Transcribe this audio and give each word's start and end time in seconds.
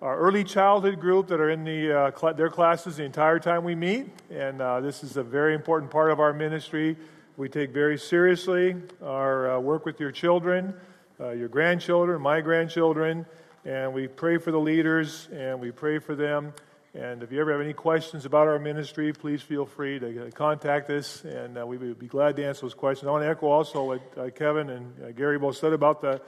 our 0.00 0.16
early 0.16 0.42
childhood 0.42 0.98
group 0.98 1.26
that 1.26 1.38
are 1.38 1.50
in 1.50 1.62
the, 1.62 1.92
uh, 1.92 2.18
cl- 2.18 2.32
their 2.32 2.48
classes 2.48 2.96
the 2.96 3.04
entire 3.04 3.38
time 3.38 3.64
we 3.64 3.74
meet. 3.74 4.08
And 4.30 4.62
uh, 4.62 4.80
this 4.80 5.04
is 5.04 5.18
a 5.18 5.22
very 5.22 5.54
important 5.54 5.90
part 5.90 6.10
of 6.10 6.20
our 6.20 6.32
ministry. 6.32 6.96
We 7.36 7.50
take 7.50 7.70
very 7.70 7.98
seriously 7.98 8.76
our 9.02 9.56
uh, 9.56 9.60
work 9.60 9.84
with 9.84 10.00
your 10.00 10.10
children, 10.10 10.72
uh, 11.20 11.32
your 11.32 11.48
grandchildren, 11.48 12.22
my 12.22 12.40
grandchildren. 12.40 13.26
And 13.66 13.92
we 13.92 14.08
pray 14.08 14.38
for 14.38 14.52
the 14.52 14.60
leaders 14.60 15.28
and 15.34 15.60
we 15.60 15.70
pray 15.70 15.98
for 15.98 16.14
them. 16.14 16.54
And 16.96 17.22
if 17.22 17.30
you 17.30 17.42
ever 17.42 17.52
have 17.52 17.60
any 17.60 17.74
questions 17.74 18.24
about 18.24 18.48
our 18.48 18.58
ministry, 18.58 19.12
please 19.12 19.42
feel 19.42 19.66
free 19.66 19.98
to 19.98 20.30
contact 20.30 20.88
us, 20.88 21.24
and 21.24 21.58
uh, 21.58 21.66
we 21.66 21.76
would 21.76 21.98
be 21.98 22.06
glad 22.06 22.36
to 22.36 22.46
answer 22.46 22.62
those 22.62 22.72
questions. 22.72 23.06
I 23.06 23.10
want 23.10 23.22
to 23.22 23.28
echo 23.28 23.48
also 23.48 23.84
what 23.84 24.00
uh, 24.16 24.30
Kevin 24.30 24.70
and 24.70 25.04
uh, 25.04 25.10
Gary 25.10 25.38
both 25.38 25.58
said 25.58 25.74
about 25.74 26.00
the 26.00 26.22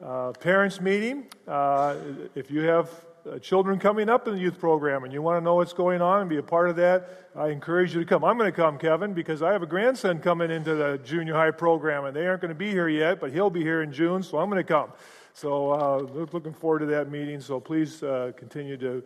uh, 0.00 0.30
parents' 0.34 0.80
meeting. 0.80 1.26
Uh, 1.48 1.96
if 2.36 2.52
you 2.52 2.60
have 2.60 2.88
uh, 3.28 3.40
children 3.40 3.80
coming 3.80 4.08
up 4.08 4.28
in 4.28 4.34
the 4.34 4.40
youth 4.40 4.60
program 4.60 5.02
and 5.02 5.12
you 5.12 5.22
want 5.22 5.40
to 5.40 5.44
know 5.44 5.56
what's 5.56 5.72
going 5.72 6.00
on 6.00 6.20
and 6.20 6.30
be 6.30 6.36
a 6.36 6.42
part 6.42 6.70
of 6.70 6.76
that, 6.76 7.30
I 7.34 7.48
encourage 7.48 7.92
you 7.92 7.98
to 7.98 8.06
come. 8.06 8.22
I'm 8.22 8.38
going 8.38 8.52
to 8.52 8.56
come, 8.56 8.78
Kevin, 8.78 9.12
because 9.12 9.42
I 9.42 9.50
have 9.50 9.64
a 9.64 9.66
grandson 9.66 10.20
coming 10.20 10.52
into 10.52 10.76
the 10.76 11.00
junior 11.02 11.34
high 11.34 11.50
program, 11.50 12.04
and 12.04 12.14
they 12.14 12.28
aren't 12.28 12.42
going 12.42 12.54
to 12.54 12.54
be 12.54 12.70
here 12.70 12.88
yet, 12.88 13.18
but 13.18 13.32
he'll 13.32 13.50
be 13.50 13.62
here 13.62 13.82
in 13.82 13.92
June, 13.92 14.22
so 14.22 14.38
I'm 14.38 14.48
going 14.50 14.64
to 14.64 14.72
come. 14.72 14.92
So, 15.32 15.98
looking 16.32 16.54
forward 16.54 16.78
to 16.78 16.86
that 16.86 17.10
meeting. 17.10 17.40
So, 17.40 17.58
please 17.58 18.04
continue 18.36 18.76
to 18.76 19.02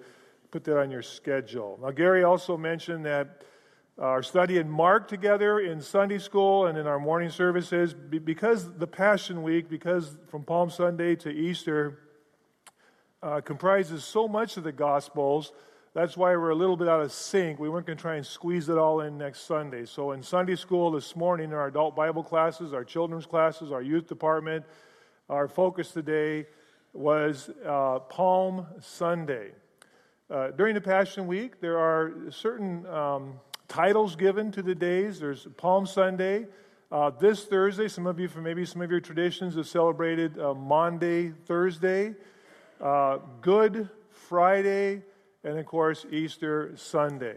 put 0.51 0.65
that 0.65 0.79
on 0.79 0.91
your 0.91 1.03
schedule. 1.03 1.79
Now, 1.81 1.91
Gary 1.91 2.25
also 2.25 2.57
mentioned 2.57 3.07
that 3.07 3.43
our 3.99 4.23
study 4.23 4.59
in 4.59 4.69
Mark 4.69 5.09
together 5.09 5.61
in 5.61 5.81
Sunday 5.81 6.19
school 6.19 6.67
and 6.67 6.79
in 6.79 6.87
our 6.87 6.99
morning 6.99 7.31
services, 7.31 7.95
because 7.95 8.73
the 8.79 8.87
Passion 8.87 9.43
Week, 9.43 9.69
because 9.69 10.17
from 10.29 10.43
Palm 10.43 10.71
Sunday 10.71 11.15
to 11.17 11.31
Easter 11.31 11.99
uh, 13.23 13.41
comprises 13.43 14.03
so 14.03 14.27
much 14.27 14.57
of 14.57 14.65
the 14.65 14.73
Gospels, 14.73 15.53
that's 15.93 16.17
why 16.17 16.35
we're 16.35 16.51
a 16.51 16.55
little 16.55 16.77
bit 16.77 16.89
out 16.89 17.01
of 17.01 17.13
sync. 17.13 17.59
We 17.59 17.69
weren't 17.69 17.87
going 17.87 17.99
to 17.99 18.03
try 18.03 18.17
and 18.17 18.25
squeeze 18.25 18.69
it 18.69 18.79
all 18.79 19.01
in 19.03 19.19
next 19.19 19.41
Sunday. 19.41 19.85
So, 19.85 20.13
in 20.13 20.23
Sunday 20.23 20.57
school 20.57 20.91
this 20.91 21.15
morning, 21.15 21.51
in 21.51 21.55
our 21.55 21.67
adult 21.67 21.95
Bible 21.95 22.23
classes, 22.23 22.73
our 22.73 22.85
children's 22.85 23.27
classes, 23.27 23.71
our 23.71 23.83
youth 23.83 24.07
department, 24.07 24.65
our 25.29 25.47
focus 25.47 25.91
today 25.91 26.47
was 26.93 27.51
uh, 27.67 27.99
Palm 28.09 28.67
Sunday. 28.81 29.51
Uh, 30.31 30.53
during 30.53 30.75
the 30.77 30.81
Passion 30.81 31.27
Week, 31.27 31.61
there 31.61 31.77
are 31.77 32.13
certain 32.31 32.87
um, 32.87 33.41
titles 33.67 34.15
given 34.15 34.53
to 34.53 34.63
the 34.63 34.77
days. 34.77 35.19
There's 35.19 35.49
Palm 35.57 35.87
Sunday. 35.87 36.47
Uh, 36.93 37.11
this 37.11 37.47
Thursday, 37.47 37.89
some 37.89 38.07
of 38.07 38.21
you, 38.21 38.29
from 38.29 38.45
maybe 38.45 38.65
some 38.65 38.81
of 38.81 38.93
your 38.93 39.01
traditions, 39.01 39.57
have 39.57 39.67
celebrated 39.67 40.39
uh, 40.39 40.55
Maundy, 40.55 41.33
Thursday, 41.47 42.15
uh, 42.81 43.19
Good 43.41 43.89
Friday, 44.29 45.03
and 45.43 45.59
of 45.59 45.67
course, 45.67 46.07
Easter 46.13 46.77
Sunday. 46.77 47.35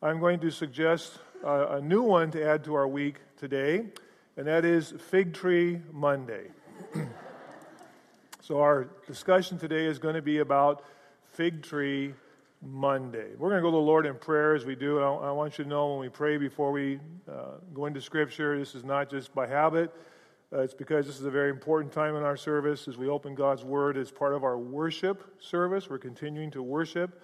I'm 0.00 0.20
going 0.20 0.38
to 0.38 0.52
suggest 0.52 1.18
uh, 1.44 1.78
a 1.78 1.80
new 1.80 2.02
one 2.02 2.30
to 2.30 2.44
add 2.44 2.62
to 2.64 2.74
our 2.74 2.86
week 2.86 3.16
today, 3.38 3.86
and 4.36 4.46
that 4.46 4.64
is 4.64 4.94
Fig 5.10 5.34
Tree 5.34 5.80
Monday. 5.92 6.52
so, 8.40 8.60
our 8.60 8.84
discussion 9.08 9.58
today 9.58 9.86
is 9.86 9.98
going 9.98 10.14
to 10.14 10.22
be 10.22 10.38
about 10.38 10.84
Fig 11.40 11.62
Tree 11.62 12.12
Monday. 12.60 13.28
We're 13.38 13.48
going 13.48 13.62
to 13.62 13.62
go 13.62 13.70
to 13.70 13.76
the 13.76 13.78
Lord 13.78 14.04
in 14.04 14.14
prayer 14.16 14.54
as 14.54 14.66
we 14.66 14.76
do. 14.76 15.00
I, 15.00 15.30
want 15.32 15.56
you 15.56 15.64
to 15.64 15.70
know 15.70 15.92
when 15.92 16.00
we 16.00 16.10
pray 16.10 16.36
before 16.36 16.70
we 16.70 17.00
uh, 17.26 17.52
go 17.72 17.86
into 17.86 18.02
Scripture, 18.02 18.58
this 18.58 18.74
is 18.74 18.84
not 18.84 19.08
just 19.08 19.34
by 19.34 19.46
habit. 19.46 19.90
Uh, 20.52 20.60
it's 20.60 20.74
because 20.74 21.06
this 21.06 21.18
is 21.18 21.24
a 21.24 21.30
very 21.30 21.48
important 21.48 21.94
time 21.94 22.14
in 22.14 22.24
our 22.24 22.36
service 22.36 22.88
as 22.88 22.98
we 22.98 23.08
open 23.08 23.34
God's 23.34 23.64
Word 23.64 23.96
as 23.96 24.10
part 24.10 24.34
of 24.34 24.44
our 24.44 24.58
worship 24.58 25.34
service. 25.40 25.88
We're 25.88 25.96
continuing 25.96 26.50
to 26.50 26.62
worship 26.62 27.22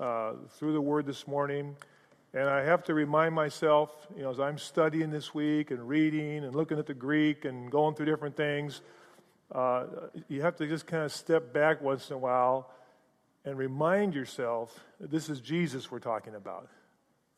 uh, 0.00 0.36
through 0.52 0.72
the 0.72 0.80
Word 0.80 1.04
this 1.04 1.28
morning. 1.28 1.76
And 2.32 2.48
I 2.48 2.62
have 2.62 2.82
to 2.84 2.94
remind 2.94 3.34
myself, 3.34 3.90
you 4.16 4.22
know, 4.22 4.30
as 4.30 4.40
I'm 4.40 4.56
studying 4.56 5.10
this 5.10 5.34
week 5.34 5.70
and 5.70 5.86
reading 5.86 6.44
and 6.44 6.54
looking 6.54 6.78
at 6.78 6.86
the 6.86 6.94
Greek 6.94 7.44
and 7.44 7.70
going 7.70 7.94
through 7.94 8.06
different 8.06 8.38
things, 8.38 8.80
uh, 9.52 9.84
you 10.28 10.40
have 10.40 10.56
to 10.56 10.66
just 10.66 10.86
kind 10.86 11.04
of 11.04 11.12
step 11.12 11.52
back 11.52 11.82
once 11.82 12.08
in 12.08 12.16
a 12.16 12.18
while 12.18 12.70
and 13.44 13.56
remind 13.56 14.14
yourself 14.14 14.78
that 15.00 15.10
this 15.10 15.28
is 15.28 15.40
Jesus 15.40 15.90
we're 15.90 15.98
talking 15.98 16.34
about. 16.34 16.68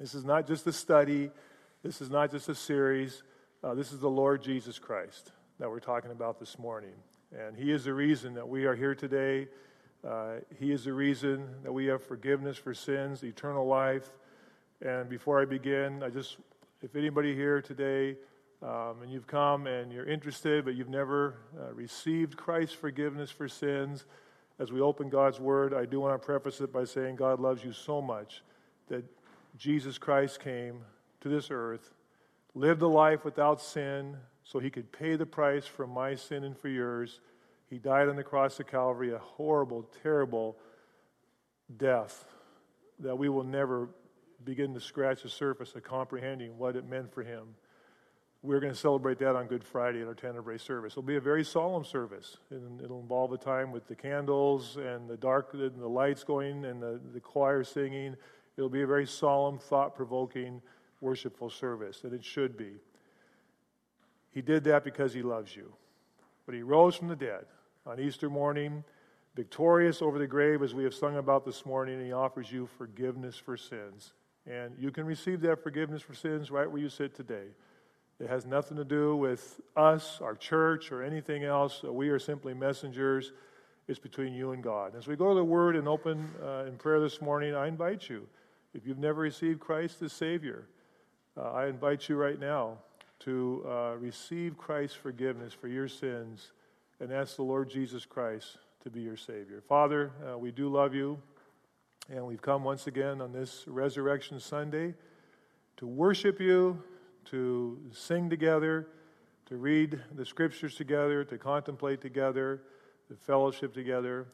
This 0.00 0.14
is 0.14 0.24
not 0.24 0.46
just 0.46 0.66
a 0.66 0.72
study, 0.72 1.30
this 1.82 2.00
is 2.00 2.10
not 2.10 2.30
just 2.30 2.48
a 2.48 2.54
series. 2.54 3.22
Uh, 3.64 3.74
this 3.74 3.92
is 3.92 4.00
the 4.00 4.10
Lord 4.10 4.42
Jesus 4.42 4.78
Christ 4.78 5.30
that 5.60 5.70
we're 5.70 5.78
talking 5.78 6.10
about 6.10 6.40
this 6.40 6.58
morning. 6.58 6.94
And 7.30 7.56
He 7.56 7.70
is 7.70 7.84
the 7.84 7.94
reason 7.94 8.34
that 8.34 8.48
we 8.48 8.64
are 8.64 8.74
here 8.74 8.94
today. 8.94 9.46
Uh, 10.06 10.38
he 10.58 10.72
is 10.72 10.84
the 10.84 10.92
reason 10.92 11.48
that 11.62 11.72
we 11.72 11.86
have 11.86 12.02
forgiveness 12.02 12.56
for 12.56 12.74
sins, 12.74 13.22
eternal 13.22 13.66
life. 13.66 14.10
And 14.84 15.08
before 15.08 15.40
I 15.40 15.44
begin, 15.44 16.02
I 16.02 16.08
just, 16.08 16.38
if 16.82 16.96
anybody 16.96 17.36
here 17.36 17.62
today, 17.62 18.16
um, 18.62 19.02
and 19.02 19.12
you've 19.12 19.28
come 19.28 19.68
and 19.68 19.92
you're 19.92 20.06
interested, 20.06 20.64
but 20.64 20.74
you've 20.74 20.88
never 20.88 21.36
uh, 21.56 21.72
received 21.72 22.36
Christ's 22.36 22.74
forgiveness 22.74 23.30
for 23.30 23.46
sins, 23.46 24.04
as 24.62 24.70
we 24.70 24.80
open 24.80 25.08
God's 25.08 25.40
Word, 25.40 25.74
I 25.74 25.86
do 25.86 25.98
want 25.98 26.14
to 26.14 26.24
preface 26.24 26.60
it 26.60 26.72
by 26.72 26.84
saying 26.84 27.16
God 27.16 27.40
loves 27.40 27.64
you 27.64 27.72
so 27.72 28.00
much 28.00 28.44
that 28.86 29.04
Jesus 29.58 29.98
Christ 29.98 30.38
came 30.38 30.82
to 31.20 31.28
this 31.28 31.48
earth, 31.50 31.90
lived 32.54 32.80
a 32.80 32.86
life 32.86 33.24
without 33.24 33.60
sin 33.60 34.16
so 34.44 34.60
he 34.60 34.70
could 34.70 34.92
pay 34.92 35.16
the 35.16 35.26
price 35.26 35.66
for 35.66 35.84
my 35.84 36.14
sin 36.14 36.44
and 36.44 36.56
for 36.56 36.68
yours. 36.68 37.18
He 37.70 37.78
died 37.78 38.08
on 38.08 38.14
the 38.14 38.22
cross 38.22 38.60
of 38.60 38.68
Calvary, 38.68 39.12
a 39.12 39.18
horrible, 39.18 39.88
terrible 40.00 40.56
death 41.76 42.24
that 43.00 43.18
we 43.18 43.28
will 43.28 43.42
never 43.42 43.88
begin 44.44 44.74
to 44.74 44.80
scratch 44.80 45.24
the 45.24 45.28
surface 45.28 45.74
of 45.74 45.82
comprehending 45.82 46.56
what 46.56 46.76
it 46.76 46.88
meant 46.88 47.12
for 47.12 47.24
him. 47.24 47.56
We're 48.44 48.58
going 48.58 48.72
to 48.72 48.78
celebrate 48.78 49.20
that 49.20 49.36
on 49.36 49.46
Good 49.46 49.62
Friday 49.62 50.00
in 50.00 50.08
our 50.08 50.14
Tenebrae 50.14 50.58
service. 50.58 50.94
It'll 50.94 51.04
be 51.04 51.14
a 51.14 51.20
very 51.20 51.44
solemn 51.44 51.84
service, 51.84 52.38
and 52.50 52.80
it'll 52.80 52.98
involve 52.98 53.32
a 53.32 53.38
time 53.38 53.70
with 53.70 53.86
the 53.86 53.94
candles 53.94 54.76
and 54.76 55.08
the 55.08 55.16
dark, 55.16 55.54
and 55.54 55.80
the 55.80 55.86
lights 55.86 56.24
going, 56.24 56.64
and 56.64 56.82
the, 56.82 57.00
the 57.14 57.20
choir 57.20 57.62
singing. 57.62 58.16
It'll 58.56 58.68
be 58.68 58.82
a 58.82 58.86
very 58.86 59.06
solemn, 59.06 59.58
thought-provoking, 59.58 60.60
worshipful 61.00 61.50
service, 61.50 62.02
and 62.02 62.12
it 62.12 62.24
should 62.24 62.56
be. 62.56 62.72
He 64.32 64.42
did 64.42 64.64
that 64.64 64.82
because 64.82 65.14
he 65.14 65.22
loves 65.22 65.54
you. 65.54 65.72
But 66.44 66.56
he 66.56 66.62
rose 66.62 66.96
from 66.96 67.06
the 67.06 67.14
dead 67.14 67.44
on 67.86 68.00
Easter 68.00 68.28
morning, 68.28 68.82
victorious 69.36 70.02
over 70.02 70.18
the 70.18 70.26
grave, 70.26 70.64
as 70.64 70.74
we 70.74 70.82
have 70.82 70.94
sung 70.94 71.16
about 71.16 71.44
this 71.44 71.64
morning, 71.64 71.94
and 71.94 72.06
he 72.06 72.12
offers 72.12 72.50
you 72.50 72.68
forgiveness 72.76 73.36
for 73.36 73.56
sins. 73.56 74.14
And 74.50 74.74
you 74.80 74.90
can 74.90 75.06
receive 75.06 75.42
that 75.42 75.62
forgiveness 75.62 76.02
for 76.02 76.14
sins 76.14 76.50
right 76.50 76.68
where 76.68 76.82
you 76.82 76.88
sit 76.88 77.14
today. 77.14 77.46
It 78.22 78.30
has 78.30 78.46
nothing 78.46 78.76
to 78.76 78.84
do 78.84 79.16
with 79.16 79.60
us, 79.76 80.20
our 80.22 80.36
church, 80.36 80.92
or 80.92 81.02
anything 81.02 81.42
else. 81.42 81.82
We 81.82 82.08
are 82.10 82.20
simply 82.20 82.54
messengers. 82.54 83.32
It's 83.88 83.98
between 83.98 84.32
you 84.32 84.52
and 84.52 84.62
God. 84.62 84.94
As 84.94 85.08
we 85.08 85.16
go 85.16 85.30
to 85.30 85.34
the 85.34 85.42
Word 85.42 85.74
and 85.74 85.88
open 85.88 86.30
uh, 86.40 86.66
in 86.68 86.76
prayer 86.76 87.00
this 87.00 87.20
morning, 87.20 87.56
I 87.56 87.66
invite 87.66 88.08
you, 88.08 88.28
if 88.74 88.86
you've 88.86 89.00
never 89.00 89.22
received 89.22 89.58
Christ 89.58 90.02
as 90.02 90.12
Savior, 90.12 90.68
uh, 91.36 91.50
I 91.50 91.66
invite 91.66 92.08
you 92.08 92.14
right 92.14 92.38
now 92.38 92.78
to 93.20 93.66
uh, 93.68 93.94
receive 93.98 94.56
Christ's 94.56 94.96
forgiveness 94.96 95.52
for 95.52 95.66
your 95.66 95.88
sins 95.88 96.52
and 97.00 97.12
ask 97.12 97.34
the 97.34 97.42
Lord 97.42 97.68
Jesus 97.68 98.06
Christ 98.06 98.58
to 98.84 98.90
be 98.90 99.00
your 99.00 99.16
Savior. 99.16 99.64
Father, 99.68 100.12
uh, 100.30 100.38
we 100.38 100.52
do 100.52 100.68
love 100.68 100.94
you, 100.94 101.18
and 102.08 102.24
we've 102.24 102.40
come 102.40 102.62
once 102.62 102.86
again 102.86 103.20
on 103.20 103.32
this 103.32 103.64
Resurrection 103.66 104.38
Sunday 104.38 104.94
to 105.78 105.88
worship 105.88 106.40
you 106.40 106.80
to 107.26 107.78
sing 107.92 108.28
together, 108.28 108.88
to 109.46 109.56
read 109.56 110.00
the 110.14 110.24
scriptures 110.24 110.74
together, 110.74 111.24
to 111.24 111.38
contemplate 111.38 112.00
together, 112.00 112.62
to 113.08 113.16
fellowship 113.16 113.74
together. 113.74 114.26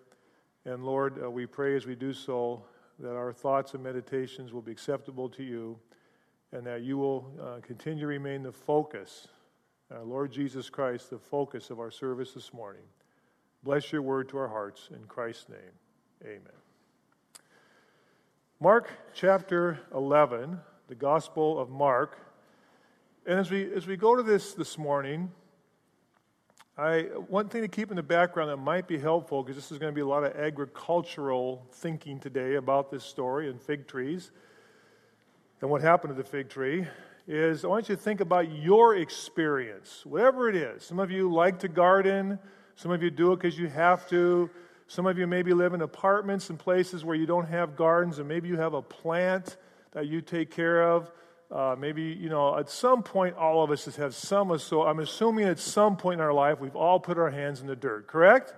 And 0.64 0.84
Lord, 0.84 1.22
uh, 1.22 1.30
we 1.30 1.46
pray 1.46 1.76
as 1.76 1.86
we 1.86 1.94
do 1.94 2.12
so 2.12 2.64
that 2.98 3.14
our 3.14 3.32
thoughts 3.32 3.74
and 3.74 3.82
meditations 3.82 4.52
will 4.52 4.62
be 4.62 4.72
acceptable 4.72 5.28
to 5.30 5.42
you 5.42 5.78
and 6.52 6.66
that 6.66 6.82
you 6.82 6.96
will 6.96 7.30
uh, 7.40 7.60
continue 7.62 8.00
to 8.00 8.06
remain 8.06 8.42
the 8.42 8.52
focus, 8.52 9.28
uh, 9.94 10.02
Lord 10.02 10.32
Jesus 10.32 10.70
Christ, 10.70 11.10
the 11.10 11.18
focus 11.18 11.70
of 11.70 11.78
our 11.78 11.90
service 11.90 12.32
this 12.32 12.52
morning. 12.52 12.82
Bless 13.62 13.92
your 13.92 14.02
word 14.02 14.28
to 14.30 14.38
our 14.38 14.48
hearts 14.48 14.88
in 14.94 15.04
Christ's 15.04 15.48
name. 15.48 15.58
Amen. 16.24 16.42
Mark 18.60 18.90
chapter 19.14 19.78
11, 19.94 20.58
the 20.88 20.94
Gospel 20.94 21.58
of 21.58 21.70
Mark. 21.70 22.27
And 23.28 23.38
as 23.38 23.50
we, 23.50 23.70
as 23.74 23.86
we 23.86 23.98
go 23.98 24.16
to 24.16 24.22
this 24.22 24.54
this 24.54 24.78
morning, 24.78 25.30
I, 26.78 27.00
one 27.28 27.50
thing 27.50 27.60
to 27.60 27.68
keep 27.68 27.90
in 27.90 27.96
the 27.96 28.02
background 28.02 28.48
that 28.48 28.56
might 28.56 28.88
be 28.88 28.96
helpful, 28.96 29.42
because 29.42 29.54
this 29.54 29.70
is 29.70 29.76
going 29.76 29.92
to 29.92 29.94
be 29.94 30.00
a 30.00 30.06
lot 30.06 30.24
of 30.24 30.34
agricultural 30.34 31.66
thinking 31.70 32.20
today 32.20 32.54
about 32.54 32.90
this 32.90 33.04
story 33.04 33.50
and 33.50 33.60
fig 33.60 33.86
trees 33.86 34.30
and 35.60 35.68
what 35.68 35.82
happened 35.82 36.16
to 36.16 36.22
the 36.22 36.26
fig 36.26 36.48
tree, 36.48 36.86
is 37.26 37.66
I 37.66 37.68
want 37.68 37.90
you 37.90 37.96
to 37.96 38.00
think 38.00 38.22
about 38.22 38.50
your 38.50 38.96
experience, 38.96 40.06
whatever 40.06 40.48
it 40.48 40.56
is. 40.56 40.82
Some 40.82 40.98
of 40.98 41.10
you 41.10 41.30
like 41.30 41.58
to 41.58 41.68
garden, 41.68 42.38
some 42.76 42.92
of 42.92 43.02
you 43.02 43.10
do 43.10 43.34
it 43.34 43.40
because 43.40 43.58
you 43.58 43.68
have 43.68 44.08
to. 44.08 44.48
Some 44.86 45.04
of 45.04 45.18
you 45.18 45.26
maybe 45.26 45.52
live 45.52 45.74
in 45.74 45.82
apartments 45.82 46.48
and 46.48 46.58
places 46.58 47.04
where 47.04 47.14
you 47.14 47.26
don't 47.26 47.48
have 47.48 47.76
gardens, 47.76 48.20
and 48.20 48.26
maybe 48.26 48.48
you 48.48 48.56
have 48.56 48.72
a 48.72 48.80
plant 48.80 49.58
that 49.92 50.06
you 50.06 50.22
take 50.22 50.50
care 50.50 50.82
of. 50.82 51.12
Uh, 51.50 51.74
maybe, 51.78 52.02
you 52.02 52.28
know, 52.28 52.58
at 52.58 52.68
some 52.68 53.02
point, 53.02 53.34
all 53.36 53.62
of 53.62 53.70
us 53.70 53.84
have 53.96 54.14
some. 54.14 54.56
So 54.58 54.82
I'm 54.82 54.98
assuming 54.98 55.46
at 55.46 55.58
some 55.58 55.96
point 55.96 56.20
in 56.20 56.24
our 56.24 56.32
life, 56.32 56.60
we've 56.60 56.76
all 56.76 57.00
put 57.00 57.18
our 57.18 57.30
hands 57.30 57.60
in 57.60 57.66
the 57.66 57.76
dirt, 57.76 58.06
correct? 58.06 58.54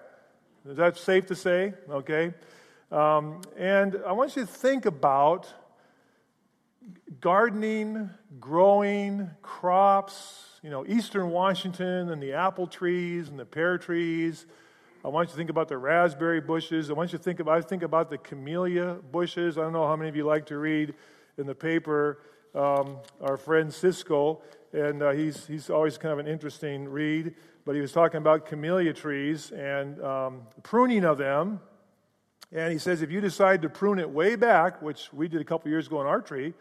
Is 0.68 0.76
that 0.76 0.96
safe 0.96 1.26
to 1.26 1.36
say? 1.36 1.74
Okay. 1.88 2.34
Um, 2.90 3.42
and 3.56 4.00
I 4.06 4.12
want 4.12 4.34
you 4.34 4.42
to 4.42 4.48
think 4.48 4.86
about 4.86 5.52
gardening, 7.20 8.10
growing 8.40 9.30
crops, 9.42 10.58
you 10.62 10.70
know, 10.70 10.84
eastern 10.86 11.30
Washington 11.30 12.10
and 12.10 12.20
the 12.20 12.32
apple 12.32 12.66
trees 12.66 13.28
and 13.28 13.38
the 13.38 13.44
pear 13.44 13.78
trees 13.78 14.46
I 15.02 15.08
want 15.08 15.28
you 15.28 15.30
to 15.30 15.36
think 15.38 15.48
about 15.48 15.68
the 15.68 15.78
raspberry 15.78 16.42
bushes. 16.42 16.90
I 16.90 16.92
want 16.92 17.12
you 17.12 17.16
to 17.16 17.24
think 17.24 17.40
about, 17.40 17.56
I 17.56 17.62
think 17.62 17.82
about 17.82 18.10
the 18.10 18.18
camellia 18.18 18.98
bushes. 19.10 19.56
I 19.56 19.62
don't 19.62 19.72
know 19.72 19.86
how 19.86 19.96
many 19.96 20.10
of 20.10 20.16
you 20.16 20.24
like 20.24 20.44
to 20.46 20.58
read 20.58 20.92
in 21.38 21.46
the 21.46 21.54
paper 21.54 22.18
um, 22.54 22.98
our 23.20 23.36
friend 23.36 23.72
Ciscoe, 23.72 24.40
and 24.72 25.02
uh, 25.02 25.10
he's, 25.10 25.46
he's 25.46 25.70
always 25.70 25.98
kind 25.98 26.12
of 26.12 26.18
an 26.18 26.26
interesting 26.26 26.88
read. 26.88 27.34
But 27.64 27.74
he 27.74 27.80
was 27.80 27.92
talking 27.92 28.18
about 28.18 28.46
camellia 28.46 28.92
trees 28.92 29.52
and 29.52 30.02
um, 30.02 30.42
pruning 30.62 31.04
of 31.04 31.18
them. 31.18 31.60
And 32.52 32.72
he 32.72 32.78
says 32.78 33.02
if 33.02 33.10
you 33.10 33.20
decide 33.20 33.62
to 33.62 33.68
prune 33.68 33.98
it 33.98 34.10
way 34.10 34.34
back, 34.34 34.82
which 34.82 35.12
we 35.12 35.28
did 35.28 35.40
a 35.40 35.44
couple 35.44 35.70
years 35.70 35.86
ago 35.86 35.98
on 35.98 36.06
our 36.06 36.20
tree, 36.20 36.52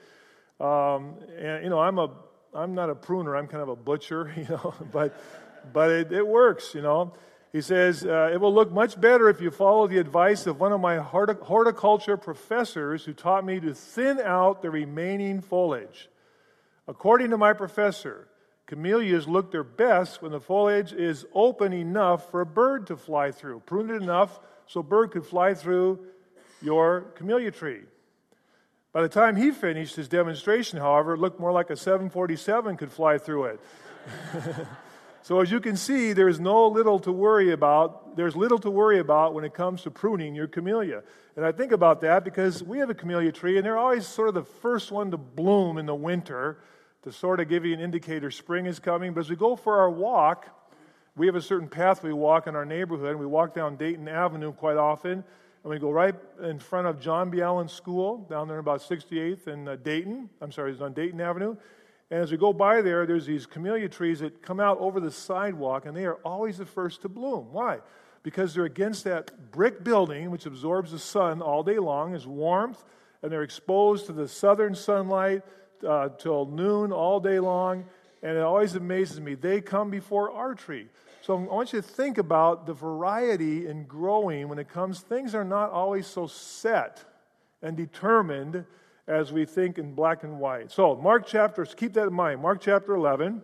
um, 0.60 1.16
and 1.38 1.64
you 1.64 1.70
know 1.70 1.80
I'm 1.80 1.98
a 1.98 2.12
I'm 2.54 2.76
not 2.76 2.90
a 2.90 2.96
pruner, 2.96 3.36
I'm 3.36 3.48
kind 3.48 3.64
of 3.64 3.70
a 3.70 3.76
butcher, 3.76 4.32
you 4.38 4.48
know, 4.50 4.76
but 4.92 5.20
but 5.74 5.90
it, 5.90 6.12
it 6.12 6.28
works, 6.28 6.76
you 6.76 6.82
know. 6.82 7.14
He 7.52 7.62
says, 7.62 8.06
uh, 8.06 8.30
It 8.32 8.40
will 8.40 8.54
look 8.54 8.72
much 8.72 9.00
better 9.00 9.30
if 9.30 9.42
you 9.42 9.50
follow 9.50 9.88
the 9.88 9.98
advice 9.98 10.46
of 10.46 10.60
one 10.60 10.72
of 10.72 10.80
my 10.80 10.98
horticulture 10.98 12.18
professors 12.18 13.06
who 13.06 13.14
taught 13.14 13.46
me 13.46 13.60
to 13.60 13.74
thin 13.74 14.20
out 14.20 14.62
the 14.62 14.70
remaining 14.70 15.42
foliage. 15.42 16.10
According 16.88 17.32
to 17.32 17.38
my 17.38 17.54
professor, 17.54 18.28
camellias 18.68 19.28
look 19.28 19.52
their 19.52 19.64
best 19.64 20.22
when 20.22 20.32
the 20.32 20.40
foliage 20.40 20.94
is 20.94 21.26
open 21.34 21.74
enough 21.74 22.30
for 22.30 22.42
a 22.42 22.46
bird 22.46 22.88
to 22.88 22.98
fly 22.98 23.32
through. 23.32 23.62
Prune 23.62 23.90
it 23.90 24.02
enough 24.02 24.40
so 24.68 24.82
a 24.82 24.84
bird 24.84 25.12
could 25.12 25.26
fly 25.26 25.56
through 25.56 26.00
your 26.62 27.02
camellia 27.16 27.52
tree. 27.52 27.82
By 28.92 29.02
the 29.02 29.10
time 29.10 29.36
he 29.36 29.52
finished 29.52 29.96
his 29.96 30.08
demonstration, 30.08 30.80
however, 30.80 31.14
it 31.14 31.20
looked 31.20 31.40
more 31.40 31.52
like 31.52 31.70
a 31.70 31.76
747 31.76 32.78
could 32.78 32.92
fly 32.92 33.18
through 33.18 33.46
it. 33.46 33.60
So 35.22 35.42
as 35.42 35.52
you 35.52 35.60
can 35.60 35.76
see, 35.76 36.14
there's 36.14 36.40
no 36.40 36.68
little 36.68 37.00
to 37.00 37.12
worry 37.12 37.52
about. 37.52 38.16
There's 38.16 38.36
little 38.36 38.60
to 38.60 38.72
worry 38.72 39.00
about 39.00 39.34
when 39.34 39.44
it 39.44 39.54
comes 39.54 39.84
to 39.84 39.92
pruning 39.92 40.34
your 40.34 40.48
camellia. 40.48 41.04
And 41.36 41.46
I 41.46 41.52
think 41.52 41.72
about 41.72 42.02
that 42.02 42.24
because 42.24 42.64
we 42.64 42.80
have 42.80 42.90
a 42.90 42.94
camellia 42.94 43.32
tree, 43.32 43.58
and 43.58 43.66
they're 43.66 43.78
always 43.78 44.08
sort 44.08 44.30
of 44.30 44.34
the 44.34 44.44
first 44.44 44.92
one 44.92 45.12
to 45.12 45.18
bloom 45.18 45.78
in 45.78 45.86
the 45.86 45.96
winter 45.96 46.60
to 47.04 47.12
sort 47.12 47.40
of 47.40 47.48
give 47.48 47.66
you 47.66 47.74
an 47.74 47.80
indicator 47.80 48.32
spring 48.32 48.66
is 48.66 48.80
coming. 48.80 49.14
But 49.14 49.22
as 49.22 49.30
we 49.30 49.36
go 49.36 49.56
for 49.56 49.80
our 49.80 49.90
walk, 49.90 50.48
we 51.16 51.28
have 51.28 51.36
a 51.36 51.42
certain 51.42 51.68
path 51.68 52.04
we 52.04 52.14
walk 52.14 52.48
in 52.48 52.56
our 52.56 52.66
neighborhood. 52.66 53.12
And 53.12 53.20
we 53.20 53.26
walk 53.26 53.54
down 53.54 53.76
Dayton 53.76 54.08
Avenue 54.08 54.52
quite 54.54 54.78
often, 54.78 55.24
and 55.64 55.70
we 55.70 55.80
go 55.80 55.92
right 55.92 56.16
in 56.42 56.60
front 56.60 56.88
of 56.88 57.00
John 57.00 57.30
B. 57.30 57.42
Allen 57.42 57.68
School 57.68 58.26
down 58.30 58.48
there 58.48 58.60
about 58.60 58.82
68th 58.82 59.48
and 59.48 59.70
uh, 59.70 59.76
Dayton. 59.76 60.30
I'm 60.42 60.52
sorry, 60.52 60.72
it's 60.72 60.82
on 60.82 60.94
Dayton 60.94 61.22
Avenue. 61.22 61.56
And 62.12 62.22
as 62.22 62.32
we 62.32 62.38
go 62.38 62.54
by 62.54 62.82
there, 62.82 63.06
there's 63.06 63.26
these 63.26 63.46
camellia 63.46 63.88
trees 63.88 64.20
that 64.20 64.42
come 64.42 64.60
out 64.60 64.80
over 64.80 65.00
the 65.00 65.12
sidewalk, 65.12 65.86
and 65.86 65.96
they 65.96 66.06
are 66.06 66.18
always 66.26 66.58
the 66.58 66.66
first 66.66 67.04
to 67.04 67.10
bloom. 67.10 67.48
Why? 67.52 67.80
Because 68.24 68.54
they're 68.54 68.66
against 68.66 69.04
that 69.04 69.52
brick 69.52 69.84
building, 69.84 70.32
which 70.32 70.46
absorbs 70.46 70.92
the 70.92 71.00
sun 71.00 71.42
all 71.42 71.62
day 71.62 71.78
long, 71.78 72.16
as 72.16 72.26
warmth, 72.26 72.84
and 73.22 73.32
they're 73.32 73.44
exposed 73.44 74.08
to 74.08 74.14
the 74.14 74.28
southern 74.28 74.74
sunlight 74.74 75.44
uh, 75.88 76.10
till 76.18 76.46
noon 76.48 76.92
all 76.92 77.20
day 77.20 77.40
long. 77.40 77.86
And 78.24 78.36
it 78.36 78.42
always 78.42 78.76
amazes 78.76 79.22
me. 79.22 79.36
They 79.36 79.62
come 79.62 79.90
before 79.90 80.32
our 80.32 80.54
tree. 80.54 80.88
So 81.22 81.38
I 81.38 81.42
want 81.42 81.74
you 81.74 81.82
to 81.82 81.88
think 81.88 82.18
about 82.18 82.66
the 82.66 82.74
variety 82.74 83.68
in 83.68 83.86
growing 83.86 84.50
when 84.50 84.58
it 84.58 84.68
comes. 84.68 85.02
Things 85.02 85.36
are 85.36 85.46
not 85.46 85.72
always 85.72 86.08
so 86.08 86.28
set 86.28 87.04
and 87.62 87.78
determined 87.78 88.66
as 89.10 89.34
we 89.34 89.44
think 89.44 89.80
in 89.80 89.96
black 89.96 90.24
and 90.24 90.40
white. 90.40 90.72
So, 90.72 90.96
Mark 90.96 91.26
chapter, 91.26 91.66
keep 91.66 91.94
that 91.94 92.08
in 92.08 92.14
mind. 92.14 92.42
Mark 92.42 92.62
chapter 92.62 92.94
11. 92.94 93.42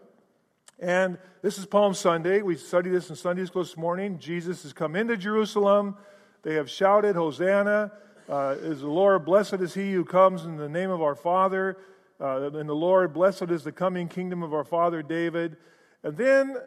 And 0.80 1.18
this 1.42 1.58
is 1.58 1.66
Palm 1.66 1.96
Sunday. 1.96 2.44
We 2.44 2.56
studied 2.56 2.92
this 2.92 3.10
in 3.10 3.16
Sunday 3.16 3.46
school 3.46 3.64
this 3.64 3.76
morning. 3.76 4.20
Jesus 4.20 4.62
has 4.62 4.74
come 4.74 4.96
into 4.96 5.18
Jerusalem. 5.18 5.98
They 6.44 6.54
have 6.54 6.70
shouted, 6.70 7.16
Hosanna. 7.16 7.92
Uh, 8.30 8.56
is 8.60 8.82
the 8.82 8.88
Lord, 8.88 9.26
blessed 9.26 9.56
is 9.56 9.74
he 9.74 9.92
who 9.94 10.06
comes 10.06 10.46
in 10.46 10.56
the 10.58 10.70
name 10.70 10.92
of 10.92 11.02
our 11.02 11.16
Father. 11.16 11.78
Uh, 12.20 12.52
and 12.52 12.70
the 12.70 12.76
Lord, 12.76 13.12
blessed 13.12 13.50
is 13.50 13.64
the 13.64 13.72
coming 13.72 14.08
kingdom 14.08 14.44
of 14.44 14.54
our 14.54 14.64
father 14.64 15.02
David. 15.02 15.58
And 16.04 16.16
then 16.16 16.58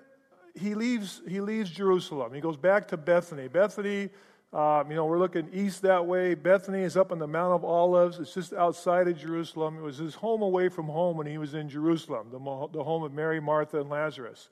he 0.54 0.74
leaves, 0.74 1.22
he 1.26 1.40
leaves 1.40 1.70
Jerusalem. 1.70 2.34
He 2.34 2.40
goes 2.40 2.56
back 2.56 2.88
to 2.88 2.96
Bethany. 2.96 3.48
Bethany 3.48 4.10
um, 4.52 4.90
you 4.90 4.96
know, 4.96 5.04
we're 5.04 5.18
looking 5.18 5.48
east 5.52 5.82
that 5.82 6.06
way. 6.06 6.34
Bethany 6.34 6.80
is 6.80 6.96
up 6.96 7.12
on 7.12 7.18
the 7.18 7.26
Mount 7.26 7.52
of 7.52 7.64
Olives. 7.64 8.18
It's 8.18 8.32
just 8.32 8.54
outside 8.54 9.06
of 9.06 9.18
Jerusalem. 9.18 9.76
It 9.76 9.82
was 9.82 9.98
his 9.98 10.14
home 10.14 10.40
away 10.40 10.70
from 10.70 10.86
home 10.86 11.18
when 11.18 11.26
he 11.26 11.36
was 11.36 11.52
in 11.52 11.68
Jerusalem, 11.68 12.28
the, 12.30 12.38
the 12.72 12.82
home 12.82 13.02
of 13.02 13.12
Mary, 13.12 13.40
Martha, 13.40 13.80
and 13.80 13.90
Lazarus. 13.90 14.48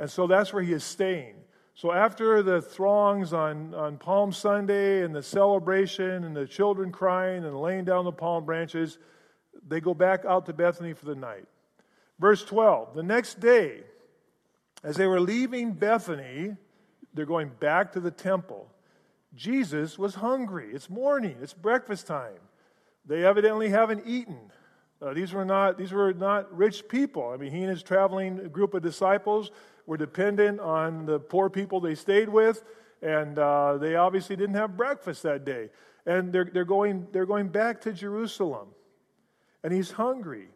And 0.00 0.10
so 0.10 0.26
that's 0.26 0.52
where 0.52 0.64
he 0.64 0.72
is 0.72 0.82
staying. 0.82 1.36
So 1.76 1.92
after 1.92 2.42
the 2.42 2.60
throngs 2.60 3.32
on, 3.32 3.72
on 3.74 3.98
Palm 3.98 4.32
Sunday 4.32 5.02
and 5.02 5.14
the 5.14 5.22
celebration 5.22 6.24
and 6.24 6.34
the 6.34 6.46
children 6.46 6.90
crying 6.90 7.44
and 7.44 7.60
laying 7.60 7.84
down 7.84 8.04
the 8.04 8.12
palm 8.12 8.44
branches, 8.44 8.98
they 9.68 9.80
go 9.80 9.94
back 9.94 10.24
out 10.24 10.46
to 10.46 10.52
Bethany 10.52 10.92
for 10.92 11.06
the 11.06 11.14
night. 11.14 11.46
Verse 12.18 12.44
12 12.44 12.94
The 12.94 13.02
next 13.02 13.38
day, 13.38 13.80
as 14.82 14.96
they 14.96 15.06
were 15.06 15.20
leaving 15.20 15.72
Bethany, 15.72 16.56
they're 17.12 17.26
going 17.26 17.50
back 17.60 17.92
to 17.92 18.00
the 18.00 18.10
temple. 18.10 18.68
Jesus 19.34 19.98
was 19.98 20.14
hungry. 20.16 20.68
It's 20.72 20.88
morning, 20.88 21.36
it's 21.42 21.54
breakfast 21.54 22.06
time. 22.06 22.40
They 23.06 23.24
evidently 23.24 23.68
haven't 23.68 24.06
eaten. 24.06 24.38
Uh, 25.02 25.12
these, 25.12 25.32
were 25.32 25.44
not, 25.44 25.76
these 25.76 25.92
were 25.92 26.14
not 26.14 26.54
rich 26.56 26.88
people. 26.88 27.28
I 27.28 27.36
mean, 27.36 27.52
he 27.52 27.60
and 27.60 27.70
his 27.70 27.82
traveling 27.82 28.48
group 28.48 28.74
of 28.74 28.82
disciples 28.82 29.50
were 29.86 29.96
dependent 29.96 30.60
on 30.60 31.04
the 31.04 31.18
poor 31.18 31.50
people 31.50 31.80
they 31.80 31.94
stayed 31.94 32.28
with, 32.28 32.64
and 33.02 33.38
uh, 33.38 33.76
they 33.76 33.96
obviously 33.96 34.36
didn't 34.36 34.54
have 34.54 34.76
breakfast 34.76 35.22
that 35.24 35.44
day. 35.44 35.68
And 36.06 36.32
they're, 36.32 36.48
they're, 36.50 36.64
going, 36.64 37.06
they're 37.12 37.26
going 37.26 37.48
back 37.48 37.80
to 37.82 37.92
Jerusalem. 37.92 38.68
And 39.62 39.72
he's 39.72 39.90
hungry. 39.90 40.48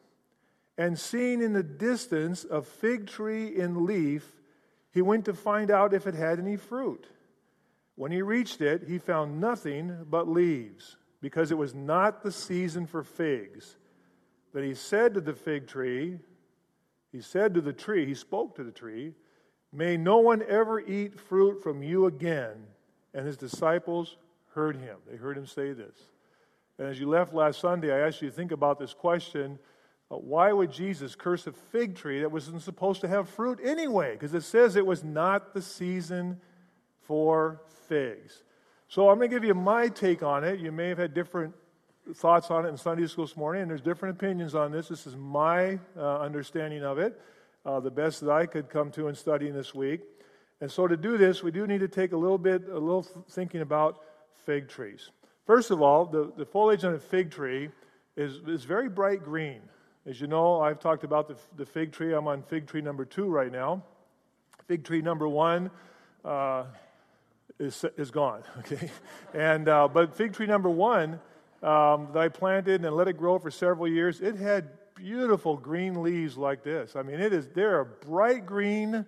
And 0.78 0.98
seeing 0.98 1.42
in 1.42 1.52
the 1.52 1.62
distance 1.62 2.46
a 2.50 2.62
fig 2.62 3.06
tree 3.06 3.48
in 3.56 3.84
leaf, 3.84 4.32
he 4.92 5.02
went 5.02 5.24
to 5.24 5.34
find 5.34 5.70
out 5.70 5.92
if 5.92 6.06
it 6.06 6.14
had 6.14 6.38
any 6.38 6.56
fruit. 6.56 7.06
When 7.98 8.12
he 8.12 8.22
reached 8.22 8.60
it, 8.60 8.84
he 8.86 8.98
found 8.98 9.40
nothing 9.40 10.06
but 10.08 10.28
leaves, 10.28 10.96
because 11.20 11.50
it 11.50 11.58
was 11.58 11.74
not 11.74 12.22
the 12.22 12.30
season 12.30 12.86
for 12.86 13.02
figs. 13.02 13.76
But 14.54 14.62
he 14.62 14.74
said 14.74 15.14
to 15.14 15.20
the 15.20 15.32
fig 15.32 15.66
tree, 15.66 16.20
he 17.10 17.20
said 17.20 17.54
to 17.54 17.60
the 17.60 17.72
tree, 17.72 18.06
he 18.06 18.14
spoke 18.14 18.54
to 18.54 18.62
the 18.62 18.70
tree, 18.70 19.14
May 19.72 19.96
no 19.96 20.18
one 20.18 20.44
ever 20.48 20.78
eat 20.78 21.18
fruit 21.18 21.60
from 21.60 21.82
you 21.82 22.06
again. 22.06 22.68
And 23.14 23.26
his 23.26 23.36
disciples 23.36 24.16
heard 24.54 24.76
him. 24.76 24.98
They 25.10 25.16
heard 25.16 25.36
him 25.36 25.46
say 25.46 25.72
this. 25.72 25.96
And 26.78 26.86
as 26.86 27.00
you 27.00 27.08
left 27.08 27.34
last 27.34 27.58
Sunday, 27.58 27.92
I 27.92 28.06
asked 28.06 28.22
you 28.22 28.30
to 28.30 28.34
think 28.34 28.52
about 28.52 28.78
this 28.78 28.94
question 28.94 29.58
uh, 30.08 30.16
why 30.18 30.52
would 30.52 30.70
Jesus 30.70 31.16
curse 31.16 31.48
a 31.48 31.52
fig 31.52 31.96
tree 31.96 32.20
that 32.20 32.30
wasn't 32.30 32.62
supposed 32.62 33.00
to 33.00 33.08
have 33.08 33.28
fruit 33.28 33.58
anyway? 33.60 34.12
Because 34.12 34.34
it 34.34 34.44
says 34.44 34.76
it 34.76 34.86
was 34.86 35.02
not 35.02 35.52
the 35.52 35.60
season 35.60 36.40
for 37.08 37.62
figs. 37.88 38.44
So 38.86 39.08
I'm 39.08 39.16
going 39.16 39.30
to 39.30 39.34
give 39.34 39.44
you 39.44 39.54
my 39.54 39.88
take 39.88 40.22
on 40.22 40.44
it. 40.44 40.60
You 40.60 40.70
may 40.70 40.88
have 40.90 40.98
had 40.98 41.14
different 41.14 41.54
thoughts 42.14 42.50
on 42.50 42.66
it 42.66 42.68
in 42.68 42.76
Sunday 42.76 43.06
school 43.06 43.24
this 43.26 43.36
morning, 43.36 43.62
and 43.62 43.70
there's 43.70 43.80
different 43.80 44.16
opinions 44.16 44.54
on 44.54 44.70
this. 44.70 44.88
This 44.88 45.06
is 45.06 45.16
my 45.16 45.78
uh, 45.96 46.18
understanding 46.18 46.84
of 46.84 46.98
it, 46.98 47.18
uh, 47.64 47.80
the 47.80 47.90
best 47.90 48.20
that 48.20 48.30
I 48.30 48.44
could 48.46 48.68
come 48.68 48.90
to 48.92 49.08
in 49.08 49.14
studying 49.14 49.54
this 49.54 49.74
week. 49.74 50.02
And 50.60 50.70
so 50.70 50.86
to 50.86 50.96
do 50.96 51.16
this, 51.16 51.42
we 51.42 51.50
do 51.50 51.66
need 51.66 51.80
to 51.80 51.88
take 51.88 52.12
a 52.12 52.16
little 52.16 52.38
bit, 52.38 52.68
a 52.68 52.78
little 52.78 53.02
thinking 53.30 53.62
about 53.62 54.02
fig 54.44 54.68
trees. 54.68 55.10
First 55.46 55.70
of 55.70 55.80
all, 55.80 56.04
the, 56.04 56.30
the 56.36 56.44
foliage 56.44 56.84
on 56.84 56.94
a 56.94 56.98
fig 56.98 57.30
tree 57.30 57.70
is, 58.16 58.36
is 58.46 58.64
very 58.64 58.88
bright 58.90 59.24
green. 59.24 59.60
As 60.04 60.20
you 60.20 60.26
know, 60.26 60.60
I've 60.60 60.78
talked 60.78 61.04
about 61.04 61.28
the, 61.28 61.36
the 61.56 61.64
fig 61.64 61.92
tree. 61.92 62.12
I'm 62.12 62.28
on 62.28 62.42
fig 62.42 62.66
tree 62.66 62.82
number 62.82 63.06
two 63.06 63.28
right 63.28 63.52
now. 63.52 63.82
Fig 64.66 64.84
tree 64.84 65.00
number 65.00 65.26
one 65.26 65.70
uh, 66.24 66.64
is, 67.58 67.84
is 67.96 68.10
gone, 68.10 68.42
okay? 68.58 68.90
And, 69.34 69.68
uh, 69.68 69.88
but 69.88 70.14
fig 70.14 70.32
tree 70.32 70.46
number 70.46 70.70
one 70.70 71.20
um, 71.62 72.08
that 72.12 72.18
I 72.18 72.28
planted 72.28 72.84
and 72.84 72.96
let 72.96 73.08
it 73.08 73.16
grow 73.16 73.38
for 73.38 73.50
several 73.50 73.88
years, 73.88 74.20
it 74.20 74.36
had 74.36 74.70
beautiful 74.94 75.56
green 75.56 76.02
leaves 76.02 76.36
like 76.36 76.62
this. 76.62 76.96
I 76.96 77.02
mean, 77.02 77.20
it 77.20 77.32
is, 77.32 77.48
they're 77.48 77.80
a 77.80 77.86
bright 77.86 78.46
green. 78.46 79.06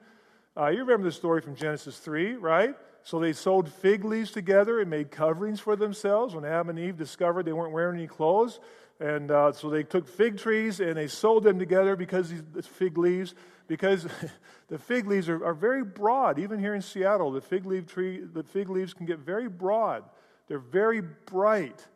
Uh, 0.57 0.69
you 0.69 0.81
remember 0.81 1.05
the 1.05 1.13
story 1.13 1.41
from 1.41 1.57
Genesis 1.57 1.99
3, 1.99 2.35
right? 2.37 2.75
So 3.03 3.19
they 3.19 3.33
sewed 3.33 3.69
fig 3.69 4.05
leaves 4.05 4.31
together 4.31 4.81
and 4.81 4.91
made 4.91 5.11
coverings 5.11 5.59
for 5.59 5.75
themselves 5.75 6.35
when 6.35 6.45
Adam 6.45 6.71
and 6.71 6.79
Eve 6.79 6.97
discovered 6.97 7.45
they 7.45 7.53
weren't 7.53 7.73
wearing 7.73 7.99
any 7.99 8.07
clothes. 8.07 8.61
And 9.01 9.31
uh, 9.31 9.53
so 9.53 9.71
they 9.71 9.83
took 9.83 10.07
fig 10.07 10.39
trees 10.39 10.81
and 10.81 10.97
they 10.97 11.07
sewed 11.07 11.43
them 11.43 11.59
together 11.59 11.97
because 11.97 12.31
these 12.31 12.67
fig 12.67 12.99
leaves, 12.99 13.35
because 13.71 14.05
the 14.69 14.77
fig 14.77 15.07
leaves 15.07 15.29
are, 15.29 15.45
are 15.45 15.55
very 15.55 15.85
broad. 15.85 16.41
Even 16.41 16.59
here 16.59 16.75
in 16.75 16.83
Seattle, 16.83 17.31
the 17.31 17.41
fig 17.41 17.65
leaf 17.65 17.87
tree, 17.87 18.21
the 18.21 18.43
fig 18.43 18.69
leaves 18.69 18.93
can 18.93 19.07
get 19.07 19.21
very 19.21 19.49
broad. 19.49 20.03
They're 20.49 20.59
very 20.59 21.01
bright. 21.01 21.87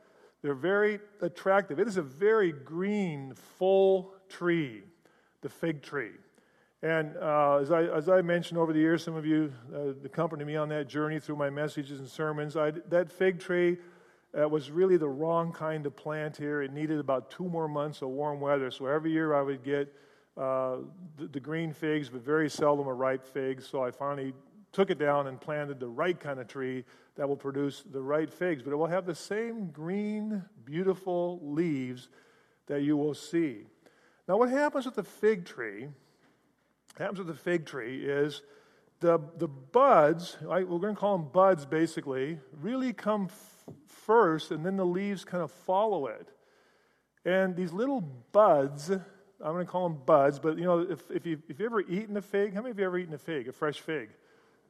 They're 0.40 0.54
very 0.54 1.00
attractive. 1.20 1.80
It 1.80 1.88
is 1.88 1.96
a 1.96 2.02
very 2.02 2.52
green, 2.52 3.34
full 3.58 4.14
tree, 4.28 4.84
the 5.40 5.48
fig 5.48 5.82
tree. 5.82 6.12
And 6.80 7.16
uh, 7.16 7.56
as, 7.56 7.72
I, 7.72 7.82
as 7.82 8.08
I 8.08 8.22
mentioned 8.22 8.56
over 8.56 8.72
the 8.72 8.78
years, 8.78 9.02
some 9.02 9.16
of 9.16 9.26
you 9.26 9.52
uh, 9.74 9.94
accompanied 10.04 10.46
me 10.46 10.54
on 10.54 10.68
that 10.68 10.86
journey 10.86 11.18
through 11.18 11.36
my 11.36 11.50
messages 11.50 11.98
and 11.98 12.08
sermons. 12.08 12.56
I, 12.56 12.70
that 12.70 13.10
fig 13.10 13.40
tree 13.40 13.78
uh, 14.40 14.48
was 14.48 14.70
really 14.70 14.96
the 14.96 15.08
wrong 15.08 15.50
kind 15.50 15.86
of 15.86 15.96
plant 15.96 16.36
here. 16.36 16.62
It 16.62 16.72
needed 16.72 17.00
about 17.00 17.32
two 17.32 17.48
more 17.48 17.66
months 17.66 18.00
of 18.00 18.10
warm 18.10 18.40
weather. 18.40 18.70
So 18.70 18.86
every 18.86 19.10
year 19.10 19.34
I 19.34 19.42
would 19.42 19.64
get 19.64 19.92
uh, 20.36 20.76
the, 21.16 21.26
the, 21.28 21.40
green 21.40 21.72
figs, 21.72 22.08
but 22.08 22.24
very 22.24 22.50
seldom 22.50 22.86
a 22.88 22.92
ripe 22.92 23.24
fig. 23.24 23.62
So 23.62 23.84
I 23.84 23.90
finally 23.90 24.32
took 24.72 24.90
it 24.90 24.98
down 24.98 25.28
and 25.28 25.40
planted 25.40 25.78
the 25.78 25.88
right 25.88 26.18
kind 26.18 26.40
of 26.40 26.48
tree 26.48 26.84
that 27.14 27.28
will 27.28 27.36
produce 27.36 27.84
the 27.90 28.02
right 28.02 28.28
figs. 28.28 28.62
But 28.62 28.72
it 28.72 28.76
will 28.76 28.88
have 28.88 29.06
the 29.06 29.14
same 29.14 29.70
green, 29.70 30.44
beautiful 30.64 31.38
leaves 31.42 32.08
that 32.66 32.82
you 32.82 32.96
will 32.96 33.14
see. 33.14 33.66
Now, 34.26 34.36
what 34.36 34.48
happens 34.48 34.86
with 34.86 34.96
the 34.96 35.04
fig 35.04 35.44
tree? 35.44 35.88
happens 36.98 37.18
with 37.18 37.26
the 37.26 37.34
fig 37.34 37.66
tree 37.66 38.04
is 38.04 38.42
the, 39.00 39.18
the 39.38 39.48
buds, 39.48 40.36
right, 40.42 40.66
we're 40.66 40.78
going 40.78 40.94
to 40.94 41.00
call 41.00 41.18
them 41.18 41.28
buds 41.32 41.66
basically, 41.66 42.38
really 42.60 42.92
come 42.92 43.28
f- 43.30 43.74
first 43.86 44.50
and 44.50 44.64
then 44.64 44.76
the 44.76 44.86
leaves 44.86 45.24
kind 45.24 45.42
of 45.42 45.50
follow 45.50 46.06
it. 46.06 46.28
And 47.24 47.56
these 47.56 47.72
little 47.72 48.00
buds, 48.00 48.90
I'm 49.44 49.52
going 49.52 49.66
to 49.66 49.70
call 49.70 49.88
them 49.90 49.98
buds, 50.06 50.38
but 50.38 50.56
you 50.56 50.64
know, 50.64 50.80
if, 50.80 51.10
if, 51.10 51.26
you, 51.26 51.40
if 51.50 51.60
you've 51.60 51.66
ever 51.66 51.82
eaten 51.82 52.16
a 52.16 52.22
fig, 52.22 52.54
how 52.54 52.62
many 52.62 52.70
of 52.70 52.78
you 52.78 52.86
ever 52.86 52.96
eaten 52.96 53.12
a 53.12 53.18
fig, 53.18 53.46
a 53.46 53.52
fresh 53.52 53.78
fig? 53.78 54.08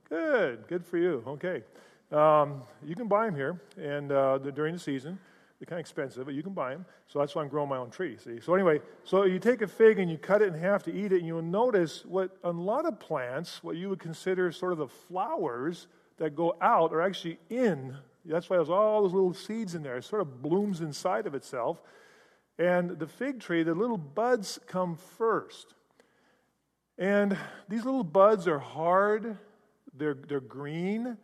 Good, 0.09 0.66
good 0.66 0.85
for 0.85 0.99
you. 0.99 1.23
Okay. 1.26 1.62
Um, 2.11 2.62
you 2.85 2.97
can 2.97 3.07
buy 3.07 3.26
them 3.26 3.37
here 3.37 3.61
and 3.81 4.11
uh, 4.11 4.38
during 4.38 4.75
the 4.75 4.81
season. 4.81 5.16
They're 5.59 5.66
kind 5.66 5.78
of 5.78 5.81
expensive, 5.81 6.25
but 6.26 6.35
you 6.35 6.43
can 6.43 6.54
buy 6.54 6.71
them. 6.71 6.85
So 7.07 7.21
that's 7.21 7.37
why 7.37 7.43
I'm 7.43 7.49
growing 7.49 7.69
my 7.69 7.76
own 7.76 7.90
tree. 7.90 8.16
See. 8.16 8.40
So 8.40 8.52
anyway, 8.54 8.81
so 9.04 9.23
you 9.23 9.38
take 9.38 9.62
a 9.62 9.69
fig 9.69 10.00
and 10.00 10.11
you 10.11 10.19
cut 10.19 10.43
it 10.43 10.49
in 10.49 10.54
half 10.54 10.83
to 10.85 10.93
eat 10.93 11.12
it, 11.12 11.19
and 11.19 11.26
you'll 11.26 11.40
notice 11.40 12.04
what 12.04 12.37
a 12.43 12.50
lot 12.50 12.85
of 12.85 12.99
plants, 12.99 13.62
what 13.62 13.76
you 13.76 13.88
would 13.88 14.00
consider 14.00 14.50
sort 14.50 14.73
of 14.73 14.78
the 14.78 14.88
flowers 14.88 15.87
that 16.19 16.35
go 16.35 16.57
out, 16.61 16.93
are 16.93 17.00
actually 17.00 17.38
in. 17.49 17.97
That's 18.25 18.50
why 18.50 18.57
there's 18.57 18.71
all 18.71 19.02
those 19.02 19.12
little 19.12 19.35
seeds 19.35 19.76
in 19.76 19.83
there. 19.83 19.97
It 19.97 20.04
sort 20.04 20.23
of 20.23 20.43
blooms 20.43 20.81
inside 20.81 21.26
of 21.26 21.35
itself. 21.35 21.81
And 22.58 22.99
the 22.99 23.06
fig 23.06 23.40
tree, 23.40 23.62
the 23.62 23.75
little 23.75 23.99
buds 23.99 24.58
come 24.66 24.96
first. 24.96 25.75
And 26.99 27.37
these 27.68 27.84
little 27.84 28.04
buds 28.04 28.46
are 28.46 28.61
hard, 28.61 29.37
they're, 29.96 30.14
they're 30.14 30.40
green, 30.40 31.16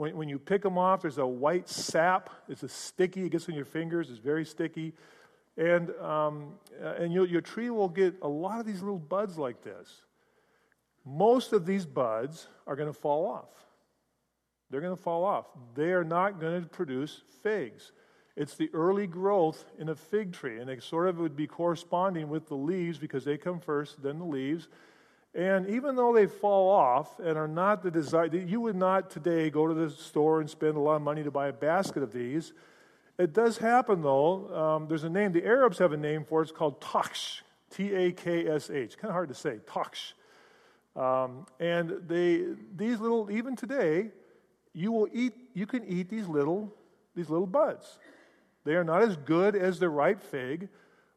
when, 0.00 0.16
when 0.16 0.28
you 0.30 0.38
pick 0.38 0.62
them 0.62 0.78
off, 0.78 1.02
there's 1.02 1.18
a 1.18 1.26
white 1.26 1.68
sap. 1.68 2.30
It's 2.48 2.62
a 2.62 2.68
sticky. 2.70 3.26
It 3.26 3.32
gets 3.32 3.50
on 3.50 3.54
your 3.54 3.66
fingers. 3.66 4.08
It's 4.08 4.18
very 4.18 4.46
sticky. 4.46 4.94
And, 5.58 5.90
um, 5.96 6.54
and 6.80 7.12
your, 7.12 7.26
your 7.26 7.42
tree 7.42 7.68
will 7.68 7.88
get 7.88 8.14
a 8.22 8.28
lot 8.28 8.60
of 8.60 8.66
these 8.66 8.80
little 8.80 8.98
buds 8.98 9.36
like 9.36 9.62
this. 9.62 10.02
Most 11.04 11.52
of 11.52 11.66
these 11.66 11.84
buds 11.84 12.48
are 12.66 12.76
going 12.76 12.88
to 12.88 12.98
fall 12.98 13.26
off. 13.26 13.50
They're 14.70 14.80
going 14.80 14.96
to 14.96 15.02
fall 15.02 15.24
off. 15.24 15.46
They 15.74 15.92
are 15.92 16.04
not 16.04 16.40
going 16.40 16.62
to 16.62 16.66
produce 16.66 17.20
figs. 17.42 17.92
It's 18.40 18.54
the 18.54 18.70
early 18.72 19.06
growth 19.06 19.66
in 19.78 19.90
a 19.90 19.94
fig 19.94 20.32
tree, 20.32 20.60
and 20.60 20.70
it 20.70 20.82
sort 20.82 21.08
of 21.08 21.18
would 21.18 21.36
be 21.36 21.46
corresponding 21.46 22.30
with 22.30 22.48
the 22.48 22.54
leaves 22.54 22.96
because 22.96 23.22
they 23.22 23.36
come 23.36 23.60
first, 23.60 24.02
then 24.02 24.18
the 24.18 24.24
leaves. 24.24 24.66
And 25.34 25.68
even 25.68 25.94
though 25.94 26.14
they 26.14 26.24
fall 26.24 26.70
off 26.70 27.18
and 27.18 27.36
are 27.36 27.46
not 27.46 27.82
the 27.82 27.90
desire, 27.90 28.34
you 28.34 28.62
would 28.62 28.76
not 28.76 29.10
today 29.10 29.50
go 29.50 29.68
to 29.68 29.74
the 29.74 29.90
store 29.90 30.40
and 30.40 30.48
spend 30.48 30.78
a 30.78 30.80
lot 30.80 30.96
of 30.96 31.02
money 31.02 31.22
to 31.22 31.30
buy 31.30 31.48
a 31.48 31.52
basket 31.52 32.02
of 32.02 32.14
these. 32.14 32.54
It 33.18 33.34
does 33.34 33.58
happen 33.58 34.00
though. 34.00 34.48
Um, 34.56 34.88
there's 34.88 35.04
a 35.04 35.10
name, 35.10 35.32
the 35.32 35.44
Arabs 35.44 35.76
have 35.76 35.92
a 35.92 35.98
name 35.98 36.24
for 36.24 36.40
it. 36.40 36.44
It's 36.44 36.52
called 36.52 36.80
taksh, 36.80 37.42
T 37.68 37.92
A 37.92 38.10
K 38.10 38.48
S 38.48 38.70
H. 38.70 38.96
Kind 38.96 39.10
of 39.10 39.12
hard 39.12 39.28
to 39.28 39.34
say, 39.34 39.58
taksh. 39.66 40.14
Um, 40.96 41.44
and 41.60 42.08
they, 42.08 42.46
these 42.74 43.00
little, 43.00 43.30
even 43.30 43.54
today, 43.54 44.12
you 44.72 44.92
will 44.92 45.08
eat, 45.12 45.34
you 45.52 45.66
can 45.66 45.84
eat 45.84 46.08
these 46.08 46.26
little, 46.26 46.72
these 47.14 47.28
little 47.28 47.46
buds. 47.46 47.98
They 48.64 48.74
are 48.74 48.84
not 48.84 49.02
as 49.02 49.16
good 49.16 49.56
as 49.56 49.78
the 49.78 49.88
ripe 49.88 50.22
fig, 50.22 50.68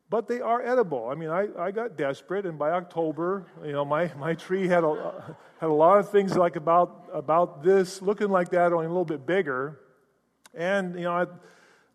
but 0.10 0.28
they 0.28 0.42
are 0.42 0.62
edible. 0.62 1.10
I 1.10 1.16
mean, 1.16 1.30
I, 1.30 1.48
I 1.58 1.72
got 1.72 1.98
desperate, 1.98 2.46
and 2.46 2.58
by 2.58 2.72
October, 2.72 3.48
you 3.66 3.72
know, 3.72 3.84
my, 3.84 4.12
my 4.18 4.36
tree 4.36 4.68
had 4.68 4.84
a, 4.84 5.36
had 5.60 5.70
a 5.70 5.74
lot 5.74 5.98
of 5.98 6.10
things 6.10 6.38
like 6.38 6.56
about, 6.56 7.10
about 7.12 7.64
this, 7.64 8.02
looking 8.02 8.30
like 8.30 8.50
that, 8.50 8.72
only 8.74 8.86
a 8.86 8.90
little 8.90 9.06
bit 9.06 9.26
bigger. 9.26 9.80
And, 10.54 10.96
you 10.96 11.06
know, 11.06 11.14
I'd, 11.14 11.30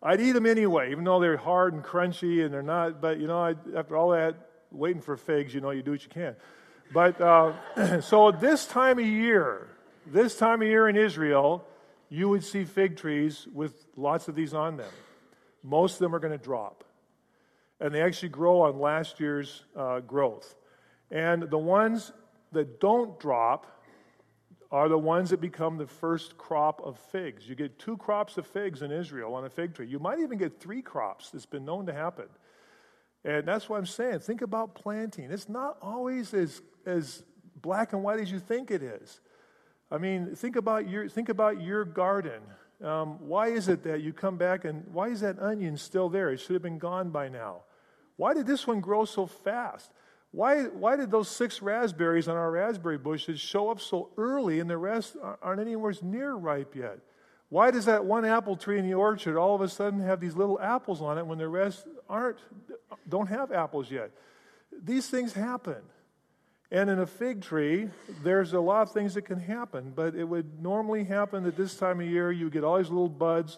I'd 0.03 0.21
eat 0.21 0.33
them 0.33 0.45
anyway, 0.45 0.91
even 0.91 1.03
though 1.03 1.19
they're 1.19 1.37
hard 1.37 1.73
and 1.73 1.83
crunchy 1.83 2.43
and 2.43 2.53
they're 2.53 2.61
not. 2.61 3.01
But, 3.01 3.19
you 3.19 3.27
know, 3.27 3.39
I, 3.39 3.55
after 3.75 3.95
all 3.95 4.09
that, 4.11 4.35
waiting 4.71 5.01
for 5.01 5.17
figs, 5.17 5.53
you 5.53 5.61
know, 5.61 5.71
you 5.71 5.81
do 5.81 5.91
what 5.91 6.03
you 6.03 6.09
can. 6.09 6.35
But 6.93 7.19
uh, 7.21 8.01
so 8.01 8.31
this 8.31 8.65
time 8.65 8.99
of 8.99 9.05
year, 9.05 9.67
this 10.05 10.35
time 10.35 10.61
of 10.61 10.67
year 10.67 10.89
in 10.89 10.95
Israel, 10.95 11.65
you 12.09 12.27
would 12.29 12.43
see 12.43 12.65
fig 12.65 12.97
trees 12.97 13.47
with 13.53 13.85
lots 13.95 14.27
of 14.27 14.35
these 14.35 14.53
on 14.53 14.77
them. 14.77 14.91
Most 15.63 15.93
of 15.93 15.99
them 15.99 16.15
are 16.15 16.19
going 16.19 16.37
to 16.37 16.43
drop 16.43 16.83
and 17.79 17.93
they 17.93 18.01
actually 18.01 18.29
grow 18.29 18.61
on 18.61 18.79
last 18.79 19.19
year's 19.19 19.63
uh, 19.75 20.01
growth. 20.01 20.55
And 21.11 21.43
the 21.43 21.57
ones 21.57 22.11
that 22.51 22.79
don't 22.79 23.19
drop 23.19 23.65
are 24.71 24.87
the 24.87 24.97
ones 24.97 25.31
that 25.31 25.41
become 25.41 25.77
the 25.77 25.87
first 25.87 26.37
crop 26.37 26.81
of 26.83 26.99
figs. 27.11 27.47
You 27.47 27.55
get 27.55 27.79
two 27.79 27.97
crops 27.97 28.37
of 28.37 28.45
figs 28.45 28.81
in 28.81 28.91
Israel 28.91 29.33
on 29.33 29.45
a 29.45 29.49
fig 29.49 29.73
tree. 29.73 29.87
You 29.87 29.97
might 29.97 30.19
even 30.19 30.37
get 30.37 30.59
three 30.59 30.81
crops. 30.81 31.31
It's 31.33 31.45
been 31.45 31.65
known 31.65 31.87
to 31.87 31.93
happen. 31.93 32.27
And 33.25 33.47
that's 33.47 33.67
what 33.67 33.77
I'm 33.77 33.85
saying. 33.85 34.19
Think 34.19 34.41
about 34.41 34.75
planting. 34.75 35.31
It's 35.31 35.49
not 35.49 35.77
always 35.81 36.33
as, 36.33 36.61
as 36.85 37.23
black 37.61 37.93
and 37.93 38.03
white 38.03 38.19
as 38.19 38.31
you 38.31 38.39
think 38.39 38.69
it 38.69 38.83
is. 38.83 39.21
I 39.91 39.97
mean, 39.97 40.35
think 40.35 40.55
about 40.55 40.87
your, 40.87 41.09
think 41.09 41.29
about 41.29 41.61
your 41.61 41.83
garden. 41.83 42.41
Um, 42.83 43.17
why 43.19 43.47
is 43.47 43.67
it 43.67 43.83
that 43.83 44.01
you 44.01 44.13
come 44.13 44.37
back 44.37 44.63
and 44.63 44.85
why 44.93 45.09
is 45.09 45.21
that 45.21 45.39
onion 45.39 45.77
still 45.77 46.09
there? 46.09 46.31
It 46.31 46.39
should 46.39 46.53
have 46.53 46.61
been 46.61 46.77
gone 46.77 47.09
by 47.09 47.27
now. 47.27 47.63
Why 48.15 48.33
did 48.33 48.47
this 48.47 48.65
one 48.65 48.79
grow 48.79 49.05
so 49.05 49.25
fast? 49.25 49.91
Why, 50.31 50.63
why 50.63 50.95
did 50.95 51.11
those 51.11 51.27
six 51.27 51.61
raspberries 51.61 52.27
on 52.27 52.37
our 52.37 52.51
raspberry 52.51 52.97
bushes 52.97 53.39
show 53.39 53.69
up 53.69 53.81
so 53.81 54.09
early 54.17 54.59
and 54.59 54.69
the 54.69 54.77
rest 54.77 55.17
aren't 55.41 55.59
anywhere 55.59 55.93
near 56.01 56.33
ripe 56.33 56.75
yet? 56.75 56.99
Why 57.49 57.71
does 57.71 57.85
that 57.85 58.05
one 58.05 58.25
apple 58.25 58.55
tree 58.55 58.77
in 58.77 58.85
the 58.85 58.93
orchard 58.93 59.37
all 59.37 59.55
of 59.55 59.61
a 59.61 59.67
sudden 59.67 59.99
have 60.01 60.19
these 60.19 60.35
little 60.35 60.59
apples 60.59 61.01
on 61.01 61.17
it 61.17 61.25
when 61.25 61.39
the 61.39 61.47
rest 61.47 61.87
aren't, 62.07 62.37
don't 63.07 63.27
have 63.27 63.51
apples 63.51 63.89
yet? 63.89 64.11
These 64.83 65.09
things 65.09 65.33
happen. 65.33 65.81
And 66.71 66.89
in 66.89 66.99
a 66.99 67.07
fig 67.07 67.41
tree, 67.41 67.89
there's 68.23 68.53
a 68.53 68.59
lot 68.59 68.83
of 68.83 68.91
things 68.91 69.15
that 69.15 69.23
can 69.23 69.39
happen, 69.39 69.91
but 69.95 70.15
it 70.15 70.23
would 70.23 70.61
normally 70.61 71.03
happen 71.03 71.45
at 71.45 71.57
this 71.57 71.75
time 71.75 71.99
of 71.99 72.07
year. 72.07 72.31
You 72.31 72.49
get 72.49 72.63
all 72.63 72.77
these 72.77 72.89
little 72.89 73.09
buds 73.09 73.57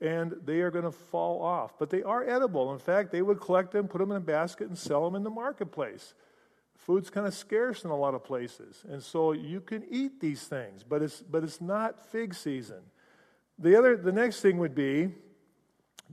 and 0.00 0.34
they 0.44 0.60
are 0.60 0.70
going 0.70 0.84
to 0.84 0.92
fall 0.92 1.42
off. 1.42 1.78
But 1.78 1.90
they 1.90 2.02
are 2.02 2.28
edible. 2.28 2.72
In 2.72 2.78
fact, 2.78 3.10
they 3.10 3.22
would 3.22 3.40
collect 3.40 3.72
them, 3.72 3.88
put 3.88 3.98
them 3.98 4.10
in 4.10 4.18
a 4.18 4.20
basket, 4.20 4.68
and 4.68 4.76
sell 4.76 5.04
them 5.04 5.14
in 5.14 5.22
the 5.22 5.30
marketplace. 5.30 6.14
Food's 6.76 7.10
kind 7.10 7.26
of 7.26 7.34
scarce 7.34 7.84
in 7.84 7.90
a 7.90 7.96
lot 7.96 8.14
of 8.14 8.24
places, 8.24 8.84
and 8.88 9.02
so 9.02 9.32
you 9.32 9.60
can 9.60 9.84
eat 9.88 10.20
these 10.20 10.42
things, 10.42 10.82
but 10.82 11.02
it's 11.02 11.22
but 11.22 11.44
it's 11.44 11.60
not 11.60 12.04
fig 12.10 12.34
season. 12.34 12.82
The 13.58 13.76
other, 13.76 13.96
the 13.96 14.12
next 14.12 14.40
thing 14.40 14.58
would 14.58 14.74
be 14.74 15.10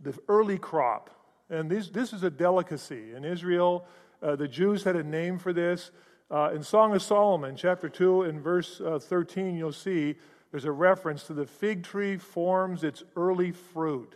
the 0.02 0.18
early 0.30 0.58
crop, 0.58 1.10
and 1.50 1.70
this 1.70 1.90
this 1.90 2.14
is 2.14 2.24
a 2.24 2.30
delicacy 2.30 3.14
in 3.14 3.26
Israel. 3.26 3.86
Uh, 4.22 4.36
the 4.36 4.48
Jews 4.48 4.84
had 4.84 4.96
a 4.96 5.04
name 5.04 5.40
for 5.40 5.52
this. 5.52 5.92
Uh, 6.32 6.50
in 6.56 6.64
Song 6.64 6.96
of 6.96 7.02
Solomon, 7.02 7.58
chapter 7.58 7.90
two, 7.90 8.22
and 8.22 8.40
verse 8.42 8.80
uh, 8.80 8.98
thirteen, 9.00 9.58
you'll 9.58 9.74
see 9.74 10.16
there's 10.52 10.64
a 10.64 10.72
reference 10.72 11.24
to 11.24 11.34
the 11.34 11.46
fig 11.46 11.84
tree 11.84 12.16
forms 12.16 12.86
its 12.86 13.04
early 13.18 13.52
fruit. 13.52 14.16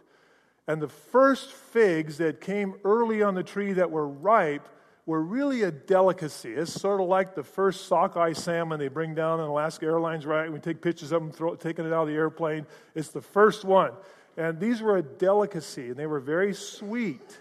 And 0.65 0.81
the 0.81 0.87
first 0.87 1.51
figs 1.51 2.17
that 2.19 2.39
came 2.39 2.75
early 2.85 3.21
on 3.21 3.35
the 3.35 3.43
tree 3.43 3.73
that 3.73 3.91
were 3.91 4.07
ripe 4.07 4.65
were 5.05 5.21
really 5.21 5.63
a 5.63 5.71
delicacy. 5.71 6.53
It's 6.53 6.71
sort 6.71 7.01
of 7.01 7.07
like 7.07 7.35
the 7.35 7.43
first 7.43 7.85
sockeye 7.87 8.31
salmon 8.31 8.79
they 8.79 8.87
bring 8.87 9.13
down 9.13 9.41
on 9.41 9.49
Alaska 9.49 9.85
Airlines, 9.85 10.25
right? 10.25 10.51
We 10.51 10.59
take 10.59 10.81
pictures 10.81 11.11
of 11.11 11.21
them 11.21 11.31
throw, 11.31 11.55
taking 11.55 11.85
it 11.85 11.91
out 11.91 12.03
of 12.03 12.07
the 12.07 12.15
airplane. 12.15 12.65
It's 12.95 13.09
the 13.09 13.21
first 13.21 13.65
one. 13.65 13.91
And 14.37 14.57
these 14.57 14.81
were 14.81 14.97
a 14.97 15.03
delicacy, 15.03 15.89
and 15.89 15.97
they 15.97 16.07
were 16.07 16.21
very 16.21 16.53
sweet. 16.53 17.39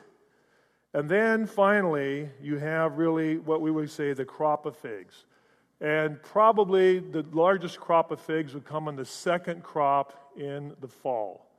And 0.95 1.09
then 1.09 1.47
finally, 1.47 2.31
you 2.41 2.57
have 2.59 2.99
really 2.99 3.39
what 3.39 3.61
we 3.61 3.73
would 3.73 3.91
say 3.91 4.13
the 4.13 4.25
crop 4.25 4.65
of 4.65 4.77
figs. 4.77 5.27
And 5.81 6.23
probably 6.23 7.01
the 7.01 7.27
largest 7.33 7.81
crop 7.81 8.13
of 8.13 8.21
figs 8.21 8.55
would 8.55 8.65
come 8.65 8.87
in 8.87 8.95
the 8.95 9.05
second 9.05 9.65
crop 9.65 10.31
in 10.37 10.73
the 10.81 10.87
fall, 10.87 11.51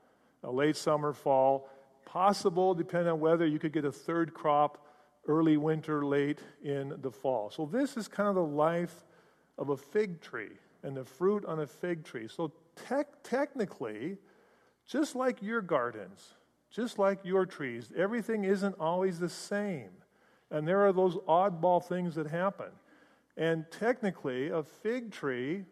a 0.44 0.50
late 0.50 0.77
summer, 0.77 1.12
fall. 1.12 1.70
Possible, 2.06 2.74
depending 2.74 3.12
on 3.12 3.20
whether 3.20 3.46
you 3.46 3.60
could 3.60 3.74
get 3.74 3.84
a 3.84 3.92
third 3.92 4.34
crop 4.34 4.88
early 5.27 5.58
winter, 5.58 6.06
late 6.06 6.39
in 6.63 6.94
the 7.01 7.12
fall. 7.12 7.50
So, 7.50 7.65
this 7.65 7.98
is 7.98 8.08
kind 8.08 8.30
of 8.30 8.36
the 8.36 8.44
life 8.44 9.04
of 9.58 9.70
a 9.70 9.75
fig 9.75 10.22
tree 10.22 10.51
and 10.84 10.96
the 10.96 11.04
fruit 11.04 11.44
on 11.46 11.60
a 11.60 11.68
fig 11.68 12.06
tree. 12.06 12.30
So, 12.30 12.54
tech, 12.88 13.08
technically, 13.24 14.18
just 14.88 15.15
like 15.15 15.42
your 15.42 15.62
gardens, 15.62 16.36
just 16.75 17.00
like 17.00 17.20
your 17.24 17.46
trees, 17.46 17.91
everything 17.96 18.44
isn't 18.44 18.75
always 18.79 19.17
the 19.17 19.29
same. 19.29 19.91
And 20.51 20.67
there 20.67 20.86
are 20.86 20.91
those 20.91 21.15
oddball 21.27 21.84
things 21.84 22.15
that 22.15 22.27
happen. 22.27 22.67
And 23.38 23.65
technically, 23.72 24.50
a 24.50 24.63
fig 24.63 25.12
tree 25.12 25.63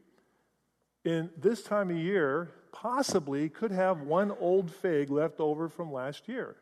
in 1.03 1.29
this 1.38 1.62
time 1.63 1.89
of 1.89 1.98
year 1.98 2.51
possibly 2.72 3.50
could 3.50 3.72
have 3.72 4.01
one 4.01 4.31
old 4.39 4.72
fig 4.72 5.10
left 5.10 5.39
over 5.39 5.67
from 5.67 5.91
last 5.91 6.27
year. 6.29 6.55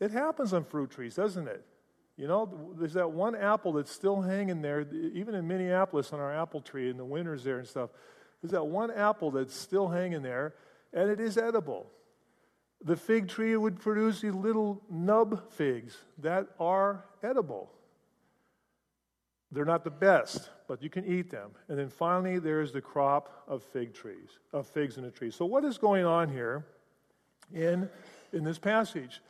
It 0.00 0.10
happens 0.10 0.52
on 0.52 0.64
fruit 0.64 0.90
trees, 0.90 1.16
doesn't 1.16 1.46
it? 1.46 1.64
You 2.16 2.26
know, 2.26 2.74
there's 2.78 2.94
that 2.94 3.10
one 3.10 3.36
apple 3.36 3.74
that's 3.74 3.92
still 3.92 4.22
hanging 4.22 4.62
there, 4.62 4.86
even 5.12 5.34
in 5.34 5.46
Minneapolis 5.46 6.12
on 6.12 6.20
our 6.20 6.34
apple 6.34 6.60
tree 6.60 6.90
in 6.90 6.96
the 6.96 7.04
winters 7.04 7.44
there 7.44 7.58
and 7.58 7.68
stuff. 7.68 7.90
There's 8.42 8.52
that 8.52 8.64
one 8.64 8.90
apple 8.90 9.30
that's 9.30 9.54
still 9.54 9.88
hanging 9.88 10.22
there, 10.22 10.54
and 10.92 11.10
it 11.10 11.20
is 11.20 11.36
edible. 11.36 11.90
The 12.84 12.96
fig 12.96 13.28
tree 13.28 13.56
would 13.56 13.80
produce 13.80 14.20
these 14.20 14.34
little 14.34 14.82
nub 14.88 15.50
figs 15.52 15.96
that 16.18 16.46
are 16.60 17.04
edible. 17.22 17.70
They're 19.50 19.64
not 19.64 19.82
the 19.82 19.90
best, 19.90 20.50
but 20.68 20.82
you 20.82 20.90
can 20.90 21.04
eat 21.06 21.30
them. 21.30 21.50
And 21.68 21.78
then 21.78 21.88
finally, 21.88 22.38
there's 22.38 22.72
the 22.72 22.80
crop 22.80 23.44
of 23.48 23.62
fig 23.62 23.94
trees, 23.94 24.38
of 24.52 24.66
figs 24.66 24.98
in 24.98 25.04
a 25.04 25.10
tree. 25.10 25.30
So, 25.30 25.46
what 25.46 25.64
is 25.64 25.78
going 25.78 26.04
on 26.04 26.28
here 26.28 26.66
in, 27.52 27.88
in 28.32 28.44
this 28.44 28.58
passage? 28.58 29.22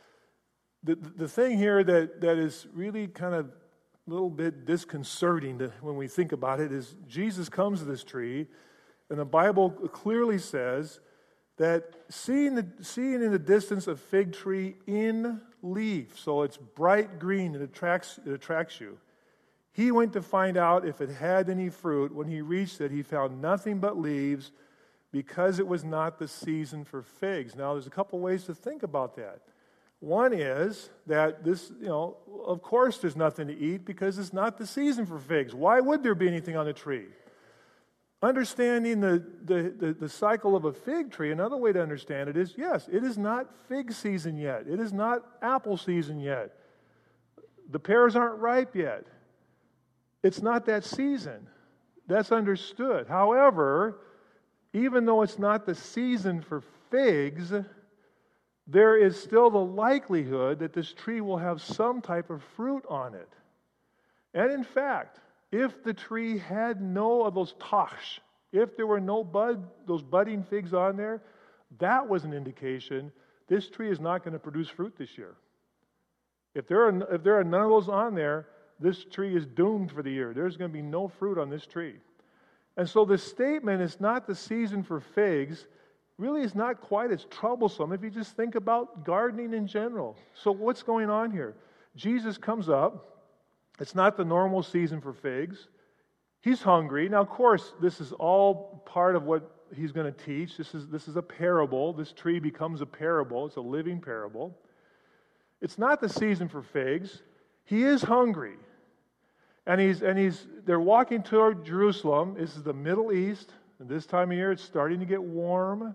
The, 0.83 0.95
the 0.95 1.27
thing 1.27 1.57
here 1.57 1.83
that, 1.83 2.21
that 2.21 2.37
is 2.37 2.67
really 2.73 3.07
kind 3.07 3.33
of 3.33 3.47
a 3.47 4.11
little 4.11 4.29
bit 4.29 4.65
disconcerting 4.65 5.59
to, 5.59 5.71
when 5.81 5.95
we 5.95 6.07
think 6.07 6.31
about 6.33 6.59
it 6.59 6.71
is 6.71 6.95
Jesus 7.07 7.47
comes 7.47 7.79
to 7.79 7.85
this 7.85 8.03
tree, 8.03 8.47
and 9.09 9.17
the 9.17 9.25
Bible 9.25 9.69
clearly 9.69 10.37
says 10.37 10.99
that 11.59 11.93
seeing, 12.09 12.55
the, 12.55 12.65
seeing 12.81 13.21
in 13.21 13.31
the 13.31 13.39
distance 13.39 13.87
a 13.87 13.95
fig 13.95 14.33
tree 14.33 14.75
in 14.87 15.41
leaf, 15.61 16.17
so 16.17 16.41
it's 16.43 16.57
bright 16.57 17.19
green, 17.19 17.53
it 17.53 17.61
attracts, 17.61 18.19
it 18.25 18.31
attracts 18.31 18.79
you. 18.79 18.97
He 19.73 19.91
went 19.91 20.13
to 20.13 20.21
find 20.21 20.57
out 20.57 20.87
if 20.87 20.99
it 20.99 21.09
had 21.09 21.49
any 21.49 21.69
fruit. 21.69 22.13
When 22.13 22.27
he 22.27 22.41
reached 22.41 22.81
it, 22.81 22.91
he 22.91 23.03
found 23.03 23.41
nothing 23.41 23.79
but 23.79 23.99
leaves 23.99 24.51
because 25.11 25.59
it 25.59 25.67
was 25.67 25.83
not 25.83 26.17
the 26.17 26.27
season 26.27 26.85
for 26.85 27.01
figs. 27.01 27.55
Now, 27.55 27.73
there's 27.73 27.87
a 27.87 27.91
couple 27.91 28.19
ways 28.19 28.45
to 28.45 28.55
think 28.55 28.83
about 28.83 29.15
that. 29.17 29.41
One 29.99 30.33
is 30.33 30.89
that 31.07 31.43
this, 31.43 31.71
you 31.81 31.87
know, 31.87 32.17
of 32.45 32.61
course 32.61 32.99
there's 32.99 33.17
nothing 33.17 33.47
to 33.47 33.57
eat 33.57 33.83
because 33.83 34.17
it's 34.17 34.31
not 34.31 34.57
the 34.57 34.65
season 34.65 35.05
for 35.05 35.19
figs. 35.19 35.53
Why 35.53 35.81
would 35.81 36.03
there 36.03 36.15
be 36.15 36.27
anything 36.27 36.55
on 36.55 36.65
the 36.65 36.73
tree? 36.73 37.07
Understanding 38.21 38.99
the, 38.99 39.23
the, 39.45 39.73
the, 39.77 39.93
the, 39.93 40.09
cycle 40.09 40.53
of 40.53 40.65
a 40.65 40.73
fig 40.73 41.09
tree, 41.09 41.31
another 41.31 41.55
way 41.55 41.71
to 41.71 41.81
understand 41.81 42.29
it 42.29 42.35
is 42.35 42.53
yes, 42.57 42.89
it 42.91 43.03
is 43.03 43.17
not 43.17 43.47
fig 43.69 43.93
season 43.93 44.37
yet. 44.37 44.65
It 44.67 44.81
is 44.81 44.91
not 44.91 45.23
apple 45.41 45.77
season 45.77 46.19
yet. 46.19 46.53
The 47.71 47.79
pears 47.79 48.17
aren't 48.17 48.39
ripe 48.39 48.75
yet. 48.75 49.05
It's 50.21 50.41
not 50.41 50.65
that 50.65 50.83
season. 50.83 51.47
That's 52.07 52.33
understood. 52.33 53.07
However, 53.07 53.99
even 54.73 55.05
though 55.05 55.21
it's 55.21 55.39
not 55.39 55.65
the 55.65 55.75
season 55.75 56.41
for 56.41 56.61
figs, 56.91 57.53
there 58.67 58.97
is 58.97 59.17
still 59.17 59.49
the 59.49 59.57
likelihood 59.57 60.59
that 60.59 60.73
this 60.73 60.91
tree 60.91 61.21
will 61.21 61.37
have 61.37 61.61
some 61.61 62.01
type 62.01 62.29
of 62.29 62.43
fruit 62.55 62.83
on 62.89 63.15
it. 63.15 63.29
And 64.33 64.51
in 64.51 64.63
fact, 64.63 65.19
if 65.51 65.83
the 65.83 65.93
tree 65.93 66.37
had 66.37 66.81
no 66.81 67.23
of 67.23 67.35
those 67.35 67.53
tosh, 67.59 68.21
if 68.51 68.75
there 68.75 68.87
were 68.87 68.99
no 68.99 69.23
bud, 69.23 69.63
those 69.87 70.03
budding 70.03 70.43
figs 70.43 70.73
on 70.73 70.97
there, 70.97 71.21
that 71.79 72.07
was 72.07 72.23
an 72.23 72.33
indication 72.33 73.11
this 73.49 73.67
tree 73.67 73.91
is 73.91 73.99
not 73.99 74.23
going 74.23 74.33
to 74.33 74.39
produce 74.39 74.69
fruit 74.69 74.93
this 74.97 75.17
year. 75.17 75.35
If 76.53 76.67
there 76.67 76.83
are, 76.87 77.15
if 77.15 77.23
there 77.23 77.37
are 77.37 77.43
none 77.43 77.63
of 77.63 77.69
those 77.69 77.89
on 77.89 78.15
there, 78.15 78.47
this 78.79 79.03
tree 79.03 79.35
is 79.35 79.45
doomed 79.45 79.91
for 79.91 80.03
the 80.03 80.11
year. 80.11 80.33
There's 80.33 80.55
going 80.55 80.71
to 80.71 80.73
be 80.73 80.83
no 80.83 81.07
fruit 81.07 81.37
on 81.37 81.49
this 81.49 81.65
tree. 81.65 81.95
And 82.77 82.87
so 82.87 83.03
the 83.03 83.17
statement 83.17 83.81
is 83.81 83.99
not 83.99 84.25
the 84.25 84.35
season 84.35 84.83
for 84.83 85.01
figs 85.01 85.65
really 86.17 86.43
is 86.43 86.53
not 86.53 86.79
quite 86.79 87.11
as 87.11 87.25
troublesome 87.25 87.91
if 87.91 88.03
you 88.03 88.09
just 88.09 88.35
think 88.35 88.55
about 88.55 89.03
gardening 89.03 89.53
in 89.53 89.65
general. 89.65 90.15
So, 90.33 90.51
what's 90.51 90.83
going 90.83 91.09
on 91.09 91.31
here? 91.31 91.55
Jesus 91.95 92.37
comes 92.37 92.69
up. 92.69 93.18
It's 93.79 93.95
not 93.95 94.17
the 94.17 94.25
normal 94.25 94.63
season 94.63 95.01
for 95.01 95.13
figs. 95.13 95.67
He's 96.41 96.61
hungry. 96.61 97.09
Now, 97.09 97.21
of 97.21 97.29
course, 97.29 97.73
this 97.81 97.99
is 97.99 98.11
all 98.13 98.83
part 98.85 99.15
of 99.15 99.23
what 99.23 99.59
he's 99.75 99.91
going 99.91 100.11
to 100.11 100.25
teach. 100.25 100.57
This 100.57 100.73
is, 100.73 100.87
this 100.87 101.07
is 101.07 101.15
a 101.15 101.21
parable. 101.21 101.93
This 101.93 102.11
tree 102.11 102.39
becomes 102.39 102.81
a 102.81 102.85
parable, 102.85 103.45
it's 103.45 103.57
a 103.57 103.61
living 103.61 103.99
parable. 104.01 104.57
It's 105.61 105.77
not 105.77 105.99
the 105.99 106.09
season 106.09 106.47
for 106.47 106.61
figs. 106.61 107.21
He 107.65 107.83
is 107.83 108.01
hungry. 108.01 108.55
And 109.67 109.79
he's 109.79 110.01
and 110.01 110.17
he's 110.17 110.47
they're 110.65 110.79
walking 110.79 111.21
toward 111.21 111.65
Jerusalem. 111.65 112.35
This 112.39 112.55
is 112.55 112.63
the 112.63 112.73
Middle 112.73 113.11
East. 113.11 113.51
And 113.79 113.89
this 113.89 114.05
time 114.05 114.31
of 114.31 114.37
year 114.37 114.53
it's 114.53 114.63
starting 114.63 114.99
to 114.99 115.05
get 115.05 115.21
warm. 115.21 115.93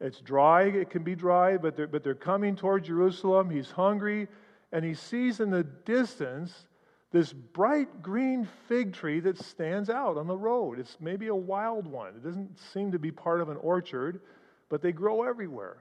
It's 0.00 0.20
dry, 0.20 0.64
it 0.64 0.90
can 0.90 1.02
be 1.02 1.14
dry, 1.14 1.56
but 1.58 1.76
they're, 1.76 1.86
but 1.86 2.02
they're 2.02 2.14
coming 2.14 2.56
toward 2.56 2.84
Jerusalem. 2.84 3.50
He's 3.50 3.70
hungry, 3.70 4.28
and 4.72 4.82
he 4.82 4.94
sees 4.94 5.40
in 5.40 5.50
the 5.50 5.62
distance 5.62 6.66
this 7.12 7.32
bright 7.32 8.02
green 8.02 8.48
fig 8.68 8.92
tree 8.92 9.20
that 9.20 9.38
stands 9.38 9.90
out 9.90 10.16
on 10.16 10.26
the 10.26 10.36
road. 10.36 10.78
It's 10.78 10.96
maybe 11.00 11.26
a 11.26 11.34
wild 11.34 11.86
one. 11.86 12.14
It 12.14 12.22
doesn't 12.22 12.58
seem 12.72 12.92
to 12.92 12.98
be 12.98 13.10
part 13.10 13.40
of 13.40 13.48
an 13.48 13.56
orchard, 13.56 14.20
but 14.68 14.80
they 14.80 14.92
grow 14.92 15.24
everywhere. 15.24 15.78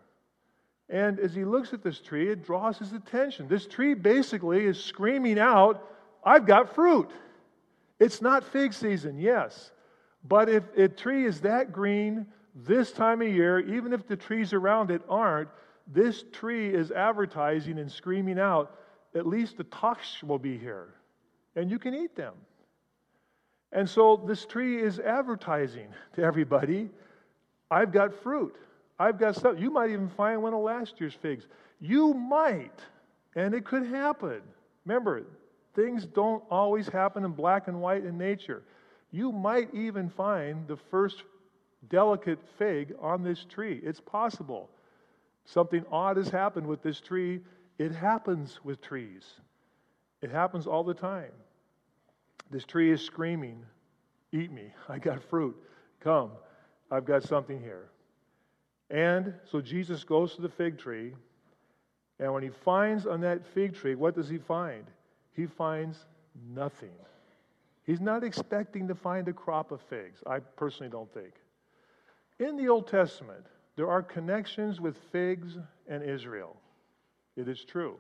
And 0.89 1.19
as 1.19 1.35
he 1.35 1.45
looks 1.45 1.71
at 1.71 1.83
this 1.83 1.99
tree, 1.99 2.29
it 2.31 2.43
draws 2.43 2.79
his 2.79 2.93
attention. 2.93 3.47
This 3.47 3.67
tree 3.67 3.93
basically 3.93 4.65
is 4.65 4.83
screaming 4.83 5.37
out, 5.37 5.87
I've 6.23 6.47
got 6.47 6.73
fruit. 6.73 7.11
It's 7.99 8.21
not 8.21 8.43
fig 8.43 8.73
season, 8.73 9.19
yes. 9.19 9.71
But 10.27 10.49
if 10.49 10.63
a 10.75 10.87
tree 10.87 11.25
is 11.25 11.41
that 11.41 11.71
green, 11.71 12.25
this 12.55 12.91
time 12.91 13.21
of 13.21 13.27
year, 13.27 13.59
even 13.59 13.93
if 13.93 14.07
the 14.07 14.15
trees 14.15 14.51
around 14.51 14.89
it 14.89 15.03
aren't, 15.07 15.49
this 15.85 16.23
tree 16.31 16.73
is 16.73 16.91
advertising 16.91 17.77
and 17.77 17.91
screaming 17.91 18.39
out, 18.39 18.75
at 19.15 19.25
least 19.25 19.57
the 19.57 19.63
tosh 19.65 20.23
will 20.23 20.39
be 20.39 20.57
here, 20.57 20.93
and 21.55 21.69
you 21.69 21.79
can 21.79 21.93
eat 21.93 22.15
them. 22.15 22.33
And 23.71 23.87
so 23.87 24.15
this 24.27 24.45
tree 24.45 24.81
is 24.81 24.99
advertising 24.99 25.89
to 26.15 26.23
everybody 26.23 26.89
I've 27.71 27.91
got 27.91 28.13
fruit. 28.23 28.55
I've 28.97 29.19
got 29.19 29.35
stuff. 29.35 29.55
You 29.59 29.69
might 29.69 29.91
even 29.91 30.09
find 30.09 30.41
one 30.41 30.53
of 30.53 30.61
last 30.61 30.99
year's 30.99 31.13
figs. 31.13 31.45
You 31.79 32.13
might, 32.13 32.79
and 33.35 33.53
it 33.53 33.65
could 33.65 33.85
happen. 33.85 34.41
Remember, 34.85 35.23
things 35.75 36.05
don't 36.05 36.43
always 36.49 36.87
happen 36.87 37.23
in 37.23 37.31
black 37.31 37.67
and 37.67 37.79
white 37.79 38.03
in 38.03 38.17
nature. 38.17 38.63
You 39.11 39.31
might 39.31 39.73
even 39.73 40.09
find 40.09 40.67
the 40.67 40.77
first 40.77 41.23
delicate 41.89 42.39
fig 42.57 42.93
on 42.99 43.23
this 43.23 43.45
tree. 43.45 43.79
It's 43.83 44.01
possible. 44.01 44.69
Something 45.45 45.85
odd 45.91 46.17
has 46.17 46.29
happened 46.29 46.67
with 46.67 46.83
this 46.83 46.99
tree. 46.99 47.41
It 47.77 47.93
happens 47.93 48.59
with 48.63 48.81
trees, 48.81 49.25
it 50.21 50.31
happens 50.31 50.67
all 50.67 50.83
the 50.83 50.93
time. 50.93 51.31
This 52.51 52.65
tree 52.65 52.91
is 52.91 53.01
screaming, 53.01 53.63
Eat 54.31 54.51
me. 54.51 54.71
I 54.89 54.99
got 54.99 55.23
fruit. 55.23 55.55
Come. 56.01 56.31
I've 56.91 57.05
got 57.05 57.23
something 57.23 57.59
here. 57.59 57.89
And 58.89 59.33
so 59.51 59.61
Jesus 59.61 60.03
goes 60.03 60.35
to 60.35 60.41
the 60.41 60.49
fig 60.49 60.79
tree. 60.79 61.13
And 62.19 62.33
when 62.33 62.43
he 62.43 62.49
finds 62.49 63.05
on 63.05 63.21
that 63.21 63.45
fig 63.53 63.75
tree, 63.75 63.95
what 63.95 64.15
does 64.15 64.27
he 64.27 64.37
find? 64.37 64.85
He 65.35 65.45
finds 65.45 66.05
nothing. 66.53 66.91
He's 67.85 68.01
not 68.01 68.23
expecting 68.23 68.87
to 68.87 68.95
find 68.95 69.27
a 69.27 69.33
crop 69.33 69.71
of 69.71 69.81
figs. 69.81 70.19
I 70.27 70.39
personally 70.39 70.91
don't 70.91 71.11
think. 71.13 71.33
In 72.39 72.57
the 72.57 72.67
Old 72.67 72.87
Testament, 72.87 73.45
there 73.75 73.89
are 73.89 74.01
connections 74.01 74.81
with 74.81 74.97
figs 75.11 75.57
and 75.87 76.03
Israel. 76.03 76.57
It 77.35 77.47
is 77.47 77.63
true. 77.63 77.97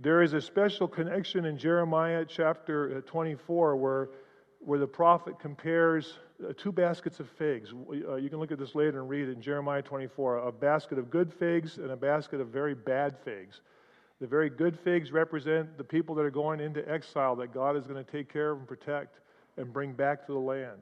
There 0.00 0.22
is 0.22 0.32
a 0.32 0.40
special 0.40 0.86
connection 0.86 1.44
in 1.44 1.58
Jeremiah 1.58 2.24
chapter 2.24 2.98
uh, 2.98 3.10
24 3.10 3.76
where, 3.76 4.10
where 4.60 4.78
the 4.78 4.86
prophet 4.86 5.40
compares 5.40 6.20
uh, 6.40 6.52
two 6.56 6.70
baskets 6.70 7.18
of 7.18 7.28
figs. 7.30 7.72
Uh, 7.72 8.14
you 8.14 8.30
can 8.30 8.38
look 8.38 8.52
at 8.52 8.60
this 8.60 8.76
later 8.76 9.00
and 9.00 9.08
read 9.08 9.28
in 9.28 9.42
Jeremiah 9.42 9.82
24 9.82 10.36
a 10.36 10.52
basket 10.52 11.00
of 11.00 11.10
good 11.10 11.34
figs 11.34 11.78
and 11.78 11.90
a 11.90 11.96
basket 11.96 12.40
of 12.40 12.46
very 12.46 12.76
bad 12.76 13.16
figs. 13.24 13.60
The 14.20 14.28
very 14.28 14.48
good 14.48 14.78
figs 14.78 15.10
represent 15.10 15.76
the 15.76 15.82
people 15.82 16.14
that 16.14 16.24
are 16.24 16.30
going 16.30 16.60
into 16.60 16.88
exile 16.88 17.34
that 17.34 17.52
God 17.52 17.76
is 17.76 17.88
going 17.88 18.04
to 18.04 18.08
take 18.08 18.32
care 18.32 18.52
of 18.52 18.58
and 18.58 18.68
protect 18.68 19.18
and 19.56 19.72
bring 19.72 19.94
back 19.94 20.24
to 20.26 20.32
the 20.32 20.38
land. 20.38 20.78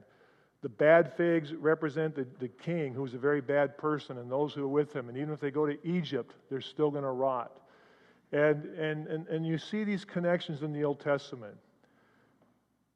The 0.61 0.69
bad 0.69 1.11
figs 1.17 1.55
represent 1.55 2.13
the, 2.13 2.27
the 2.37 2.49
king, 2.49 2.93
who's 2.93 3.15
a 3.15 3.19
very 3.19 3.41
bad 3.41 3.79
person, 3.79 4.19
and 4.19 4.29
those 4.29 4.53
who 4.53 4.63
are 4.63 4.67
with 4.67 4.93
him. 4.93 5.09
And 5.09 5.17
even 5.17 5.33
if 5.33 5.39
they 5.39 5.49
go 5.49 5.65
to 5.65 5.75
Egypt, 5.87 6.35
they're 6.51 6.61
still 6.61 6.91
going 6.91 7.03
to 7.03 7.09
rot. 7.09 7.63
And, 8.31 8.65
and, 8.77 9.07
and, 9.07 9.27
and 9.27 9.47
you 9.47 9.57
see 9.57 9.83
these 9.83 10.03
connections 10.03 10.61
in 10.61 10.73
the 10.73 10.83
Old 10.83 10.99
Testament. 10.99 11.55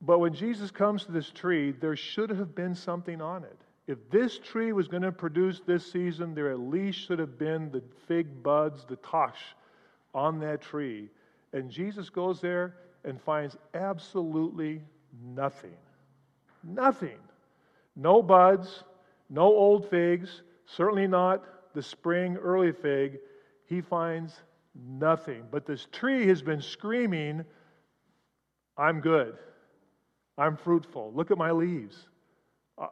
But 0.01 0.19
when 0.19 0.33
Jesus 0.33 0.71
comes 0.71 1.05
to 1.05 1.11
this 1.11 1.29
tree, 1.29 1.71
there 1.71 1.95
should 1.95 2.29
have 2.31 2.55
been 2.55 2.75
something 2.75 3.21
on 3.21 3.43
it. 3.43 3.57
If 3.87 4.09
this 4.09 4.39
tree 4.39 4.73
was 4.73 4.87
going 4.87 5.03
to 5.03 5.11
produce 5.11 5.61
this 5.65 5.89
season, 5.91 6.33
there 6.33 6.51
at 6.51 6.59
least 6.59 6.99
should 6.99 7.19
have 7.19 7.37
been 7.37 7.71
the 7.71 7.83
fig 8.07 8.43
buds, 8.43 8.85
the 8.85 8.95
tosh 8.97 9.39
on 10.13 10.39
that 10.39 10.61
tree. 10.61 11.09
And 11.53 11.69
Jesus 11.69 12.09
goes 12.09 12.41
there 12.41 12.75
and 13.03 13.21
finds 13.21 13.57
absolutely 13.73 14.81
nothing. 15.35 15.75
Nothing. 16.63 17.17
No 17.95 18.21
buds, 18.21 18.83
no 19.29 19.43
old 19.43 19.89
figs, 19.89 20.41
certainly 20.65 21.07
not 21.07 21.43
the 21.73 21.81
spring 21.81 22.37
early 22.37 22.71
fig. 22.71 23.19
He 23.65 23.81
finds 23.81 24.33
nothing. 24.75 25.43
But 25.51 25.65
this 25.65 25.87
tree 25.91 26.27
has 26.27 26.41
been 26.41 26.61
screaming, 26.61 27.45
I'm 28.77 29.01
good. 29.01 29.37
I'm 30.37 30.57
fruitful. 30.57 31.11
Look 31.15 31.31
at 31.31 31.37
my 31.37 31.51
leaves. 31.51 32.07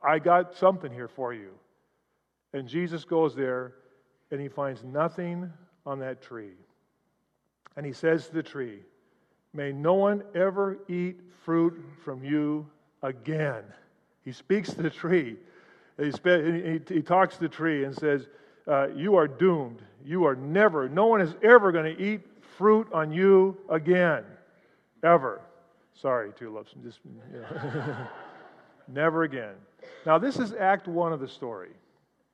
I 0.04 0.20
got 0.20 0.56
something 0.56 0.92
here 0.92 1.08
for 1.08 1.34
you. 1.34 1.50
And 2.54 2.68
Jesus 2.68 3.06
goes 3.06 3.36
there 3.36 3.74
and 4.32 4.39
he 4.39 4.48
finds 4.48 4.84
nothing 4.84 5.52
on 5.86 6.00
that 6.00 6.22
tree. 6.22 6.54
And 7.76 7.86
he 7.86 7.94
says 7.94 8.28
to 8.28 8.34
the 8.34 8.44
tree, 8.44 8.80
May 9.54 9.72
no 9.72 9.96
one 9.96 10.24
ever 10.36 10.78
eat 10.88 11.20
fruit 11.44 11.84
from 12.04 12.24
you 12.24 12.68
again. 13.02 13.63
He 14.24 14.32
speaks 14.32 14.72
to 14.74 14.82
the 14.82 14.89
tree. 14.89 15.38
He, 15.98 17.02
talks 17.02 17.36
to 17.36 17.42
the 17.42 17.50
tree 17.50 17.84
and 17.84 17.96
says, 17.96 18.28
uh, 18.69 18.88
You 18.95 19.15
are 19.15 19.27
doomed. 19.27 19.82
You 20.05 20.25
are 20.25 20.36
never, 20.36 20.88
no 20.88 21.08
one 21.08 21.21
is 21.21 21.36
ever 21.43 21.71
going 21.71 21.95
to 21.95 22.01
eat 22.01 22.21
fruit 22.58 22.88
on 22.93 23.12
you 23.12 23.58
again. 23.69 24.23
Ever. 25.03 25.41
Sorry, 25.93 26.32
tulips. 26.38 26.73
Just, 26.84 26.99
never 28.88 29.23
again. 29.23 29.55
Now, 30.05 30.17
this 30.17 30.39
is 30.39 30.53
Act 30.53 30.88
1 30.88 31.13
of 31.13 31.19
the 31.19 31.27
story. 31.27 31.71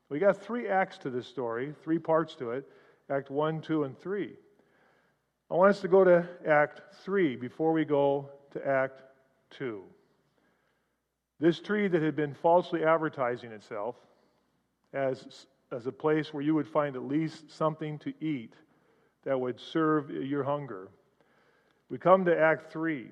We 0.09 0.19
got 0.19 0.37
three 0.37 0.67
acts 0.67 0.97
to 0.99 1.09
this 1.09 1.27
story, 1.27 1.73
three 1.83 1.99
parts 1.99 2.35
to 2.35 2.51
it 2.51 2.67
Act 3.09 3.29
1, 3.29 3.61
2, 3.61 3.83
and 3.83 3.99
3. 3.99 4.33
I 5.51 5.53
want 5.53 5.69
us 5.69 5.81
to 5.81 5.87
go 5.87 6.03
to 6.03 6.27
Act 6.47 6.81
3 7.03 7.35
before 7.35 7.71
we 7.71 7.85
go 7.85 8.29
to 8.51 8.67
Act 8.67 9.01
2. 9.51 9.83
This 11.39 11.59
tree 11.59 11.87
that 11.87 12.01
had 12.01 12.15
been 12.15 12.33
falsely 12.33 12.83
advertising 12.83 13.51
itself 13.51 13.95
as, 14.93 15.47
as 15.71 15.87
a 15.87 15.91
place 15.91 16.33
where 16.33 16.43
you 16.43 16.55
would 16.55 16.67
find 16.67 16.95
at 16.95 17.03
least 17.03 17.51
something 17.51 17.97
to 17.99 18.13
eat 18.19 18.53
that 19.23 19.39
would 19.39 19.59
serve 19.59 20.09
your 20.09 20.43
hunger. 20.43 20.89
We 21.89 21.97
come 21.97 22.25
to 22.25 22.37
Act 22.37 22.71
3. 22.71 23.09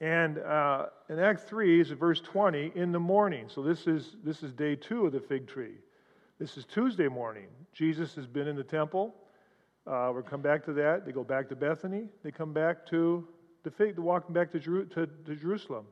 And 0.00 0.38
uh, 0.38 0.86
in 1.08 1.18
Act 1.18 1.48
3 1.48 1.80
is 1.80 1.90
verse 1.90 2.20
20, 2.20 2.72
in 2.74 2.92
the 2.92 3.00
morning. 3.00 3.46
So 3.48 3.62
this 3.62 3.86
is, 3.86 4.16
this 4.22 4.42
is 4.42 4.52
day 4.52 4.76
two 4.76 5.06
of 5.06 5.12
the 5.12 5.20
fig 5.20 5.48
tree. 5.48 5.74
This 6.38 6.56
is 6.56 6.64
Tuesday 6.64 7.08
morning. 7.08 7.48
Jesus 7.72 8.14
has 8.14 8.26
been 8.26 8.46
in 8.46 8.56
the 8.56 8.62
temple. 8.62 9.14
Uh, 9.86 10.10
we'll 10.12 10.22
come 10.22 10.42
back 10.42 10.64
to 10.66 10.72
that. 10.74 11.04
They 11.04 11.12
go 11.12 11.24
back 11.24 11.48
to 11.48 11.56
Bethany. 11.56 12.08
They 12.22 12.30
come 12.30 12.52
back 12.52 12.86
to 12.86 13.26
the 13.64 13.70
fig, 13.70 13.98
walking 13.98 14.32
back 14.32 14.52
to, 14.52 14.60
Jeru- 14.60 14.86
to, 14.86 15.06
to 15.06 15.36
Jerusalem. 15.36 15.86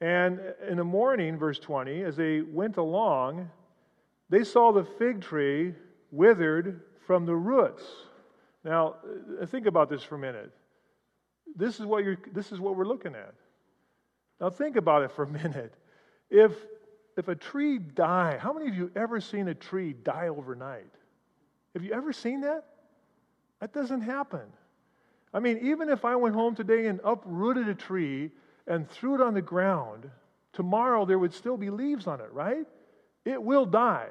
And 0.00 0.40
in 0.68 0.76
the 0.76 0.84
morning, 0.84 1.38
verse 1.38 1.58
20, 1.58 2.02
as 2.02 2.16
they 2.16 2.40
went 2.40 2.76
along, 2.76 3.50
they 4.30 4.44
saw 4.44 4.72
the 4.72 4.84
fig 4.84 5.20
tree 5.20 5.74
withered 6.10 6.82
from 7.06 7.26
the 7.26 7.34
roots. 7.34 7.82
Now, 8.64 8.96
uh, 9.40 9.46
think 9.46 9.66
about 9.66 9.88
this 9.88 10.02
for 10.02 10.16
a 10.16 10.18
minute. 10.18 10.52
This 11.56 11.80
is 11.80 11.86
what, 11.86 12.04
you're, 12.04 12.18
this 12.32 12.52
is 12.52 12.60
what 12.60 12.76
we're 12.76 12.84
looking 12.84 13.14
at. 13.14 13.34
Now, 14.40 14.50
think 14.50 14.76
about 14.76 15.02
it 15.02 15.12
for 15.12 15.24
a 15.24 15.28
minute. 15.44 15.74
If, 16.30 16.52
if 17.16 17.28
a 17.28 17.34
tree 17.34 17.78
die, 17.78 18.38
how 18.40 18.52
many 18.52 18.68
of 18.68 18.74
you 18.74 18.90
ever 18.94 19.20
seen 19.20 19.48
a 19.48 19.54
tree 19.54 19.92
die 19.92 20.28
overnight? 20.28 20.92
Have 21.74 21.82
you 21.82 21.92
ever 21.92 22.12
seen 22.12 22.42
that? 22.42 22.64
That 23.60 23.72
doesn't 23.72 24.02
happen. 24.02 24.46
I 25.32 25.40
mean, 25.40 25.58
even 25.62 25.88
if 25.88 26.04
I 26.04 26.16
went 26.16 26.34
home 26.34 26.54
today 26.54 26.86
and 26.86 27.00
uprooted 27.04 27.68
a 27.68 27.74
tree 27.74 28.30
and 28.66 28.88
threw 28.88 29.14
it 29.14 29.20
on 29.20 29.34
the 29.34 29.42
ground, 29.42 30.10
tomorrow 30.52 31.04
there 31.04 31.18
would 31.18 31.34
still 31.34 31.56
be 31.56 31.70
leaves 31.70 32.06
on 32.06 32.20
it, 32.20 32.32
right? 32.32 32.66
It 33.28 33.42
will 33.42 33.66
die. 33.66 34.08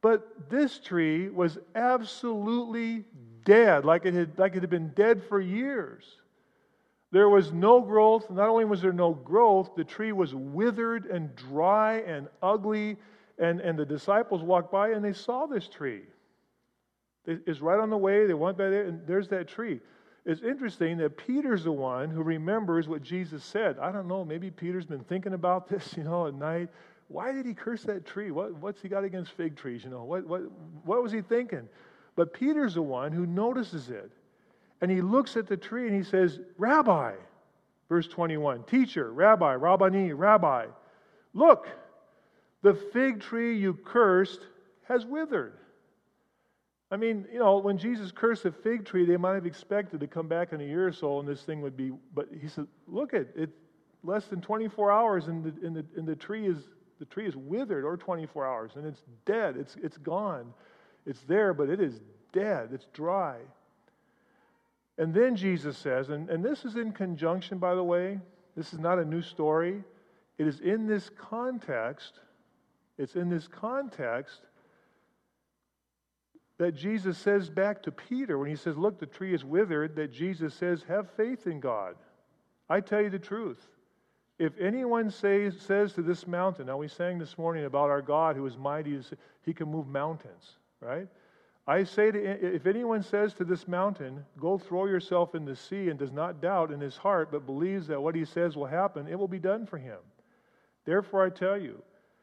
But 0.00 0.48
this 0.48 0.78
tree 0.78 1.28
was 1.28 1.58
absolutely 1.74 3.04
dead, 3.44 3.84
like 3.84 4.06
it 4.06 4.14
had, 4.14 4.38
like 4.38 4.56
it 4.56 4.62
had 4.62 4.70
been 4.70 4.92
dead 4.94 5.22
for 5.28 5.40
years. 5.40 6.04
There 7.12 7.28
was 7.28 7.52
no 7.52 7.82
growth. 7.82 8.30
Not 8.30 8.48
only 8.48 8.64
was 8.64 8.80
there 8.80 8.94
no 8.94 9.12
growth, 9.12 9.72
the 9.76 9.84
tree 9.84 10.12
was 10.12 10.34
withered 10.34 11.04
and 11.06 11.36
dry 11.36 11.98
and 11.98 12.28
ugly. 12.42 12.96
And, 13.38 13.60
and 13.60 13.78
the 13.78 13.84
disciples 13.84 14.42
walked 14.42 14.72
by 14.72 14.90
and 14.90 15.04
they 15.04 15.12
saw 15.12 15.46
this 15.46 15.68
tree. 15.68 16.02
It's 17.26 17.60
right 17.60 17.78
on 17.78 17.90
the 17.90 17.98
way. 17.98 18.26
They 18.26 18.34
went 18.34 18.56
by 18.56 18.70
there, 18.70 18.86
and 18.86 19.06
there's 19.06 19.28
that 19.28 19.48
tree. 19.48 19.80
It's 20.24 20.42
interesting 20.42 20.96
that 20.98 21.16
Peter's 21.16 21.64
the 21.64 21.72
one 21.72 22.10
who 22.10 22.22
remembers 22.22 22.88
what 22.88 23.02
Jesus 23.02 23.44
said. 23.44 23.78
I 23.78 23.92
don't 23.92 24.08
know, 24.08 24.24
maybe 24.24 24.50
Peter's 24.50 24.86
been 24.86 25.04
thinking 25.04 25.34
about 25.34 25.68
this, 25.68 25.94
you 25.96 26.04
know, 26.04 26.26
at 26.26 26.34
night. 26.34 26.70
Why 27.10 27.32
did 27.32 27.44
he 27.44 27.54
curse 27.54 27.82
that 27.84 28.06
tree? 28.06 28.30
What, 28.30 28.54
what's 28.58 28.80
he 28.80 28.88
got 28.88 29.02
against 29.02 29.32
fig 29.32 29.56
trees? 29.56 29.82
You 29.82 29.90
know, 29.90 30.04
what, 30.04 30.24
what, 30.28 30.42
what 30.84 31.02
was 31.02 31.10
he 31.10 31.22
thinking? 31.22 31.68
But 32.14 32.32
Peter's 32.32 32.74
the 32.74 32.82
one 32.82 33.10
who 33.10 33.26
notices 33.26 33.90
it. 33.90 34.12
And 34.80 34.88
he 34.88 35.02
looks 35.02 35.36
at 35.36 35.48
the 35.48 35.56
tree 35.56 35.88
and 35.88 35.96
he 35.96 36.04
says, 36.04 36.38
Rabbi, 36.56 37.14
verse 37.88 38.06
21, 38.06 38.62
teacher, 38.62 39.12
rabbi, 39.12 39.54
rabboni, 39.54 40.12
rabbi, 40.12 40.66
look, 41.34 41.66
the 42.62 42.74
fig 42.74 43.20
tree 43.20 43.58
you 43.58 43.74
cursed 43.74 44.42
has 44.84 45.04
withered. 45.04 45.58
I 46.92 46.96
mean, 46.96 47.26
you 47.32 47.40
know, 47.40 47.58
when 47.58 47.76
Jesus 47.76 48.12
cursed 48.12 48.44
the 48.44 48.52
fig 48.52 48.84
tree, 48.84 49.04
they 49.04 49.16
might 49.16 49.34
have 49.34 49.46
expected 49.46 49.98
to 49.98 50.06
come 50.06 50.28
back 50.28 50.52
in 50.52 50.60
a 50.60 50.64
year 50.64 50.86
or 50.86 50.92
so 50.92 51.18
and 51.18 51.28
this 51.28 51.42
thing 51.42 51.60
would 51.62 51.76
be, 51.76 51.90
but 52.14 52.28
he 52.40 52.46
said, 52.46 52.68
look 52.86 53.14
at 53.14 53.26
it, 53.34 53.50
less 54.04 54.26
than 54.26 54.40
24 54.40 54.92
hours 54.92 55.26
and 55.26 55.42
the, 55.42 55.66
and 55.66 55.74
the, 55.74 55.84
and 55.96 56.06
the 56.06 56.14
tree 56.14 56.46
is 56.46 56.68
the 57.00 57.06
tree 57.06 57.26
is 57.26 57.36
withered 57.36 57.84
or 57.84 57.96
24 57.96 58.46
hours 58.46 58.70
and 58.76 58.86
it's 58.86 59.02
dead. 59.24 59.56
It's, 59.56 59.76
it's 59.82 59.96
gone. 59.96 60.54
It's 61.06 61.22
there 61.22 61.52
but 61.52 61.68
it 61.68 61.80
is 61.80 62.00
dead. 62.32 62.68
It's 62.72 62.86
dry. 62.92 63.38
And 64.98 65.12
then 65.12 65.34
jesus 65.34 65.76
says 65.76 66.10
and, 66.10 66.30
and 66.30 66.44
this 66.44 66.64
is 66.64 66.76
in 66.76 66.92
conjunction 66.92 67.58
by 67.58 67.74
the 67.74 67.82
way 67.82 68.20
this 68.56 68.72
is 68.72 68.78
not 68.78 69.00
a 69.00 69.04
new 69.04 69.22
story. 69.22 69.82
It 70.38 70.46
is 70.46 70.60
in 70.60 70.86
this 70.86 71.10
context 71.18 72.20
it's 73.00 73.16
in 73.16 73.30
this 73.30 73.48
context 73.48 74.42
that 76.58 76.72
Jesus 76.72 77.16
says 77.16 77.48
back 77.48 77.82
to 77.84 77.90
Peter 77.90 78.38
when 78.38 78.50
he 78.50 78.56
says, 78.56 78.76
Look, 78.76 79.00
the 79.00 79.06
tree 79.06 79.32
is 79.32 79.42
withered, 79.42 79.96
that 79.96 80.12
Jesus 80.12 80.52
says, 80.52 80.84
Have 80.86 81.08
faith 81.12 81.46
in 81.46 81.58
God. 81.58 81.94
I 82.68 82.80
tell 82.80 83.00
you 83.00 83.08
the 83.08 83.18
truth. 83.18 83.66
If 84.40 84.58
anyone 84.58 85.10
says, 85.10 85.60
says 85.60 85.92
to 85.92 86.02
this 86.02 86.26
mountain, 86.26 86.64
now 86.68 86.78
we 86.78 86.88
sang 86.88 87.18
this 87.18 87.36
morning 87.36 87.66
about 87.66 87.90
our 87.90 88.00
God 88.00 88.36
who 88.36 88.46
is 88.46 88.56
mighty, 88.56 88.98
he 89.44 89.52
can 89.52 89.70
move 89.70 89.86
mountains, 89.86 90.56
right? 90.80 91.06
I 91.66 91.84
say 91.84 92.10
to, 92.10 92.54
if 92.56 92.66
anyone 92.66 93.02
says 93.02 93.34
to 93.34 93.44
this 93.44 93.68
mountain, 93.68 94.24
Go 94.38 94.56
throw 94.56 94.86
yourself 94.86 95.34
in 95.34 95.44
the 95.44 95.54
sea, 95.54 95.90
and 95.90 95.98
does 95.98 96.10
not 96.10 96.40
doubt 96.40 96.72
in 96.72 96.80
his 96.80 96.96
heart, 96.96 97.30
but 97.30 97.44
believes 97.44 97.86
that 97.88 98.00
what 98.00 98.14
he 98.14 98.24
says 98.24 98.56
will 98.56 98.64
happen, 98.64 99.06
it 99.08 99.18
will 99.18 99.28
be 99.28 99.38
done 99.38 99.66
for 99.66 99.76
him. 99.76 99.98
Therefore, 100.86 101.26
I 101.26 101.28
tell 101.28 101.60
you, 101.60 101.82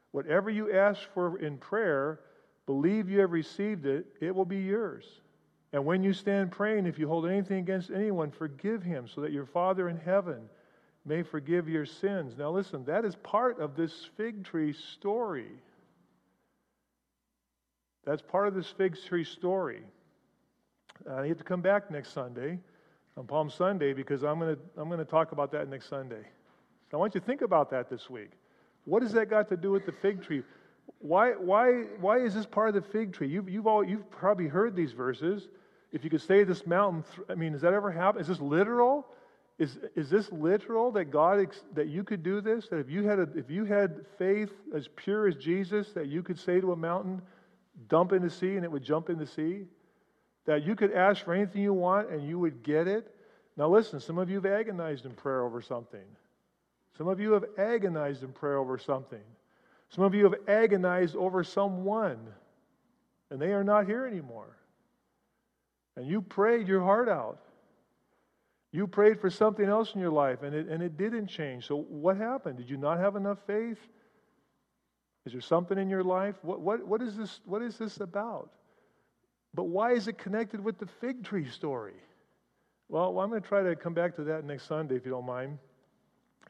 whatever 0.10 0.50
you 0.50 0.74
ask 0.74 1.02
for 1.14 1.38
in 1.38 1.60
prayer, 1.60 2.22
Believe 2.66 3.12
you 3.12 3.20
have 3.20 3.32
received 3.32 3.86
it, 3.86 4.08
it 4.20 4.34
will 4.34 4.44
be 4.44 4.58
yours. 4.58 5.06
And 5.72 5.86
when 5.86 6.02
you 6.02 6.14
stand 6.14 6.52
praying, 6.52 6.88
if 6.88 6.98
you 6.98 7.08
hold 7.08 7.28
anything 7.28 7.60
against 7.60 7.92
anyone, 7.92 8.32
forgive 8.32 8.82
him, 8.82 9.08
so 9.08 9.22
that 9.22 9.32
your 9.32 9.46
Father 9.46 9.88
in 9.88 9.98
heaven 9.98 10.50
may 11.08 11.24
forgive 11.24 11.70
your 11.70 11.86
sins. 11.86 12.36
Now, 12.38 12.52
listen, 12.52 12.84
that 12.86 13.06
is 13.06 13.16
part 13.16 13.60
of 13.60 13.76
this 13.76 14.10
fig 14.18 14.44
tree 14.44 14.74
story. 14.74 15.48
That's 18.06 18.22
part 18.22 18.48
of 18.48 18.54
this 18.54 18.68
fig 18.68 18.98
tree 19.08 19.24
story. 19.24 19.82
Uh, 21.10 21.22
you 21.22 21.30
have 21.30 21.38
to 21.38 21.44
come 21.44 21.62
back 21.62 21.90
next 21.90 22.14
Sunday, 22.14 22.60
on 23.16 23.26
Palm 23.26 23.50
Sunday, 23.50 23.94
because 23.94 24.24
I'm 24.24 24.40
going 24.40 24.56
to 24.56 24.62
I'm 24.78 24.90
going 24.90 25.00
to 25.00 25.06
talk 25.06 25.32
about 25.32 25.52
that 25.54 25.70
next 25.70 25.90
Sunday. 25.90 26.24
So 26.90 26.98
I 26.98 27.00
want 27.00 27.16
you 27.16 27.22
to 27.22 27.26
think 27.26 27.42
about 27.42 27.70
that 27.72 27.90
this 27.90 28.10
week. 28.10 28.32
What 28.86 29.04
has 29.04 29.12
that 29.14 29.30
got 29.30 29.50
to 29.50 29.58
do 29.58 29.72
with 29.72 29.86
the 29.86 29.92
fig 29.92 30.24
tree? 30.24 30.44
Why, 31.00 31.32
why, 31.32 31.84
why 32.00 32.20
is 32.20 32.34
this 32.34 32.46
part 32.46 32.70
of 32.70 32.76
the 32.76 32.82
fig 32.82 33.14
tree? 33.14 33.28
You've, 33.28 33.50
you've, 33.50 33.68
all, 33.68 33.84
you've 33.84 34.10
probably 34.10 34.48
heard 34.48 34.76
these 34.76 34.94
verses. 34.94 35.50
If 35.92 36.06
you 36.06 36.10
could 36.10 36.22
say 36.22 36.46
this 36.46 36.66
mountain, 36.66 37.04
I 37.30 37.36
mean, 37.36 37.52
does 37.52 37.62
that 37.62 37.74
ever 37.74 37.92
happen? 37.92 38.22
Is 38.22 38.28
this 38.28 38.40
literal? 38.40 39.06
Is, 39.60 39.80
is 39.96 40.10
this 40.10 40.32
literal 40.32 40.92
that 40.92 41.06
God 41.06 41.48
that 41.74 41.88
you 41.88 42.04
could 42.04 42.22
do 42.22 42.42
this? 42.42 42.68
That 42.68 42.78
if 42.78 42.90
you 42.90 43.04
had 43.04 43.20
a, 43.20 43.28
if 43.36 43.50
you 43.50 43.66
had 43.66 44.06
faith 44.18 44.52
as 44.76 44.88
pure 44.96 45.28
as 45.28 45.36
Jesus, 45.36 45.94
that 45.94 46.08
you 46.08 46.22
could 46.22 46.38
say 46.38 46.62
to 46.62 46.74
a 46.74 46.76
mountain, 46.76 47.22
dump 47.90 48.12
in 48.12 48.22
the 48.22 48.30
sea 48.30 48.56
and 48.56 48.64
it 48.64 48.72
would 48.72 48.84
jump 48.84 49.10
in 49.10 49.18
the 49.18 49.26
sea? 49.26 49.66
That 50.46 50.64
you 50.64 50.76
could 50.76 50.94
ask 50.94 51.26
for 51.26 51.34
anything 51.34 51.64
you 51.64 51.74
want 51.74 52.12
and 52.12 52.28
you 52.28 52.38
would 52.38 52.62
get 52.62 52.88
it? 52.88 53.14
Now 53.58 53.68
listen, 53.68 54.00
some 54.00 54.20
of 54.20 54.30
you 54.30 54.36
have 54.36 54.46
agonized 54.46 55.06
in 55.06 55.14
prayer 55.14 55.42
over 55.42 55.62
something. 55.62 56.06
Some 56.96 57.08
of 57.08 57.20
you 57.20 57.34
have 57.34 57.46
agonized 57.58 58.24
in 58.24 58.32
prayer 58.34 58.58
over 58.58 58.78
something. 58.78 59.24
Some 59.90 60.04
of 60.04 60.14
you 60.14 60.24
have 60.26 60.36
agonized 60.48 61.16
over 61.16 61.44
someone, 61.44 62.20
and 63.30 63.42
they 63.42 63.54
are 63.54 63.64
not 63.64 63.88
here 63.88 64.06
anymore. 64.06 64.58
And 65.96 66.08
you 66.08 66.22
prayed 66.22 66.68
your 66.68 66.84
heart 66.84 67.10
out. 67.10 67.40
You 68.72 68.88
prayed 68.88 69.20
for 69.20 69.30
something 69.30 69.66
else 69.66 69.94
in 69.96 70.02
your 70.02 70.12
life, 70.12 70.44
and 70.44 70.54
it, 70.54 70.68
and 70.68 70.84
it 70.84 70.98
didn't 70.98 71.28
change. 71.28 71.68
So, 71.68 71.78
what 71.78 72.18
happened? 72.18 72.58
Did 72.58 72.70
you 72.70 72.78
not 72.78 73.00
have 73.00 73.16
enough 73.16 73.40
faith? 73.48 73.80
Is 75.26 75.32
there 75.32 75.42
something 75.42 75.78
in 75.78 75.90
your 75.90 76.04
life? 76.04 76.36
What, 76.42 76.62
what, 76.62 76.86
what, 76.88 77.02
is, 77.02 77.16
this, 77.18 77.42
what 77.46 77.62
is 77.62 77.78
this 77.78 78.00
about? 78.00 78.52
But 79.54 79.66
why 79.66 79.94
is 79.94 80.08
it 80.08 80.18
connected 80.18 80.64
with 80.64 80.78
the 80.78 80.88
fig 81.02 81.24
tree 81.24 81.50
story? 81.50 81.96
Well, 82.90 83.20
I'm 83.20 83.30
going 83.30 83.42
to 83.42 83.48
try 83.48 83.64
to 83.64 83.76
come 83.76 83.94
back 83.94 84.16
to 84.18 84.24
that 84.26 84.46
next 84.46 84.68
Sunday, 84.68 84.96
if 84.96 85.06
you 85.06 85.12
don't 85.12 85.26
mind 85.26 85.58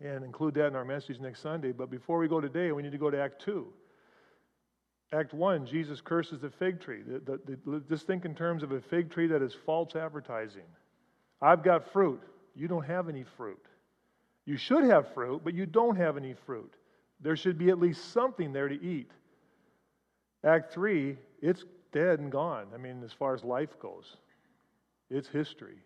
and 0.02 0.24
include 0.24 0.54
that 0.56 0.68
in 0.68 0.76
our 0.76 0.86
message 0.86 1.20
next 1.20 1.42
Sunday. 1.42 1.72
But 1.72 1.90
before 1.90 2.20
we 2.20 2.28
go 2.28 2.40
today, 2.40 2.72
we 2.72 2.84
need 2.84 2.92
to 2.92 2.98
go 2.98 3.10
to 3.10 3.20
Act 3.20 3.42
2. 3.44 3.68
Act 5.14 5.34
1, 5.34 5.66
Jesus 5.66 6.02
curses 6.02 6.42
the 6.42 6.50
fig 6.50 6.82
tree. 6.82 7.02
The, 7.02 7.20
the, 7.20 7.58
the, 7.66 7.84
just 7.90 8.06
think 8.08 8.26
in 8.26 8.36
terms 8.36 8.62
of 8.62 8.72
a 8.72 8.82
fig 8.82 9.10
tree 9.10 9.28
that 9.28 9.42
is 9.42 9.54
false 9.54 9.96
advertising. 9.96 10.66
I've 11.42 11.64
got 11.64 11.92
fruit. 11.92 12.22
You 12.56 12.68
don't 12.68 12.86
have 12.86 13.10
any 13.10 13.24
fruit. 13.36 13.64
You 14.46 14.58
should 14.58 14.86
have 14.86 15.14
fruit, 15.14 15.42
but 15.44 15.54
you 15.54 15.66
don't 15.66 15.98
have 15.98 16.18
any 16.18 16.34
fruit. 16.46 16.74
There 17.20 17.36
should 17.36 17.58
be 17.58 17.70
at 17.70 17.80
least 17.80 18.14
something 18.14 18.54
there 18.54 18.68
to 18.68 18.82
eat. 18.82 19.12
Act 20.44 20.74
3, 20.74 21.18
it's 21.42 21.66
dead 21.92 22.20
and 22.20 22.32
gone. 22.32 22.68
I 22.74 22.78
mean, 22.78 23.04
as 23.04 23.12
far 23.12 23.34
as 23.34 23.44
life 23.44 23.80
goes, 23.80 24.18
it's 25.10 25.28
history. 25.28 25.78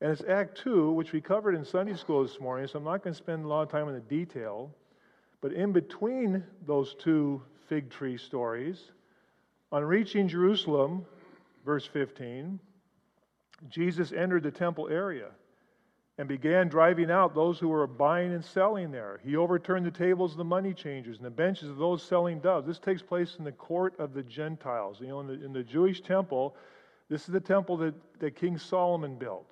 And 0.00 0.10
it's 0.10 0.22
Act 0.28 0.58
2, 0.58 0.92
which 0.92 1.12
we 1.12 1.20
covered 1.20 1.54
in 1.54 1.64
Sunday 1.64 1.94
school 1.94 2.22
this 2.22 2.40
morning, 2.40 2.66
so 2.66 2.78
I'm 2.78 2.84
not 2.84 3.02
going 3.02 3.14
to 3.14 3.18
spend 3.18 3.44
a 3.44 3.48
lot 3.48 3.62
of 3.62 3.70
time 3.70 3.88
on 3.88 3.94
the 3.94 4.00
detail. 4.00 4.70
But 5.40 5.52
in 5.52 5.72
between 5.72 6.44
those 6.66 6.94
two 6.94 7.40
fig 7.68 7.90
tree 7.90 8.18
stories, 8.18 8.90
on 9.72 9.84
reaching 9.84 10.28
Jerusalem, 10.28 11.06
verse 11.64 11.86
15, 11.86 12.58
Jesus 13.68 14.12
entered 14.12 14.42
the 14.42 14.50
temple 14.50 14.88
area 14.88 15.28
and 16.18 16.28
began 16.28 16.68
driving 16.68 17.10
out 17.10 17.34
those 17.34 17.58
who 17.58 17.68
were 17.68 17.86
buying 17.86 18.32
and 18.32 18.44
selling 18.44 18.90
there. 18.90 19.20
He 19.24 19.36
overturned 19.36 19.84
the 19.84 19.90
tables 19.90 20.32
of 20.32 20.38
the 20.38 20.44
money 20.44 20.72
changers 20.72 21.16
and 21.16 21.26
the 21.26 21.30
benches 21.30 21.68
of 21.68 21.76
those 21.76 22.02
selling 22.02 22.40
doves. 22.40 22.66
This 22.66 22.78
takes 22.78 23.02
place 23.02 23.36
in 23.38 23.44
the 23.44 23.52
court 23.52 23.94
of 23.98 24.14
the 24.14 24.22
Gentiles. 24.22 24.98
You 25.00 25.08
know, 25.08 25.20
in 25.20 25.26
the, 25.26 25.44
in 25.44 25.52
the 25.52 25.62
Jewish 25.62 26.02
temple, 26.02 26.54
this 27.08 27.22
is 27.22 27.28
the 27.28 27.40
temple 27.40 27.76
that, 27.78 27.94
that 28.20 28.36
King 28.36 28.58
Solomon 28.58 29.16
built 29.16 29.50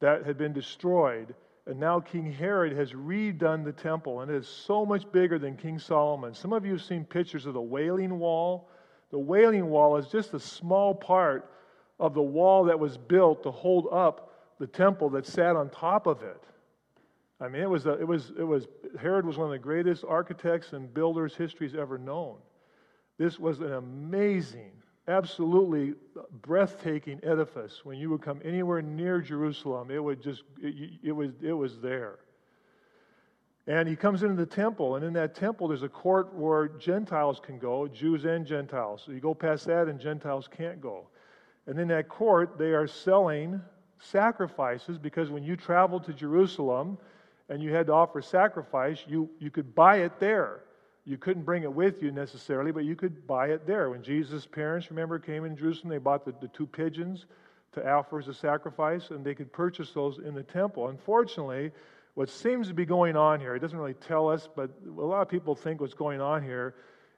that 0.00 0.26
had 0.26 0.36
been 0.36 0.52
destroyed. 0.52 1.34
And 1.66 1.80
now 1.80 2.00
King 2.00 2.30
Herod 2.32 2.72
has 2.76 2.92
redone 2.92 3.64
the 3.64 3.72
temple, 3.72 4.20
and 4.20 4.30
it 4.30 4.36
is 4.36 4.48
so 4.48 4.86
much 4.86 5.10
bigger 5.10 5.38
than 5.38 5.56
King 5.56 5.78
Solomon. 5.78 6.34
Some 6.34 6.52
of 6.52 6.64
you 6.64 6.72
have 6.72 6.82
seen 6.82 7.04
pictures 7.04 7.46
of 7.46 7.54
the 7.54 7.60
Wailing 7.60 8.18
Wall. 8.18 8.68
The 9.10 9.18
Wailing 9.18 9.68
Wall 9.68 9.96
is 9.96 10.06
just 10.08 10.34
a 10.34 10.40
small 10.40 10.94
part 10.94 11.50
of 11.98 12.14
the 12.14 12.22
wall 12.22 12.64
that 12.64 12.78
was 12.78 12.96
built 12.96 13.42
to 13.42 13.50
hold 13.50 13.88
up 13.92 14.32
the 14.58 14.66
temple 14.66 15.10
that 15.10 15.26
sat 15.26 15.56
on 15.56 15.70
top 15.70 16.06
of 16.06 16.22
it. 16.22 16.42
I 17.40 17.48
mean, 17.48 17.62
it 17.62 17.68
was, 17.68 17.86
a, 17.86 17.92
it 17.92 18.06
was, 18.06 18.32
it 18.38 18.44
was, 18.44 18.66
Herod 18.98 19.26
was 19.26 19.36
one 19.36 19.46
of 19.46 19.52
the 19.52 19.58
greatest 19.58 20.04
architects 20.08 20.72
and 20.72 20.92
builders 20.92 21.34
history's 21.34 21.74
ever 21.74 21.98
known. 21.98 22.36
This 23.18 23.38
was 23.38 23.60
an 23.60 23.72
amazing 23.74 24.72
absolutely 25.08 25.94
breathtaking 26.42 27.20
edifice. 27.22 27.84
When 27.84 27.98
you 27.98 28.10
would 28.10 28.22
come 28.22 28.40
anywhere 28.44 28.82
near 28.82 29.20
Jerusalem, 29.20 29.90
it 29.90 30.02
would 30.02 30.22
just, 30.22 30.42
it, 30.60 30.98
it, 31.02 31.12
was, 31.12 31.30
it 31.40 31.52
was 31.52 31.78
there. 31.78 32.18
And 33.68 33.88
he 33.88 33.96
comes 33.96 34.22
into 34.22 34.36
the 34.36 34.46
temple, 34.46 34.96
and 34.96 35.04
in 35.04 35.12
that 35.14 35.34
temple, 35.34 35.68
there's 35.68 35.82
a 35.82 35.88
court 35.88 36.32
where 36.34 36.68
Gentiles 36.68 37.40
can 37.44 37.58
go, 37.58 37.88
Jews 37.88 38.24
and 38.24 38.46
Gentiles. 38.46 39.02
So 39.04 39.12
you 39.12 39.20
go 39.20 39.34
past 39.34 39.66
that, 39.66 39.88
and 39.88 39.98
Gentiles 39.98 40.48
can't 40.48 40.80
go. 40.80 41.08
And 41.66 41.78
in 41.78 41.88
that 41.88 42.08
court, 42.08 42.58
they 42.58 42.72
are 42.72 42.86
selling 42.86 43.60
sacrifices 43.98 44.98
because 44.98 45.30
when 45.30 45.42
you 45.42 45.56
traveled 45.56 46.04
to 46.04 46.12
Jerusalem 46.12 46.98
and 47.48 47.62
you 47.62 47.72
had 47.72 47.86
to 47.86 47.92
offer 47.92 48.22
sacrifice, 48.22 49.02
you, 49.06 49.28
you 49.38 49.50
could 49.50 49.74
buy 49.74 49.98
it 49.98 50.20
there. 50.20 50.60
You 51.04 51.16
couldn't 51.16 51.44
bring 51.44 51.62
it 51.62 51.72
with 51.72 52.02
you 52.02 52.10
necessarily, 52.10 52.72
but 52.72 52.84
you 52.84 52.96
could 52.96 53.26
buy 53.26 53.48
it 53.48 53.66
there. 53.66 53.90
When 53.90 54.02
Jesus' 54.02 54.46
parents, 54.46 54.90
remember, 54.90 55.18
came 55.18 55.44
in 55.44 55.56
Jerusalem, 55.56 55.90
they 55.90 55.98
bought 55.98 56.24
the, 56.24 56.34
the 56.40 56.48
two 56.48 56.66
pigeons 56.66 57.26
to 57.72 57.88
offer 57.88 58.18
as 58.18 58.26
a 58.26 58.34
sacrifice, 58.34 59.10
and 59.10 59.24
they 59.24 59.34
could 59.34 59.52
purchase 59.52 59.92
those 59.92 60.18
in 60.18 60.34
the 60.34 60.42
temple. 60.42 60.88
Unfortunately, 60.88 61.70
what 62.14 62.28
seems 62.28 62.66
to 62.68 62.74
be 62.74 62.84
going 62.84 63.16
on 63.16 63.38
here, 63.38 63.54
it 63.54 63.60
doesn't 63.60 63.78
really 63.78 63.94
tell 63.94 64.28
us, 64.28 64.48
but 64.54 64.70
a 64.84 64.90
lot 64.90 65.22
of 65.22 65.28
people 65.28 65.54
think 65.54 65.80
what's 65.80 65.94
going 65.94 66.20
on 66.20 66.42
here 66.42 66.74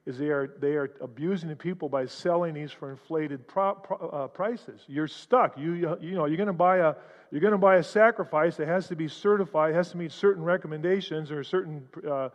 is 0.06 0.18
they 0.18 0.30
are, 0.30 0.54
they 0.60 0.72
are 0.72 0.90
abusing 1.00 1.48
the 1.48 1.56
people 1.56 1.88
by 1.88 2.06
selling 2.06 2.54
these 2.54 2.72
for 2.72 2.90
inflated 2.90 3.46
pro, 3.46 3.74
pro, 3.74 3.96
uh, 4.08 4.26
prices. 4.28 4.80
You're 4.86 5.08
stuck. 5.08 5.58
You, 5.58 5.72
you, 5.72 5.98
you 6.00 6.14
know, 6.14 6.24
you're 6.26 6.36
going 6.36 6.46
to 6.46 6.52
buy 6.52 6.78
a 6.78 6.94
you're 7.30 7.40
going 7.40 7.52
to 7.52 7.58
buy 7.58 7.76
a 7.76 7.82
sacrifice 7.82 8.56
that 8.56 8.68
has 8.68 8.88
to 8.88 8.96
be 8.96 9.08
certified, 9.08 9.74
has 9.74 9.90
to 9.90 9.98
meet 9.98 10.12
certain 10.12 10.42
recommendations 10.42 11.30
or 11.30 11.44
certain 11.44 11.86
uh, 12.08 12.30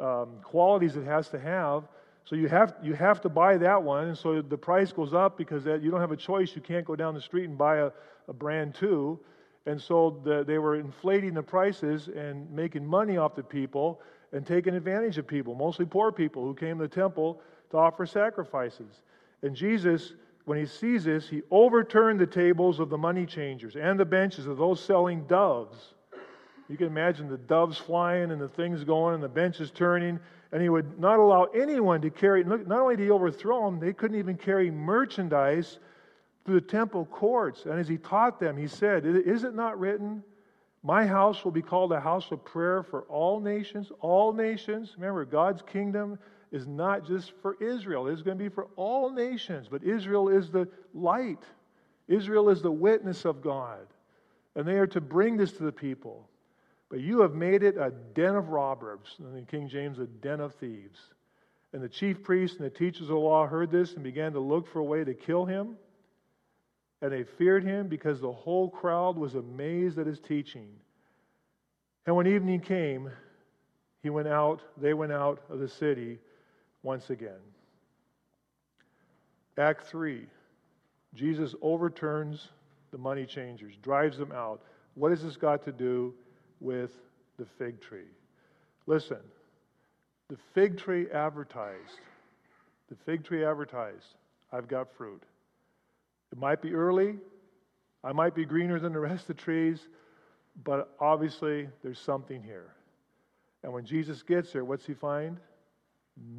um, 0.00 0.28
qualities 0.42 0.96
it 0.96 1.04
has 1.04 1.28
to 1.28 1.38
have. 1.38 1.84
So 2.24 2.36
you 2.36 2.48
have, 2.48 2.74
you 2.82 2.94
have 2.94 3.20
to 3.22 3.28
buy 3.28 3.58
that 3.58 3.82
one. 3.82 4.08
And 4.08 4.16
so 4.16 4.40
the 4.40 4.56
price 4.56 4.92
goes 4.92 5.12
up 5.12 5.36
because 5.36 5.64
that, 5.64 5.82
you 5.82 5.90
don't 5.90 6.00
have 6.00 6.12
a 6.12 6.16
choice. 6.16 6.54
You 6.54 6.62
can't 6.62 6.86
go 6.86 6.96
down 6.96 7.14
the 7.14 7.20
street 7.20 7.44
and 7.44 7.58
buy 7.58 7.78
a, 7.78 7.90
a 8.26 8.32
brand 8.32 8.74
two. 8.74 9.18
And 9.66 9.80
so 9.80 10.20
the, 10.24 10.44
they 10.44 10.58
were 10.58 10.76
inflating 10.76 11.34
the 11.34 11.42
prices 11.42 12.08
and 12.08 12.50
making 12.50 12.86
money 12.86 13.18
off 13.18 13.34
the 13.34 13.42
people 13.42 14.00
and 14.32 14.46
taking 14.46 14.74
advantage 14.74 15.18
of 15.18 15.26
people, 15.26 15.54
mostly 15.54 15.86
poor 15.86 16.12
people 16.12 16.44
who 16.44 16.54
came 16.54 16.78
to 16.78 16.84
the 16.84 16.88
temple 16.88 17.40
to 17.70 17.76
offer 17.76 18.06
sacrifices. 18.06 19.02
And 19.42 19.54
Jesus, 19.54 20.14
when 20.44 20.58
he 20.58 20.66
sees 20.66 21.04
this, 21.04 21.28
he 21.28 21.42
overturned 21.50 22.20
the 22.20 22.26
tables 22.26 22.80
of 22.80 22.90
the 22.90 22.98
money 22.98 23.26
changers 23.26 23.76
and 23.76 23.98
the 23.98 24.04
benches 24.04 24.46
of 24.46 24.56
those 24.56 24.82
selling 24.82 25.24
doves 25.26 25.94
you 26.68 26.76
can 26.76 26.86
imagine 26.86 27.28
the 27.28 27.38
doves 27.38 27.78
flying 27.78 28.30
and 28.30 28.40
the 28.40 28.48
things 28.48 28.84
going 28.84 29.14
and 29.14 29.22
the 29.22 29.28
benches 29.28 29.70
turning. 29.70 30.20
And 30.52 30.62
he 30.62 30.68
would 30.68 30.98
not 30.98 31.18
allow 31.18 31.44
anyone 31.44 32.00
to 32.02 32.10
carry, 32.10 32.44
not 32.44 32.70
only 32.70 32.96
did 32.96 33.04
he 33.04 33.10
overthrow 33.10 33.64
them, 33.64 33.80
they 33.80 33.92
couldn't 33.92 34.18
even 34.18 34.36
carry 34.36 34.70
merchandise 34.70 35.78
through 36.44 36.60
the 36.60 36.66
temple 36.66 37.06
courts. 37.06 37.64
And 37.64 37.78
as 37.78 37.88
he 37.88 37.96
taught 37.96 38.38
them, 38.38 38.56
he 38.56 38.66
said, 38.66 39.04
Is 39.06 39.44
it 39.44 39.54
not 39.54 39.78
written, 39.78 40.22
My 40.82 41.06
house 41.06 41.44
will 41.44 41.52
be 41.52 41.62
called 41.62 41.92
a 41.92 42.00
house 42.00 42.30
of 42.30 42.44
prayer 42.44 42.82
for 42.82 43.02
all 43.02 43.40
nations? 43.40 43.90
All 44.00 44.32
nations. 44.32 44.94
Remember, 44.96 45.24
God's 45.24 45.62
kingdom 45.62 46.18
is 46.52 46.66
not 46.66 47.06
just 47.06 47.32
for 47.42 47.56
Israel, 47.62 48.06
it's 48.06 48.22
going 48.22 48.38
to 48.38 48.42
be 48.42 48.48
for 48.48 48.68
all 48.76 49.10
nations. 49.10 49.68
But 49.68 49.82
Israel 49.82 50.28
is 50.28 50.50
the 50.50 50.68
light, 50.94 51.42
Israel 52.06 52.48
is 52.48 52.62
the 52.62 52.72
witness 52.72 53.24
of 53.24 53.42
God. 53.42 53.86
And 54.54 54.66
they 54.66 54.74
are 54.74 54.86
to 54.88 55.00
bring 55.00 55.36
this 55.36 55.52
to 55.52 55.62
the 55.62 55.72
people. 55.72 56.28
But 56.88 57.00
you 57.00 57.20
have 57.20 57.34
made 57.34 57.62
it 57.62 57.76
a 57.76 57.92
den 58.14 58.34
of 58.34 58.48
robbers. 58.48 59.16
And 59.18 59.36
in 59.36 59.44
King 59.44 59.68
James, 59.68 59.98
a 59.98 60.06
den 60.06 60.40
of 60.40 60.54
thieves. 60.54 60.98
And 61.72 61.82
the 61.82 61.88
chief 61.88 62.22
priests 62.22 62.56
and 62.56 62.66
the 62.66 62.70
teachers 62.70 63.02
of 63.02 63.08
the 63.08 63.16
law 63.16 63.46
heard 63.46 63.70
this 63.70 63.94
and 63.94 64.02
began 64.02 64.32
to 64.32 64.40
look 64.40 64.66
for 64.66 64.78
a 64.78 64.84
way 64.84 65.04
to 65.04 65.12
kill 65.12 65.44
him. 65.44 65.76
And 67.00 67.12
they 67.12 67.24
feared 67.24 67.64
him 67.64 67.88
because 67.88 68.20
the 68.20 68.32
whole 68.32 68.68
crowd 68.68 69.16
was 69.16 69.34
amazed 69.34 69.98
at 69.98 70.06
his 70.06 70.18
teaching. 70.18 70.68
And 72.06 72.16
when 72.16 72.26
evening 72.26 72.60
came, 72.60 73.10
he 74.02 74.10
went 74.10 74.28
out, 74.28 74.62
they 74.76 74.94
went 74.94 75.12
out 75.12 75.42
of 75.48 75.60
the 75.60 75.68
city 75.68 76.18
once 76.82 77.10
again. 77.10 77.40
Act 79.56 79.84
3 79.86 80.26
Jesus 81.14 81.54
overturns 81.62 82.48
the 82.90 82.98
money 82.98 83.24
changers, 83.24 83.74
drives 83.82 84.18
them 84.18 84.30
out. 84.30 84.62
What 84.94 85.10
has 85.10 85.22
this 85.22 85.36
got 85.36 85.64
to 85.64 85.72
do 85.72 86.14
with 86.60 86.90
the 87.38 87.46
fig 87.58 87.80
tree. 87.80 88.10
Listen, 88.86 89.18
the 90.28 90.36
fig 90.54 90.76
tree 90.78 91.06
advertised, 91.12 92.00
the 92.88 92.96
fig 93.06 93.24
tree 93.24 93.44
advertised, 93.44 94.16
I've 94.52 94.68
got 94.68 94.92
fruit. 94.96 95.22
It 96.32 96.38
might 96.38 96.60
be 96.60 96.74
early, 96.74 97.16
I 98.04 98.12
might 98.12 98.34
be 98.34 98.44
greener 98.44 98.78
than 98.78 98.92
the 98.92 99.00
rest 99.00 99.28
of 99.28 99.36
the 99.36 99.42
trees, 99.42 99.88
but 100.64 100.94
obviously 101.00 101.68
there's 101.82 101.98
something 101.98 102.42
here. 102.42 102.74
And 103.62 103.72
when 103.72 103.84
Jesus 103.84 104.22
gets 104.22 104.52
there, 104.52 104.64
what's 104.64 104.86
he 104.86 104.94
find? 104.94 105.38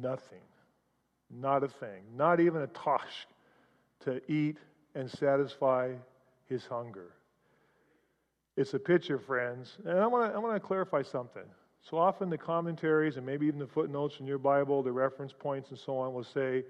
Nothing. 0.00 0.40
Not 1.30 1.62
a 1.62 1.68
thing. 1.68 2.02
Not 2.16 2.40
even 2.40 2.62
a 2.62 2.66
taqsh 2.68 3.26
to 4.00 4.20
eat 4.30 4.58
and 4.94 5.10
satisfy 5.10 5.92
his 6.48 6.66
hunger. 6.66 7.12
It's 8.56 8.74
a 8.74 8.78
picture, 8.78 9.18
friends. 9.18 9.78
And 9.84 9.98
I 9.98 10.06
want 10.06 10.30
to 10.30 10.36
I 10.36 10.38
want 10.38 10.54
to 10.54 10.60
clarify 10.60 11.02
something. 11.02 11.44
So 11.88 11.96
often 11.96 12.28
the 12.28 12.38
commentaries 12.38 13.16
and 13.16 13.24
maybe 13.24 13.46
even 13.46 13.58
the 13.58 13.66
footnotes 13.66 14.20
in 14.20 14.26
your 14.26 14.38
Bible, 14.38 14.82
the 14.82 14.92
reference 14.92 15.32
points 15.32 15.70
and 15.70 15.78
so 15.78 15.96
on 15.96 16.12
will 16.12 16.24
say, 16.24 16.64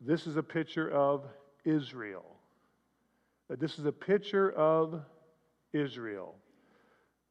this 0.00 0.26
is 0.26 0.36
a 0.36 0.42
picture 0.42 0.90
of 0.90 1.24
Israel. 1.64 2.24
That 3.50 3.58
this 3.58 3.80
is 3.80 3.84
a 3.84 3.92
picture 3.92 4.52
of 4.52 5.02
Israel. 5.72 6.36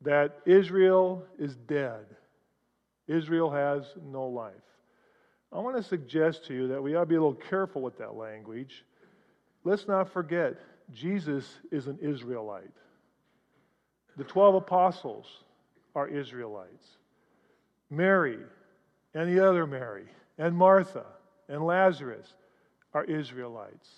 That 0.01 0.39
Israel 0.45 1.25
is 1.39 1.55
dead. 1.55 2.05
Israel 3.07 3.49
has 3.49 3.85
no 4.05 4.25
life. 4.25 4.53
I 5.53 5.59
want 5.59 5.77
to 5.77 5.83
suggest 5.83 6.45
to 6.47 6.53
you 6.53 6.67
that 6.67 6.83
we 6.83 6.93
ought 6.93 7.01
to 7.01 7.05
be 7.05 7.15
a 7.15 7.21
little 7.21 7.33
careful 7.33 7.81
with 7.81 7.97
that 7.99 8.15
language. 8.15 8.83
Let's 9.63 9.87
not 9.87 10.11
forget, 10.11 10.55
Jesus 10.93 11.45
is 11.71 11.87
an 11.87 11.97
Israelite. 12.01 12.75
The 14.17 14.25
12 14.25 14.55
apostles 14.55 15.25
are 15.95 16.09
Israelites. 16.09 16.85
Mary 17.89 18.39
and 19.13 19.29
the 19.29 19.47
other 19.47 19.65
Mary 19.65 20.05
and 20.37 20.53
Martha 20.53 21.05
and 21.47 21.63
Lazarus 21.65 22.27
are 22.93 23.05
Israelites. 23.05 23.89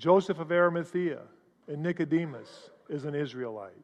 Joseph 0.00 0.38
of 0.38 0.50
Arimathea 0.50 1.20
and 1.68 1.82
Nicodemus 1.82 2.70
is 2.88 3.04
an 3.04 3.14
Israelite. 3.14 3.74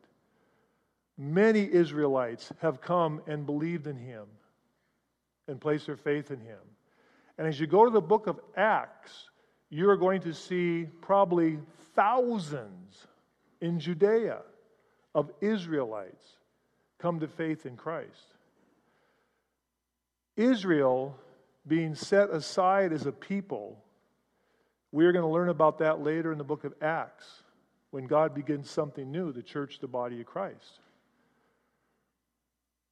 Many 1.19 1.71
Israelites 1.71 2.51
have 2.63 2.81
come 2.81 3.21
and 3.27 3.45
believed 3.45 3.87
in 3.87 3.99
him 3.99 4.25
and 5.47 5.61
placed 5.61 5.85
their 5.85 5.97
faith 5.97 6.31
in 6.31 6.41
him. 6.41 6.59
And 7.37 7.47
as 7.47 7.61
you 7.61 7.67
go 7.67 7.85
to 7.85 7.91
the 7.91 8.01
book 8.01 8.29
of 8.29 8.41
Acts, 8.57 9.29
you 9.69 9.91
are 9.91 9.97
going 9.97 10.23
to 10.23 10.33
see 10.33 10.87
probably 11.03 11.59
thousands 11.95 13.07
in 13.61 13.79
Judea 13.79 14.39
of 15.15 15.31
Israelites 15.43 16.39
come 16.99 17.21
to 17.21 17.29
faith 17.29 17.67
in 17.67 17.77
Christ. 17.77 18.33
Israel 20.35 21.15
being 21.67 21.95
set 21.95 22.31
aside 22.31 22.95
as 22.95 23.05
a 23.05 23.13
people, 23.13 23.83
we 24.97 25.05
are 25.05 25.13
going 25.13 25.25
to 25.25 25.31
learn 25.31 25.51
about 25.51 25.77
that 25.81 26.03
later 26.03 26.33
in 26.33 26.39
the 26.39 26.45
book 26.45 26.65
of 26.65 26.73
Acts 26.81 27.43
when 27.91 28.07
God 28.07 28.35
begins 28.35 28.71
something 28.71 29.13
new, 29.13 29.31
the 29.31 29.43
church, 29.43 29.79
the 29.79 29.87
body 29.87 30.21
of 30.21 30.27
Christ. 30.27 30.81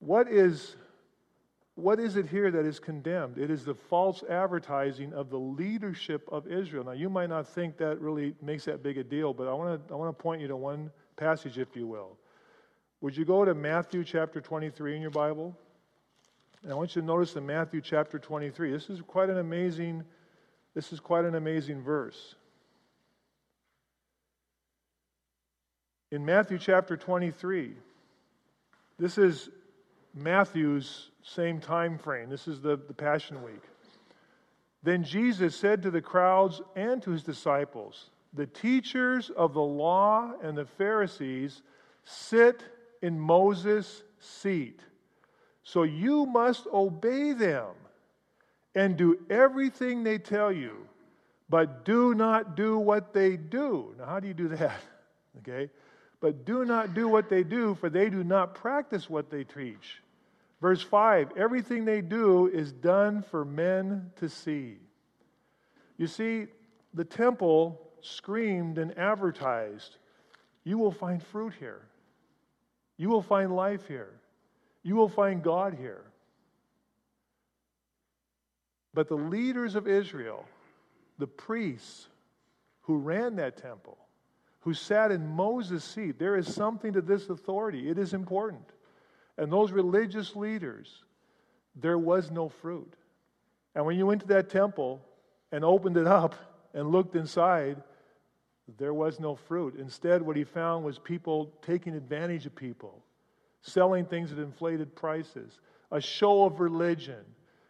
What 0.01 0.31
is, 0.31 0.77
what 1.77 1.99
is 1.99 2.17
it 2.17 2.27
here 2.27 2.51
that 2.51 2.67
is 2.67 2.79
condemned? 2.79 3.39
It 3.39 3.51
is 3.51 3.65
the 3.65 3.75
false 3.75 4.23
advertising 4.29 5.15
of 5.15 5.31
the 5.31 5.39
leadership 5.39 6.29
of 6.31 6.47
Israel. 6.47 6.85
Now, 6.85 6.93
you 6.93 7.09
might 7.09 7.31
not 7.31 7.49
think 7.49 7.79
that 7.79 7.99
really 8.03 8.35
makes 8.43 8.67
that 8.67 8.83
big 8.83 8.99
a 8.99 9.05
deal, 9.05 9.33
but 9.33 9.49
I 9.49 9.55
want 9.55 9.89
to 9.89 9.95
I 9.95 9.97
want 9.97 10.15
to 10.15 10.23
point 10.23 10.43
you 10.43 10.49
to 10.49 10.57
one 10.57 10.91
passage, 11.17 11.57
if 11.57 11.75
you 11.75 11.87
will. 11.87 12.19
Would 13.01 13.17
you 13.17 13.25
go 13.25 13.47
to 13.47 13.55
Matthew 13.55 14.05
chapter 14.05 14.43
23 14.43 14.95
in 14.95 15.01
your 15.01 15.11
Bible? 15.11 15.57
And 16.63 16.71
I 16.71 16.75
want 16.75 16.95
you 16.95 17.01
to 17.01 17.07
notice 17.07 17.35
in 17.37 17.47
Matthew 17.47 17.81
chapter 17.81 18.19
23. 18.19 18.73
This 18.73 18.91
is 18.91 19.01
quite 19.01 19.31
an 19.31 19.39
amazing, 19.39 20.05
this 20.75 20.93
is 20.93 21.01
quite 21.01 21.25
an 21.25 21.35
amazing 21.35 21.83
verse. 21.83 22.35
In 26.11 26.25
Matthew 26.25 26.59
chapter 26.59 26.97
23, 26.97 27.75
this 28.99 29.19
is 29.19 29.51
Matthew's 30.15 31.11
same 31.23 31.61
time 31.61 31.99
frame. 31.99 32.29
This 32.29 32.47
is 32.47 32.61
the, 32.61 32.77
the 32.77 32.95
Passion 32.95 33.43
Week. 33.43 33.63
Then 34.83 35.03
Jesus 35.03 35.57
said 35.57 35.83
to 35.83 35.91
the 35.91 36.03
crowds 36.03 36.61
and 36.77 37.03
to 37.03 37.11
his 37.11 37.23
disciples, 37.23 38.11
The 38.33 38.47
teachers 38.47 39.31
of 39.31 39.55
the 39.55 39.63
law 39.63 40.33
and 40.43 40.57
the 40.57 40.67
Pharisees 40.67 41.63
sit 42.05 42.63
in 43.03 43.19
Moses' 43.19 44.03
seat. 44.21 44.81
So 45.63 45.83
you 45.83 46.27
must 46.27 46.67
obey 46.73 47.33
them 47.33 47.69
and 48.75 48.97
do 48.97 49.19
everything 49.31 50.03
they 50.03 50.19
tell 50.19 50.53
you, 50.53 50.87
but 51.49 51.85
do 51.85 52.15
not 52.15 52.57
do 52.57 52.79
what 52.79 53.13
they 53.13 53.37
do. 53.37 53.95
Now, 53.99 54.07
how 54.07 54.21
do 54.21 54.29
you 54.29 54.35
do 54.35 54.49
that? 54.49 54.81
Okay? 55.39 55.69
But 56.21 56.45
do 56.47 56.65
not 56.65 56.95
do 56.95 57.09
what 57.09 57.29
they 57.29 57.43
do, 57.43 57.75
for 57.75 57.91
they 57.91 58.09
do 58.09 58.23
not 58.23 58.55
practice 58.55 59.11
what 59.11 59.31
they 59.31 59.43
teach. 59.43 60.01
Verse 60.61 60.81
5 60.81 61.33
everything 61.37 61.85
they 61.85 62.01
do 62.01 62.47
is 62.47 62.73
done 62.73 63.23
for 63.31 63.45
men 63.45 64.13
to 64.17 64.29
see. 64.29 64.77
You 65.99 66.07
see, 66.07 66.47
the 66.95 67.05
temple 67.05 67.81
screamed 68.01 68.79
and 68.79 68.97
advertised, 68.97 69.97
You 70.63 70.79
will 70.79 70.93
find 70.93 71.23
fruit 71.23 71.53
here. 71.59 71.83
You 72.97 73.09
will 73.09 73.23
find 73.23 73.55
life 73.55 73.87
here. 73.89 74.15
You 74.83 74.95
will 74.95 75.09
find 75.09 75.43
God 75.43 75.75
here. 75.75 76.05
But 78.95 79.09
the 79.09 79.17
leaders 79.17 79.75
of 79.75 79.89
Israel, 79.89 80.45
the 81.19 81.27
priests 81.27 82.09
who 82.83 82.99
ran 82.99 83.37
that 83.37 83.57
temple, 83.57 83.99
who 84.61 84.73
sat 84.73 85.11
in 85.11 85.27
Moses' 85.27 85.85
seat, 85.85 86.19
there 86.19 86.37
is 86.37 86.53
something 86.53 86.93
to 86.93 87.01
this 87.03 87.29
authority. 87.29 87.91
It 87.91 87.99
is 87.99 88.15
important. 88.15 88.65
And 89.37 89.53
those 89.53 89.73
religious 89.73 90.37
leaders, 90.37 91.03
there 91.75 91.99
was 91.99 92.31
no 92.31 92.49
fruit. 92.49 92.95
And 93.75 93.85
when 93.85 93.99
you 93.99 94.07
went 94.07 94.21
to 94.23 94.29
that 94.29 94.49
temple 94.49 95.03
and 95.51 95.65
opened 95.65 95.97
it 95.97 96.07
up 96.07 96.35
and 96.73 96.91
looked 96.91 97.17
inside, 97.17 97.83
there 98.79 98.95
was 98.95 99.21
no 99.21 99.35
fruit. 99.35 99.75
Instead, 99.79 100.23
what 100.23 100.37
he 100.37 100.45
found 100.45 100.85
was 100.85 100.99
people 100.99 101.53
taking 101.63 101.95
advantage 101.95 102.47
of 102.47 102.55
people, 102.55 103.03
selling 103.61 104.05
things 104.07 104.33
at 104.33 104.39
inflated 104.39 104.95
prices, 104.95 105.59
a 105.91 106.01
show 106.01 106.45
of 106.45 106.61
religion. 106.61 107.25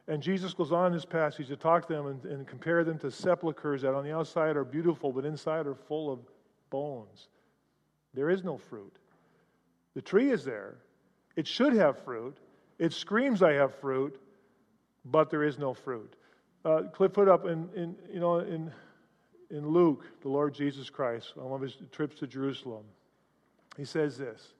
And 0.06 0.22
Jesus 0.22 0.52
goes 0.52 0.70
on 0.70 0.88
in 0.88 0.92
this 0.92 1.04
passage 1.04 1.48
to 1.48 1.56
talk 1.56 1.86
to 1.88 1.94
them 1.94 2.06
and, 2.06 2.24
and 2.26 2.46
compare 2.46 2.84
them 2.84 2.98
to 2.98 3.10
sepulchres 3.10 3.82
that 3.82 3.94
on 3.94 4.04
the 4.04 4.12
outside 4.12 4.56
are 4.56 4.64
beautiful, 4.64 5.12
but 5.12 5.24
inside 5.24 5.66
are 5.66 5.74
full 5.74 6.12
of 6.12 6.18
bones. 6.70 7.28
There 8.12 8.28
is 8.28 8.44
no 8.44 8.58
fruit. 8.58 8.94
The 9.94 10.02
tree 10.02 10.30
is 10.30 10.44
there, 10.44 10.76
it 11.36 11.46
should 11.46 11.74
have 11.74 12.02
fruit. 12.04 12.36
It 12.78 12.92
screams, 12.92 13.40
I 13.42 13.52
have 13.52 13.72
fruit, 13.76 14.20
but 15.04 15.30
there 15.30 15.44
is 15.44 15.58
no 15.58 15.74
fruit. 15.74 16.16
Uh, 16.64 16.82
Cliff 16.92 17.12
put 17.12 17.28
up 17.28 17.44
in, 17.44 17.68
in, 17.76 17.94
you 18.12 18.18
know, 18.18 18.40
in, 18.40 18.72
in 19.50 19.68
Luke, 19.68 20.04
the 20.22 20.28
Lord 20.28 20.54
Jesus 20.54 20.90
Christ, 20.90 21.34
on 21.36 21.44
one 21.44 21.62
of 21.62 21.62
his 21.62 21.76
trips 21.92 22.16
to 22.16 22.26
Jerusalem, 22.26 22.84
he 23.76 23.84
says 23.84 24.18
this. 24.18 24.54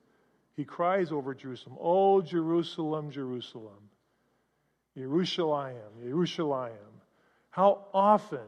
He 0.57 0.65
cries 0.65 1.11
over 1.11 1.35
Jerusalem, 1.35 1.77
Oh, 1.81 2.21
Jerusalem, 2.21 3.11
Jerusalem, 3.11 3.91
Jerusalem, 4.97 5.75
Jerusalem. 6.03 6.73
How 7.51 7.87
often, 7.93 8.47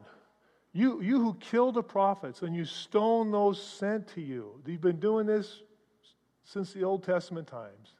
you, 0.72 1.00
you 1.00 1.20
who 1.20 1.34
kill 1.34 1.72
the 1.72 1.82
prophets 1.82 2.42
and 2.42 2.54
you 2.54 2.64
stone 2.64 3.30
those 3.30 3.62
sent 3.62 4.08
to 4.14 4.20
you, 4.20 4.60
you've 4.66 4.80
been 4.80 5.00
doing 5.00 5.26
this 5.26 5.62
since 6.44 6.72
the 6.72 6.84
Old 6.84 7.04
Testament 7.04 7.46
times. 7.46 7.94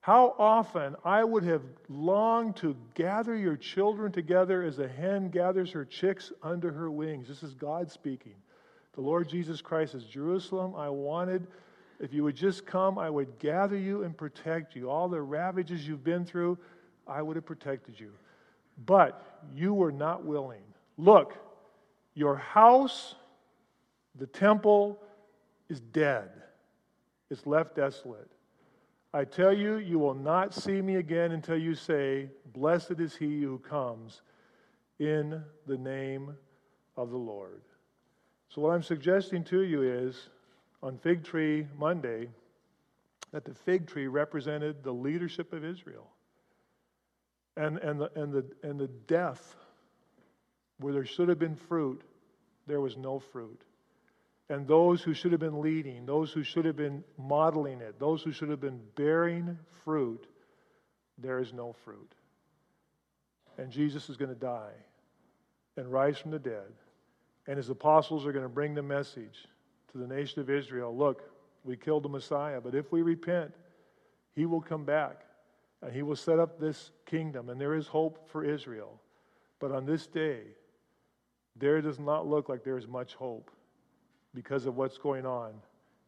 How 0.00 0.34
often 0.38 0.96
I 1.02 1.24
would 1.24 1.44
have 1.44 1.62
longed 1.88 2.56
to 2.56 2.76
gather 2.94 3.34
your 3.34 3.56
children 3.56 4.12
together 4.12 4.62
as 4.62 4.78
a 4.78 4.86
hen 4.86 5.30
gathers 5.30 5.72
her 5.72 5.86
chicks 5.86 6.30
under 6.42 6.70
her 6.70 6.90
wings. 6.90 7.26
This 7.26 7.42
is 7.42 7.54
God 7.54 7.90
speaking. 7.90 8.34
The 8.94 9.00
Lord 9.00 9.28
Jesus 9.28 9.62
Christ 9.62 9.92
says, 9.92 10.04
Jerusalem, 10.04 10.74
I 10.76 10.90
wanted, 10.90 11.46
if 12.00 12.12
you 12.12 12.22
would 12.22 12.36
just 12.36 12.66
come, 12.66 12.98
I 12.98 13.08
would 13.08 13.38
gather 13.38 13.78
you 13.78 14.02
and 14.02 14.14
protect 14.14 14.76
you. 14.76 14.90
All 14.90 15.08
the 15.08 15.22
ravages 15.22 15.88
you've 15.88 16.04
been 16.04 16.26
through, 16.26 16.58
I 17.06 17.22
would 17.22 17.36
have 17.36 17.46
protected 17.46 17.98
you. 17.98 18.12
But 18.86 19.42
you 19.54 19.74
were 19.74 19.92
not 19.92 20.24
willing. 20.24 20.62
Look, 20.96 21.36
your 22.14 22.36
house, 22.36 23.14
the 24.14 24.26
temple, 24.26 24.98
is 25.68 25.80
dead, 25.80 26.30
it's 27.30 27.46
left 27.46 27.76
desolate. 27.76 28.30
I 29.12 29.24
tell 29.24 29.52
you, 29.52 29.76
you 29.76 29.98
will 29.98 30.14
not 30.14 30.54
see 30.54 30.82
me 30.82 30.96
again 30.96 31.32
until 31.32 31.56
you 31.56 31.74
say, 31.74 32.30
Blessed 32.52 32.98
is 32.98 33.14
he 33.14 33.42
who 33.42 33.58
comes 33.58 34.22
in 34.98 35.42
the 35.66 35.78
name 35.78 36.34
of 36.96 37.10
the 37.10 37.16
Lord. 37.16 37.62
So, 38.48 38.60
what 38.60 38.70
I'm 38.70 38.82
suggesting 38.82 39.44
to 39.44 39.62
you 39.62 39.82
is 39.82 40.30
on 40.82 40.98
Fig 40.98 41.24
Tree 41.24 41.66
Monday, 41.78 42.28
that 43.30 43.44
the 43.44 43.54
fig 43.54 43.86
tree 43.86 44.06
represented 44.06 44.82
the 44.82 44.92
leadership 44.92 45.52
of 45.52 45.64
Israel 45.64 46.08
and, 47.56 47.78
and, 47.78 48.00
the, 48.00 48.10
and, 48.14 48.32
the, 48.32 48.44
and 48.62 48.78
the 48.78 48.88
death 49.06 49.56
where 50.78 50.92
there 50.92 51.06
should 51.06 51.28
have 51.28 51.38
been 51.38 51.56
fruit 51.56 52.02
there 52.66 52.80
was 52.80 52.96
no 52.96 53.18
fruit. 53.18 53.60
And 54.48 54.66
those 54.66 55.02
who 55.02 55.14
should 55.14 55.32
have 55.32 55.40
been 55.40 55.60
leading, 55.60 56.04
those 56.04 56.32
who 56.32 56.42
should 56.42 56.64
have 56.64 56.76
been 56.76 57.02
modeling 57.18 57.80
it, 57.80 57.98
those 57.98 58.22
who 58.22 58.32
should 58.32 58.50
have 58.50 58.60
been 58.60 58.80
bearing 58.94 59.58
fruit, 59.84 60.26
there 61.18 61.38
is 61.38 61.52
no 61.52 61.72
fruit. 61.84 62.12
And 63.56 63.70
Jesus 63.70 64.10
is 64.10 64.16
going 64.16 64.30
to 64.30 64.38
die 64.38 64.72
and 65.76 65.90
rise 65.90 66.18
from 66.18 66.30
the 66.30 66.38
dead. 66.38 66.72
And 67.46 67.56
his 67.56 67.70
apostles 67.70 68.26
are 68.26 68.32
going 68.32 68.44
to 68.44 68.48
bring 68.48 68.74
the 68.74 68.82
message 68.82 69.46
to 69.92 69.98
the 69.98 70.06
nation 70.06 70.40
of 70.40 70.50
Israel 70.50 70.94
look, 70.94 71.30
we 71.64 71.76
killed 71.76 72.02
the 72.02 72.08
Messiah, 72.08 72.60
but 72.60 72.74
if 72.74 72.92
we 72.92 73.00
repent, 73.00 73.54
he 74.34 74.44
will 74.44 74.60
come 74.60 74.84
back 74.84 75.24
and 75.84 75.92
he 75.92 76.02
will 76.02 76.16
set 76.16 76.38
up 76.38 76.58
this 76.58 76.90
kingdom, 77.04 77.50
and 77.50 77.60
there 77.60 77.74
is 77.74 77.86
hope 77.86 78.28
for 78.28 78.42
Israel. 78.42 79.00
But 79.60 79.70
on 79.70 79.84
this 79.84 80.06
day, 80.06 80.40
there 81.56 81.80
does 81.80 81.98
not 81.98 82.26
look 82.26 82.48
like 82.48 82.64
there 82.64 82.78
is 82.78 82.88
much 82.88 83.14
hope 83.14 83.50
because 84.34 84.66
of 84.66 84.76
what's 84.76 84.98
going 84.98 85.26
on 85.26 85.52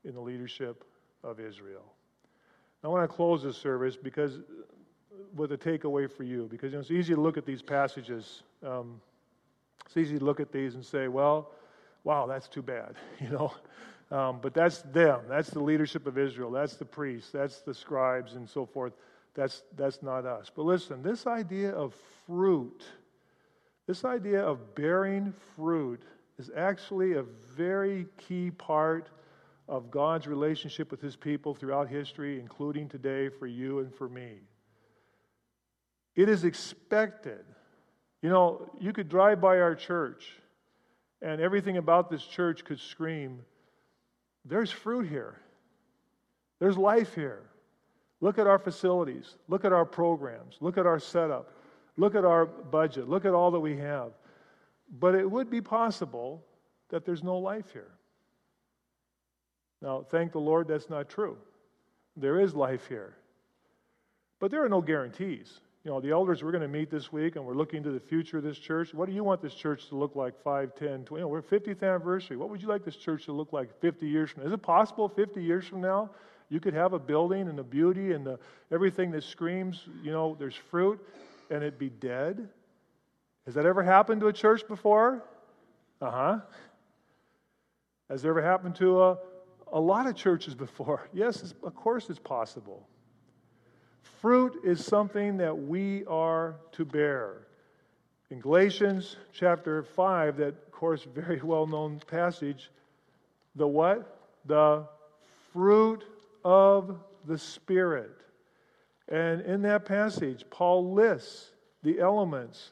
in 0.04 0.14
the 0.14 0.20
leadership 0.20 0.84
of 1.22 1.38
Israel. 1.40 1.84
I 2.82 2.88
want 2.88 3.08
to 3.08 3.14
close 3.14 3.42
this 3.42 3.56
service 3.56 3.96
because 3.96 4.38
with 5.34 5.52
a 5.52 5.58
takeaway 5.58 6.10
for 6.10 6.22
you, 6.22 6.48
because 6.50 6.72
you 6.72 6.76
know, 6.76 6.80
it's 6.80 6.90
easy 6.90 7.14
to 7.14 7.20
look 7.20 7.36
at 7.36 7.44
these 7.44 7.62
passages. 7.62 8.42
Um, 8.64 9.00
it's 9.84 9.96
easy 9.96 10.18
to 10.18 10.24
look 10.24 10.40
at 10.40 10.52
these 10.52 10.74
and 10.74 10.84
say, 10.84 11.08
well, 11.08 11.50
wow, 12.04 12.26
that's 12.26 12.48
too 12.48 12.62
bad, 12.62 12.94
you 13.20 13.28
know. 13.28 13.52
Um, 14.10 14.38
but 14.40 14.54
that's 14.54 14.82
them. 14.82 15.22
That's 15.28 15.50
the 15.50 15.60
leadership 15.60 16.06
of 16.06 16.16
Israel. 16.16 16.50
That's 16.50 16.76
the 16.76 16.84
priests. 16.84 17.30
That's 17.32 17.60
the 17.60 17.74
scribes 17.74 18.34
and 18.34 18.48
so 18.48 18.64
forth. 18.64 18.92
That's, 19.37 19.62
that's 19.76 20.03
not 20.03 20.24
us. 20.24 20.51
But 20.55 20.62
listen, 20.62 21.03
this 21.03 21.26
idea 21.26 21.70
of 21.70 21.95
fruit, 22.26 22.82
this 23.87 24.05
idea 24.05 24.43
of 24.43 24.74
bearing 24.74 25.34
fruit 25.55 26.03
is 26.39 26.51
actually 26.57 27.12
a 27.12 27.22
very 27.55 28.07
key 28.16 28.51
part 28.51 29.11
of 29.68 29.91
God's 29.91 30.26
relationship 30.26 30.91
with 30.91 31.03
his 31.03 31.16
people 31.16 31.55
throughout 31.55 31.89
history, 31.89 32.41
including 32.41 32.89
today 32.89 33.28
for 33.28 33.47
you 33.47 33.80
and 33.80 33.95
for 33.95 34.09
me. 34.09 34.41
It 36.14 36.30
is 36.30 36.45
expected. 36.45 37.45
You 38.22 38.30
know, 38.30 38.70
you 38.80 38.95
could 38.95 39.09
drive 39.09 39.41
by 39.41 39.59
our 39.59 39.74
church, 39.74 40.32
and 41.20 41.43
everything 41.43 41.76
about 41.76 42.11
this 42.11 42.24
church 42.24 42.64
could 42.64 42.80
scream, 42.80 43.43
There's 44.47 44.70
fruit 44.70 45.07
here, 45.09 45.37
there's 46.59 46.78
life 46.78 47.14
here. 47.14 47.43
Look 48.20 48.38
at 48.38 48.46
our 48.46 48.58
facilities, 48.58 49.36
look 49.48 49.64
at 49.64 49.72
our 49.72 49.84
programs, 49.84 50.56
look 50.60 50.78
at 50.78 50.86
our 50.86 50.98
setup, 50.98 51.52
look 51.96 52.14
at 52.14 52.24
our 52.24 52.46
budget, 52.46 53.08
look 53.08 53.24
at 53.24 53.34
all 53.34 53.50
that 53.50 53.60
we 53.60 53.76
have. 53.76 54.12
But 54.98 55.14
it 55.14 55.30
would 55.30 55.50
be 55.50 55.60
possible 55.60 56.44
that 56.88 57.04
there's 57.04 57.22
no 57.22 57.36
life 57.38 57.72
here. 57.72 57.90
Now, 59.82 60.06
thank 60.10 60.32
the 60.32 60.40
Lord 60.40 60.68
that's 60.68 60.88
not 60.88 61.08
true. 61.08 61.36
There 62.16 62.40
is 62.40 62.54
life 62.54 62.86
here. 62.88 63.16
But 64.40 64.50
there 64.50 64.64
are 64.64 64.68
no 64.68 64.80
guarantees. 64.80 65.60
You 65.84 65.90
know, 65.90 66.00
the 66.00 66.10
elders, 66.10 66.42
we're 66.42 66.50
going 66.50 66.62
to 66.62 66.68
meet 66.68 66.90
this 66.90 67.12
week 67.12 67.36
and 67.36 67.44
we're 67.44 67.54
looking 67.54 67.82
to 67.82 67.92
the 67.92 68.00
future 68.00 68.38
of 68.38 68.44
this 68.44 68.58
church. 68.58 68.92
What 68.92 69.08
do 69.08 69.14
you 69.14 69.22
want 69.22 69.40
this 69.40 69.54
church 69.54 69.88
to 69.88 69.96
look 69.96 70.16
like 70.16 70.34
5, 70.42 70.74
10, 70.74 71.04
20? 71.04 71.14
You 71.14 71.20
know, 71.20 71.28
we're 71.28 71.42
50th 71.42 71.82
anniversary. 71.82 72.36
What 72.36 72.48
would 72.50 72.60
you 72.60 72.68
like 72.68 72.84
this 72.84 72.96
church 72.96 73.26
to 73.26 73.32
look 73.32 73.52
like 73.52 73.78
50 73.80 74.08
years 74.08 74.30
from 74.30 74.42
now? 74.42 74.48
Is 74.48 74.52
it 74.54 74.62
possible 74.62 75.08
50 75.08 75.42
years 75.42 75.66
from 75.66 75.80
now 75.80 76.10
you 76.49 76.61
could 76.61 76.74
have 76.74 76.92
a 76.92 76.99
building 76.99 77.49
and 77.49 77.59
the 77.59 77.64
beauty 77.64 78.12
and 78.12 78.24
the, 78.24 78.38
everything 78.70 79.11
that 79.12 79.24
screams, 79.24 79.84
you 80.03 80.12
know, 80.12 80.36
there's 80.38 80.55
fruit, 80.55 81.01
and 81.51 81.62
it 81.62 81.78
be 81.78 81.90
dead? 81.90 82.49
Has 83.47 83.55
that 83.55 83.66
ever 83.66 83.82
happened 83.82 84.20
to 84.20 84.28
a 84.28 84.32
church 84.32 84.66
before? 84.66 85.22
Uh 86.01 86.11
huh. 86.11 86.38
Has 88.11 88.24
it 88.24 88.28
ever 88.28 88.42
happened 88.42 88.76
to 88.76 89.03
a, 89.03 89.18
a 89.72 89.80
lot 89.80 90.07
of 90.07 90.14
churches 90.14 90.55
before? 90.55 91.09
Yes, 91.12 91.55
of 91.62 91.74
course 91.74 92.09
it's 92.11 92.18
possible. 92.18 92.86
Fruit 94.20 94.61
is 94.64 94.84
something 94.84 95.36
that 95.36 95.57
we 95.57 96.05
are 96.07 96.57
to 96.72 96.84
bear. 96.84 97.47
In 98.30 98.40
Galatians 98.40 99.16
chapter 99.32 99.82
5, 99.82 100.36
that, 100.38 100.49
of 100.49 100.72
course, 100.72 101.07
very 101.14 101.40
well 101.42 101.66
known 101.66 102.01
passage, 102.07 102.70
the 103.55 103.66
what? 103.66 104.18
The 104.47 104.84
fruit 105.53 106.05
of 106.47 107.01
the 107.26 107.36
Spirit. 107.36 108.12
And 109.09 109.40
in 109.40 109.62
that 109.62 109.84
passage, 109.84 110.44
Paul 110.49 110.94
lists 110.94 111.51
the 111.82 111.99
elements 111.99 112.70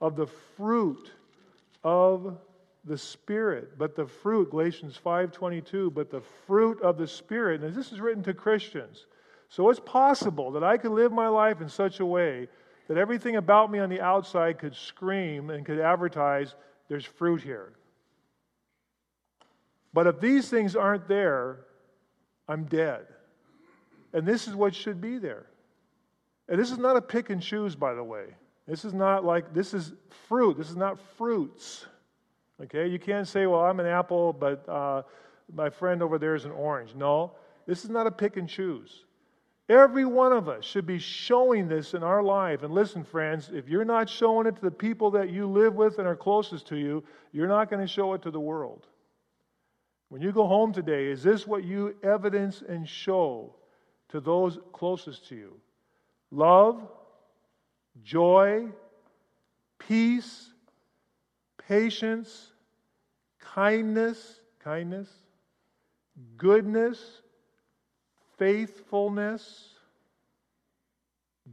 of 0.00 0.16
the 0.16 0.26
fruit 0.56 1.12
of 1.84 2.36
the 2.84 2.98
spirit 2.98 3.78
but 3.78 3.94
the 3.94 4.06
fruit 4.06 4.50
galatians 4.50 4.98
5.22 5.04 5.94
but 5.94 6.10
the 6.10 6.20
fruit 6.46 6.80
of 6.82 6.98
the 6.98 7.06
spirit. 7.06 7.62
And 7.62 7.74
this 7.74 7.92
is 7.92 8.00
written 8.00 8.24
to 8.24 8.34
christians. 8.34 9.06
So 9.48 9.68
it's 9.70 9.80
possible 9.80 10.50
that 10.52 10.64
i 10.64 10.76
could 10.76 10.90
live 10.90 11.12
my 11.12 11.28
life 11.28 11.60
in 11.60 11.68
such 11.68 12.00
a 12.00 12.06
way 12.06 12.48
that 12.88 12.96
everything 12.96 13.36
about 13.36 13.70
me 13.70 13.78
on 13.78 13.88
the 13.88 14.00
outside 14.00 14.58
could 14.58 14.74
scream 14.74 15.50
and 15.50 15.64
could 15.64 15.78
advertise 15.78 16.54
there's 16.88 17.04
fruit 17.04 17.40
here. 17.40 17.72
But 19.94 20.08
if 20.08 20.20
these 20.20 20.48
things 20.48 20.74
aren't 20.74 21.06
there 21.06 21.66
i'm 22.52 22.64
dead 22.64 23.06
and 24.12 24.26
this 24.26 24.46
is 24.46 24.54
what 24.54 24.74
should 24.74 25.00
be 25.00 25.18
there 25.18 25.46
and 26.48 26.60
this 26.60 26.70
is 26.70 26.78
not 26.78 26.96
a 26.96 27.02
pick 27.02 27.30
and 27.30 27.42
choose 27.42 27.74
by 27.74 27.94
the 27.94 28.04
way 28.04 28.26
this 28.66 28.84
is 28.84 28.94
not 28.94 29.24
like, 29.24 29.52
this 29.52 29.74
is 29.74 29.92
fruit. 30.28 30.56
This 30.56 30.70
is 30.70 30.76
not 30.76 30.98
fruits. 31.16 31.86
Okay? 32.62 32.86
You 32.86 32.98
can't 32.98 33.26
say, 33.26 33.46
well, 33.46 33.60
I'm 33.60 33.80
an 33.80 33.86
apple, 33.86 34.32
but 34.32 34.68
uh, 34.68 35.02
my 35.52 35.68
friend 35.68 36.02
over 36.02 36.18
there 36.18 36.34
is 36.34 36.44
an 36.44 36.52
orange. 36.52 36.94
No, 36.94 37.32
this 37.66 37.84
is 37.84 37.90
not 37.90 38.06
a 38.06 38.10
pick 38.10 38.36
and 38.36 38.48
choose. 38.48 39.04
Every 39.68 40.04
one 40.04 40.32
of 40.32 40.48
us 40.48 40.64
should 40.64 40.86
be 40.86 40.98
showing 40.98 41.68
this 41.68 41.94
in 41.94 42.02
our 42.02 42.22
life. 42.22 42.62
And 42.62 42.74
listen, 42.74 43.04
friends, 43.04 43.50
if 43.52 43.68
you're 43.68 43.84
not 43.84 44.08
showing 44.08 44.46
it 44.46 44.56
to 44.56 44.62
the 44.62 44.70
people 44.70 45.10
that 45.12 45.30
you 45.30 45.46
live 45.46 45.74
with 45.74 45.98
and 45.98 46.06
are 46.06 46.16
closest 46.16 46.66
to 46.68 46.76
you, 46.76 47.02
you're 47.32 47.48
not 47.48 47.70
going 47.70 47.80
to 47.80 47.92
show 47.92 48.12
it 48.14 48.22
to 48.22 48.30
the 48.30 48.40
world. 48.40 48.86
When 50.12 50.20
you 50.20 50.30
go 50.30 50.46
home 50.46 50.74
today, 50.74 51.06
is 51.06 51.22
this 51.22 51.46
what 51.46 51.64
you 51.64 51.96
evidence 52.02 52.62
and 52.68 52.86
show 52.86 53.54
to 54.10 54.20
those 54.20 54.58
closest 54.70 55.26
to 55.28 55.34
you? 55.34 55.56
Love, 56.30 56.86
joy, 58.04 58.68
peace, 59.78 60.50
patience, 61.66 62.52
kindness, 63.40 64.38
kindness, 64.62 65.08
goodness, 66.36 67.22
faithfulness, 68.36 69.70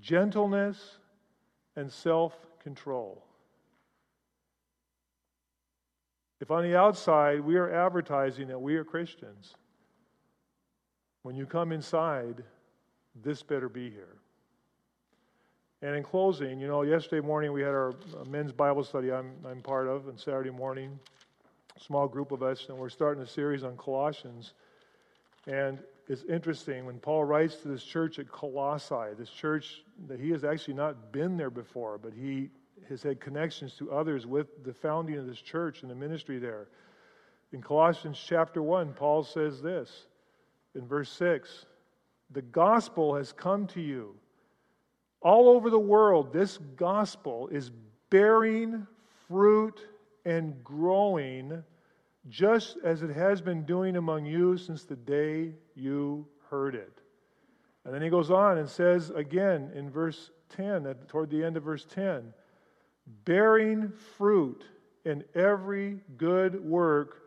gentleness, 0.01 0.97
and 1.77 1.89
self 1.89 2.35
control. 2.61 3.23
If 6.41 6.51
on 6.51 6.63
the 6.63 6.77
outside 6.77 7.41
we 7.41 7.57
are 7.57 7.71
advertising 7.71 8.47
that 8.47 8.59
we 8.59 8.75
are 8.75 8.83
Christians, 8.83 9.53
when 11.23 11.35
you 11.35 11.45
come 11.45 11.71
inside, 11.71 12.43
this 13.23 13.43
better 13.43 13.67
be 13.67 13.89
here. 13.89 14.15
And 15.81 15.95
in 15.95 16.03
closing, 16.03 16.59
you 16.59 16.67
know, 16.67 16.81
yesterday 16.81 17.25
morning 17.25 17.53
we 17.53 17.61
had 17.61 17.71
our 17.71 17.93
men's 18.27 18.51
Bible 18.51 18.83
study 18.83 19.11
I'm, 19.11 19.31
I'm 19.45 19.61
part 19.61 19.87
of, 19.87 20.07
and 20.07 20.19
Saturday 20.19 20.49
morning, 20.49 20.99
small 21.79 22.07
group 22.07 22.31
of 22.31 22.43
us, 22.43 22.67
and 22.69 22.77
we're 22.77 22.89
starting 22.89 23.23
a 23.23 23.27
series 23.27 23.63
on 23.63 23.77
Colossians. 23.77 24.53
And 25.47 25.79
it's 26.07 26.23
interesting 26.23 26.85
when 26.85 26.99
Paul 26.99 27.23
writes 27.23 27.57
to 27.57 27.67
this 27.67 27.83
church 27.83 28.19
at 28.19 28.29
Colossae, 28.29 29.13
this 29.17 29.29
church 29.29 29.83
that 30.07 30.19
he 30.19 30.31
has 30.31 30.43
actually 30.43 30.73
not 30.73 31.11
been 31.11 31.37
there 31.37 31.49
before, 31.49 31.97
but 31.97 32.13
he 32.13 32.49
has 32.87 33.03
had 33.03 33.19
connections 33.19 33.73
to 33.75 33.91
others 33.91 34.25
with 34.25 34.63
the 34.63 34.73
founding 34.73 35.17
of 35.17 35.27
this 35.27 35.41
church 35.41 35.81
and 35.81 35.91
the 35.91 35.95
ministry 35.95 36.39
there. 36.39 36.67
In 37.51 37.61
Colossians 37.61 38.21
chapter 38.23 38.61
1, 38.61 38.93
Paul 38.93 39.23
says 39.23 39.61
this 39.61 40.07
in 40.75 40.87
verse 40.87 41.11
6 41.11 41.65
The 42.31 42.41
gospel 42.41 43.15
has 43.15 43.31
come 43.31 43.67
to 43.67 43.81
you 43.81 44.15
all 45.21 45.49
over 45.49 45.69
the 45.69 45.79
world, 45.79 46.31
this 46.31 46.57
gospel 46.75 47.49
is 47.49 47.71
bearing 48.09 48.87
fruit 49.27 49.79
and 50.25 50.63
growing 50.63 51.63
just 52.29 52.77
as 52.83 53.01
it 53.01 53.09
has 53.09 53.41
been 53.41 53.63
doing 53.63 53.97
among 53.97 54.25
you 54.25 54.57
since 54.57 54.83
the 54.83 54.95
day 54.95 55.53
you 55.75 56.27
heard 56.49 56.75
it. 56.75 57.01
And 57.83 57.93
then 57.93 58.01
he 58.01 58.09
goes 58.09 58.31
on 58.31 58.57
and 58.57 58.69
says 58.69 59.09
again 59.09 59.71
in 59.73 59.89
verse 59.89 60.31
10, 60.55 60.93
toward 61.07 61.29
the 61.29 61.43
end 61.43 61.57
of 61.57 61.63
verse 61.63 61.85
10, 61.85 62.33
bearing 63.25 63.91
fruit 64.17 64.63
in 65.05 65.23
every 65.35 65.99
good 66.17 66.63
work, 66.63 67.21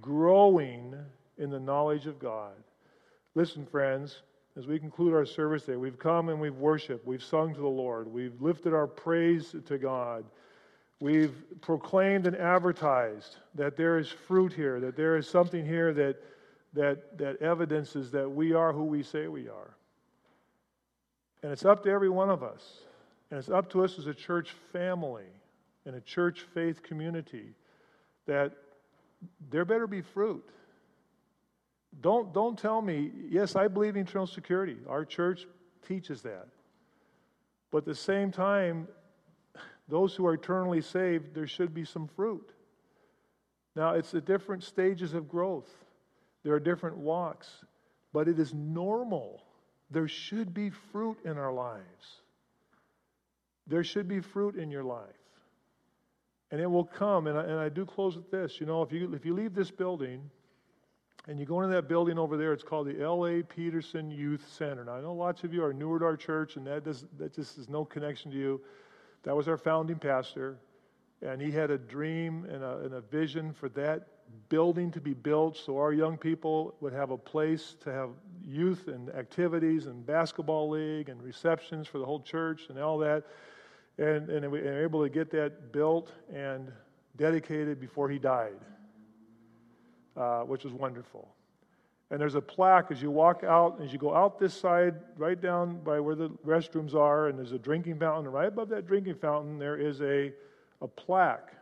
growing 0.00 0.94
in 1.38 1.50
the 1.50 1.60
knowledge 1.60 2.06
of 2.06 2.18
God. 2.18 2.54
Listen, 3.34 3.64
friends, 3.66 4.22
as 4.56 4.66
we 4.66 4.78
conclude 4.78 5.14
our 5.14 5.24
service 5.24 5.64
today, 5.64 5.76
we've 5.76 5.98
come 5.98 6.28
and 6.28 6.40
we've 6.40 6.56
worshiped, 6.56 7.06
we've 7.06 7.22
sung 7.22 7.54
to 7.54 7.60
the 7.60 7.66
Lord, 7.66 8.08
we've 8.08 8.40
lifted 8.40 8.74
our 8.74 8.86
praise 8.86 9.54
to 9.66 9.78
God, 9.78 10.24
We've 11.00 11.44
proclaimed 11.60 12.26
and 12.26 12.36
advertised 12.36 13.36
that 13.54 13.76
there 13.76 13.98
is 13.98 14.08
fruit 14.08 14.52
here, 14.52 14.80
that 14.80 14.96
there 14.96 15.16
is 15.16 15.28
something 15.28 15.64
here 15.64 15.92
that, 15.94 16.16
that, 16.72 17.16
that 17.18 17.40
evidences 17.40 18.10
that 18.10 18.28
we 18.28 18.52
are 18.52 18.72
who 18.72 18.84
we 18.84 19.04
say 19.04 19.28
we 19.28 19.48
are. 19.48 19.76
And 21.42 21.52
it's 21.52 21.64
up 21.64 21.84
to 21.84 21.90
every 21.90 22.08
one 22.08 22.30
of 22.30 22.42
us. 22.42 22.80
And 23.30 23.38
it's 23.38 23.48
up 23.48 23.70
to 23.72 23.84
us 23.84 23.98
as 23.98 24.06
a 24.06 24.14
church 24.14 24.54
family 24.72 25.26
and 25.84 25.94
a 25.94 26.00
church 26.00 26.46
faith 26.54 26.82
community 26.82 27.54
that 28.26 28.52
there 29.50 29.64
better 29.64 29.86
be 29.86 30.00
fruit. 30.00 30.48
Don't, 32.00 32.32
don't 32.32 32.58
tell 32.58 32.80
me, 32.80 33.10
yes, 33.28 33.56
I 33.56 33.68
believe 33.68 33.96
in 33.96 34.02
eternal 34.02 34.26
security. 34.26 34.76
Our 34.88 35.04
church 35.04 35.46
teaches 35.86 36.22
that. 36.22 36.48
But 37.70 37.78
at 37.78 37.84
the 37.86 37.94
same 37.94 38.30
time, 38.30 38.88
those 39.88 40.14
who 40.14 40.26
are 40.26 40.34
eternally 40.34 40.80
saved, 40.80 41.34
there 41.34 41.46
should 41.46 41.74
be 41.74 41.84
some 41.84 42.06
fruit. 42.06 42.52
Now, 43.74 43.94
it's 43.94 44.10
the 44.10 44.20
different 44.20 44.62
stages 44.64 45.14
of 45.14 45.28
growth, 45.28 45.70
there 46.44 46.54
are 46.54 46.60
different 46.60 46.96
walks, 46.96 47.64
but 48.12 48.28
it 48.28 48.38
is 48.38 48.54
normal. 48.54 49.44
There 49.90 50.08
should 50.08 50.52
be 50.52 50.70
fruit 50.70 51.18
in 51.24 51.38
our 51.38 51.52
lives. 51.52 52.22
There 53.68 53.84
should 53.84 54.08
be 54.08 54.20
fruit 54.20 54.56
in 54.56 54.70
your 54.70 54.84
life. 54.84 55.04
And 56.50 56.60
it 56.60 56.66
will 56.66 56.84
come. 56.84 57.26
And 57.26 57.38
I, 57.38 57.42
and 57.42 57.58
I 57.58 57.68
do 57.68 57.84
close 57.84 58.16
with 58.16 58.30
this. 58.30 58.60
You 58.60 58.66
know, 58.66 58.82
if 58.82 58.92
you, 58.92 59.12
if 59.14 59.24
you 59.24 59.34
leave 59.34 59.54
this 59.54 59.70
building 59.70 60.30
and 61.26 61.38
you 61.38 61.44
go 61.44 61.60
into 61.60 61.74
that 61.74 61.88
building 61.88 62.18
over 62.18 62.38
there, 62.38 62.54
it's 62.54 62.62
called 62.62 62.86
the 62.86 63.02
L.A. 63.02 63.42
Peterson 63.42 64.10
Youth 64.10 64.46
Center. 64.50 64.84
Now, 64.84 64.94
I 64.94 65.00
know 65.02 65.12
lots 65.12 65.44
of 65.44 65.52
you 65.52 65.62
are 65.62 65.74
newer 65.74 65.98
to 65.98 66.04
our 66.06 66.16
church, 66.16 66.56
and 66.56 66.66
that, 66.66 66.84
does, 66.84 67.04
that 67.18 67.34
just 67.34 67.58
is 67.58 67.68
no 67.68 67.84
connection 67.84 68.30
to 68.30 68.36
you. 68.36 68.60
That 69.24 69.36
was 69.36 69.46
our 69.46 69.58
founding 69.58 69.98
pastor, 69.98 70.56
and 71.20 71.42
he 71.42 71.50
had 71.50 71.70
a 71.70 71.76
dream 71.76 72.46
and 72.50 72.62
a, 72.62 72.78
and 72.78 72.94
a 72.94 73.02
vision 73.02 73.52
for 73.52 73.68
that 73.70 74.08
building 74.48 74.90
to 74.92 75.00
be 75.00 75.14
built 75.14 75.56
so 75.56 75.78
our 75.78 75.92
young 75.92 76.16
people 76.16 76.74
would 76.80 76.92
have 76.92 77.10
a 77.10 77.16
place 77.16 77.76
to 77.80 77.92
have 77.92 78.10
youth 78.44 78.88
and 78.88 79.10
activities 79.10 79.86
and 79.86 80.06
basketball 80.06 80.68
league 80.68 81.08
and 81.08 81.22
receptions 81.22 81.86
for 81.86 81.98
the 81.98 82.04
whole 82.04 82.20
church 82.20 82.66
and 82.68 82.78
all 82.78 82.98
that. 82.98 83.24
And, 83.98 84.30
and 84.30 84.50
we 84.50 84.60
were 84.60 84.82
able 84.82 85.02
to 85.02 85.08
get 85.08 85.30
that 85.32 85.72
built 85.72 86.12
and 86.32 86.70
dedicated 87.16 87.80
before 87.80 88.08
he 88.08 88.18
died, 88.18 88.60
uh, 90.16 90.42
which 90.42 90.64
was 90.64 90.72
wonderful. 90.72 91.28
And 92.10 92.20
there's 92.20 92.36
a 92.36 92.40
plaque 92.40 92.90
as 92.90 93.02
you 93.02 93.10
walk 93.10 93.44
out, 93.44 93.80
as 93.82 93.92
you 93.92 93.98
go 93.98 94.14
out 94.14 94.38
this 94.38 94.54
side, 94.54 94.94
right 95.16 95.38
down 95.38 95.80
by 95.80 96.00
where 96.00 96.14
the 96.14 96.30
restrooms 96.46 96.94
are, 96.94 97.28
and 97.28 97.38
there's 97.38 97.52
a 97.52 97.58
drinking 97.58 97.98
fountain. 97.98 98.24
And 98.24 98.32
right 98.32 98.48
above 98.48 98.70
that 98.70 98.86
drinking 98.86 99.16
fountain, 99.16 99.58
there 99.58 99.76
is 99.76 100.00
a, 100.00 100.32
a 100.80 100.88
plaque 100.88 101.52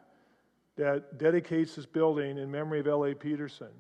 that 0.76 1.18
dedicates 1.18 1.74
this 1.74 1.86
building 1.86 2.38
in 2.38 2.50
memory 2.50 2.80
of 2.80 2.86
L.A. 2.86 3.14
Peterson. 3.14 3.70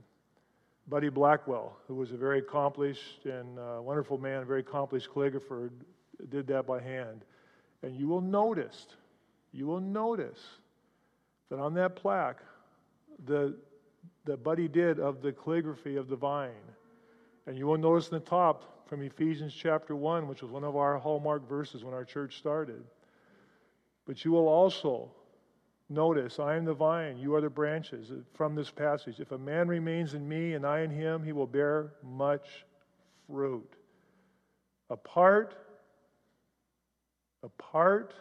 Buddy 0.88 1.08
Blackwell, 1.08 1.76
who 1.88 1.94
was 1.94 2.12
a 2.12 2.16
very 2.16 2.38
accomplished 2.38 3.26
and 3.26 3.58
uh, 3.58 3.78
wonderful 3.80 4.18
man, 4.18 4.42
a 4.42 4.44
very 4.44 4.60
accomplished 4.60 5.10
calligrapher, 5.10 5.70
did 6.30 6.46
that 6.46 6.66
by 6.66 6.80
hand. 6.80 7.24
And 7.86 7.96
you 7.96 8.08
will 8.08 8.20
notice, 8.20 8.88
you 9.52 9.68
will 9.68 9.78
notice 9.78 10.40
that 11.50 11.60
on 11.60 11.72
that 11.74 11.94
plaque, 11.94 12.40
the 13.26 13.54
that 14.24 14.42
Buddy 14.42 14.66
did 14.66 14.98
of 14.98 15.22
the 15.22 15.30
calligraphy 15.30 15.94
of 15.94 16.08
the 16.08 16.16
vine. 16.16 16.50
And 17.46 17.56
you 17.56 17.68
will 17.68 17.78
notice 17.78 18.08
in 18.08 18.18
the 18.18 18.24
top 18.24 18.88
from 18.88 19.02
Ephesians 19.02 19.54
chapter 19.54 19.94
1, 19.94 20.26
which 20.26 20.42
was 20.42 20.50
one 20.50 20.64
of 20.64 20.74
our 20.74 20.98
hallmark 20.98 21.48
verses 21.48 21.84
when 21.84 21.94
our 21.94 22.04
church 22.04 22.38
started. 22.38 22.82
But 24.04 24.24
you 24.24 24.32
will 24.32 24.48
also 24.48 25.12
notice, 25.88 26.40
I 26.40 26.56
am 26.56 26.64
the 26.64 26.74
vine, 26.74 27.18
you 27.18 27.36
are 27.36 27.40
the 27.40 27.48
branches, 27.48 28.10
from 28.34 28.56
this 28.56 28.68
passage. 28.68 29.20
If 29.20 29.30
a 29.30 29.38
man 29.38 29.68
remains 29.68 30.14
in 30.14 30.28
me 30.28 30.54
and 30.54 30.66
I 30.66 30.80
in 30.80 30.90
him, 30.90 31.22
he 31.22 31.30
will 31.30 31.46
bear 31.46 31.92
much 32.02 32.64
fruit. 33.28 33.70
Apart, 34.90 35.54
apart 37.46 38.12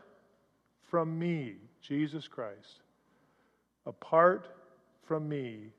from 0.89 1.17
me, 1.17 1.55
Jesus 1.81 2.27
Christ, 2.27 2.81
apart 3.85 4.47
from 5.03 5.27
me, 5.27 5.73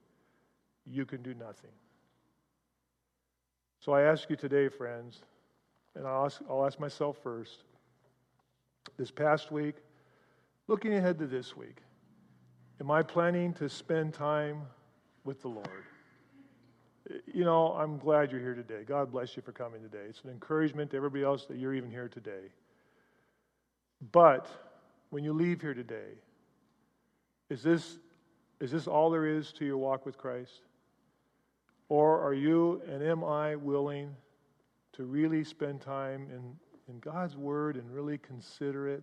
you 0.85 1.07
can 1.07 1.23
do 1.23 1.33
nothing. 1.35 1.71
So 3.81 3.93
I 3.93 4.03
ask 4.03 4.29
you 4.29 4.37
today, 4.37 4.69
friends, 4.69 5.21
and 5.95 6.07
I'll 6.07 6.27
ask, 6.27 6.41
I'll 6.51 6.67
ask 6.67 6.79
myself 6.79 7.17
first 7.23 7.63
this 8.99 9.11
past 9.11 9.51
week, 9.51 9.77
looking 10.67 10.95
ahead 10.95 11.19
to 11.21 11.27
this 11.27 11.57
week, 11.57 11.79
am 12.81 12.91
I 12.91 13.03
planning 13.03 13.53
to 13.55 13.69
spend 13.69 14.13
time 14.13 14.63
with 15.25 15.41
the 15.43 15.49
Lord? 15.49 15.85
You 17.33 17.45
know, 17.45 17.73
I'm 17.73 17.99
glad 17.99 18.33
you're 18.33 18.41
here 18.41 18.55
today. 18.55 18.83
God 18.85 19.13
bless 19.13 19.37
you 19.37 19.43
for 19.43 19.53
coming 19.53 19.83
today. 19.83 20.05
It's 20.09 20.23
an 20.25 20.31
encouragement 20.31 20.91
to 20.91 20.97
everybody 20.97 21.23
else 21.23 21.47
that 21.47 21.57
you're 21.57 21.75
even 21.75 21.91
here 21.91 22.09
today. 22.09 22.51
But 24.13 24.49
when 25.11 25.25
you 25.25 25.33
leave 25.33 25.61
here 25.61 25.75
today, 25.75 26.19
is 27.49 27.63
this, 27.63 27.99
is 28.61 28.71
this 28.71 28.87
all 28.87 29.11
there 29.11 29.27
is 29.27 29.53
to 29.53 29.65
your 29.65 29.79
walk 29.79 30.05
with 30.05 30.19
Christ? 30.19 30.63
Or 31.89 32.21
are 32.21 32.35
you 32.35 32.83
and 32.89 33.03
am 33.03 33.25
I 33.25 33.57
willing 33.57 34.15
to 34.95 35.05
really 35.05 35.45
spend 35.45 35.81
time 35.81 36.29
in, 36.33 36.57
in 36.93 36.99
God's 37.01 37.37
Word 37.37 37.77
and 37.77 37.91
really 37.93 38.19
consider 38.19 38.89
it? 38.89 39.03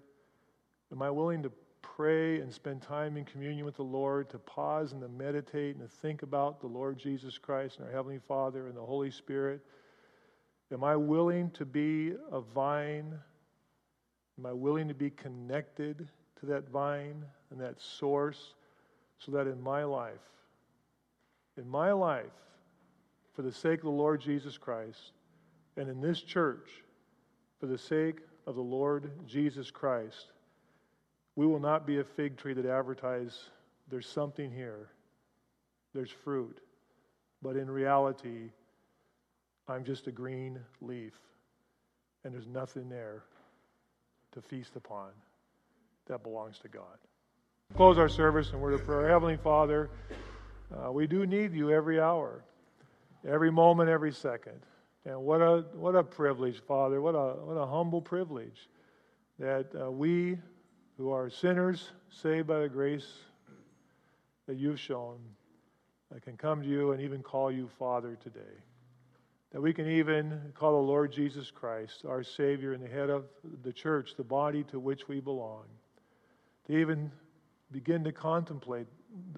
Am 0.91 1.01
I 1.01 1.09
willing 1.09 1.41
to 1.43 1.51
pray 1.81 2.39
and 2.39 2.51
spend 2.51 2.81
time 2.81 3.17
in 3.17 3.25
communion 3.25 3.65
with 3.65 3.75
the 3.75 3.83
Lord, 3.83 4.29
to 4.31 4.39
pause 4.39 4.93
and 4.93 5.01
to 5.01 5.07
meditate 5.07 5.75
and 5.75 5.89
to 5.89 5.97
think 5.97 6.23
about 6.23 6.59
the 6.59 6.67
Lord 6.67 6.97
Jesus 6.97 7.37
Christ 7.37 7.77
and 7.77 7.87
our 7.87 7.93
Heavenly 7.93 8.19
Father 8.19 8.67
and 8.67 8.75
the 8.75 8.81
Holy 8.81 9.11
Spirit? 9.11 9.61
Am 10.71 10.83
I 10.83 10.95
willing 10.95 11.51
to 11.51 11.65
be 11.65 12.13
a 12.31 12.41
vine? 12.41 13.19
Am 14.39 14.45
I 14.45 14.53
willing 14.53 14.87
to 14.87 14.93
be 14.93 15.09
connected 15.09 16.07
to 16.39 16.45
that 16.47 16.69
vine 16.69 17.23
and 17.51 17.59
that 17.61 17.79
source 17.79 18.53
so 19.19 19.31
that 19.31 19.47
in 19.47 19.61
my 19.61 19.83
life, 19.83 20.13
in 21.57 21.67
my 21.67 21.91
life, 21.91 22.25
for 23.33 23.43
the 23.43 23.51
sake 23.51 23.79
of 23.79 23.85
the 23.85 23.91
Lord 23.91 24.21
Jesus 24.21 24.57
Christ, 24.57 25.13
and 25.77 25.89
in 25.89 26.01
this 26.01 26.21
church, 26.21 26.69
for 27.59 27.67
the 27.67 27.77
sake 27.77 28.17
of 28.45 28.55
the 28.55 28.61
Lord 28.61 29.11
Jesus 29.27 29.71
Christ, 29.71 30.31
we 31.35 31.45
will 31.45 31.59
not 31.59 31.87
be 31.87 31.99
a 31.99 32.03
fig 32.03 32.37
tree 32.37 32.53
that 32.53 32.65
advertises 32.65 33.49
there's 33.89 34.07
something 34.07 34.51
here, 34.51 34.89
there's 35.93 36.11
fruit. 36.11 36.59
But 37.41 37.55
in 37.55 37.69
reality, 37.69 38.51
I'm 39.67 39.83
just 39.83 40.07
a 40.07 40.11
green 40.11 40.59
leaf, 40.81 41.13
and 42.23 42.33
there's 42.33 42.47
nothing 42.47 42.89
there 42.89 43.23
to 44.33 44.41
feast 44.41 44.75
upon 44.75 45.09
that 46.07 46.23
belongs 46.23 46.59
to 46.59 46.67
God. 46.67 46.97
Close 47.75 47.97
our 47.97 48.09
service 48.09 48.51
and 48.51 48.61
word 48.61 48.73
of 48.73 48.85
prayer. 48.85 49.07
Heavenly 49.07 49.37
Father, 49.37 49.89
uh, 50.75 50.91
we 50.91 51.07
do 51.07 51.25
need 51.25 51.53
you 51.53 51.71
every 51.71 51.99
hour 51.99 52.43
every 53.27 53.51
moment, 53.51 53.89
every 53.89 54.11
second. 54.11 54.59
And 55.05 55.21
what 55.21 55.41
a, 55.41 55.65
what 55.73 55.95
a 55.95 56.03
privilege, 56.03 56.61
Father, 56.67 57.01
what 57.01 57.15
a, 57.15 57.35
what 57.43 57.55
a 57.55 57.65
humble 57.65 58.01
privilege 58.01 58.69
that 59.39 59.67
uh, 59.79 59.91
we 59.91 60.37
who 60.97 61.11
are 61.11 61.29
sinners, 61.29 61.89
saved 62.09 62.47
by 62.47 62.59
the 62.59 62.69
grace 62.69 63.07
that 64.47 64.57
you've 64.57 64.79
shown, 64.79 65.17
that 66.11 66.21
can 66.21 66.37
come 66.37 66.61
to 66.61 66.67
you 66.67 66.91
and 66.91 67.01
even 67.01 67.21
call 67.21 67.51
you 67.51 67.67
Father 67.79 68.17
today. 68.21 68.39
That 69.53 69.61
we 69.61 69.71
can 69.71 69.87
even 69.87 70.51
call 70.55 70.71
the 70.73 70.87
Lord 70.87 71.11
Jesus 71.11 71.51
Christ, 71.51 72.05
our 72.07 72.23
Savior 72.23 72.73
and 72.73 72.83
the 72.83 72.87
head 72.87 73.09
of 73.09 73.25
the 73.63 73.71
church, 73.71 74.15
the 74.17 74.23
body 74.23 74.63
to 74.65 74.79
which 74.79 75.07
we 75.07 75.19
belong. 75.19 75.65
To 76.67 76.77
even 76.77 77.11
begin 77.71 78.03
to 78.03 78.11
contemplate 78.11 78.87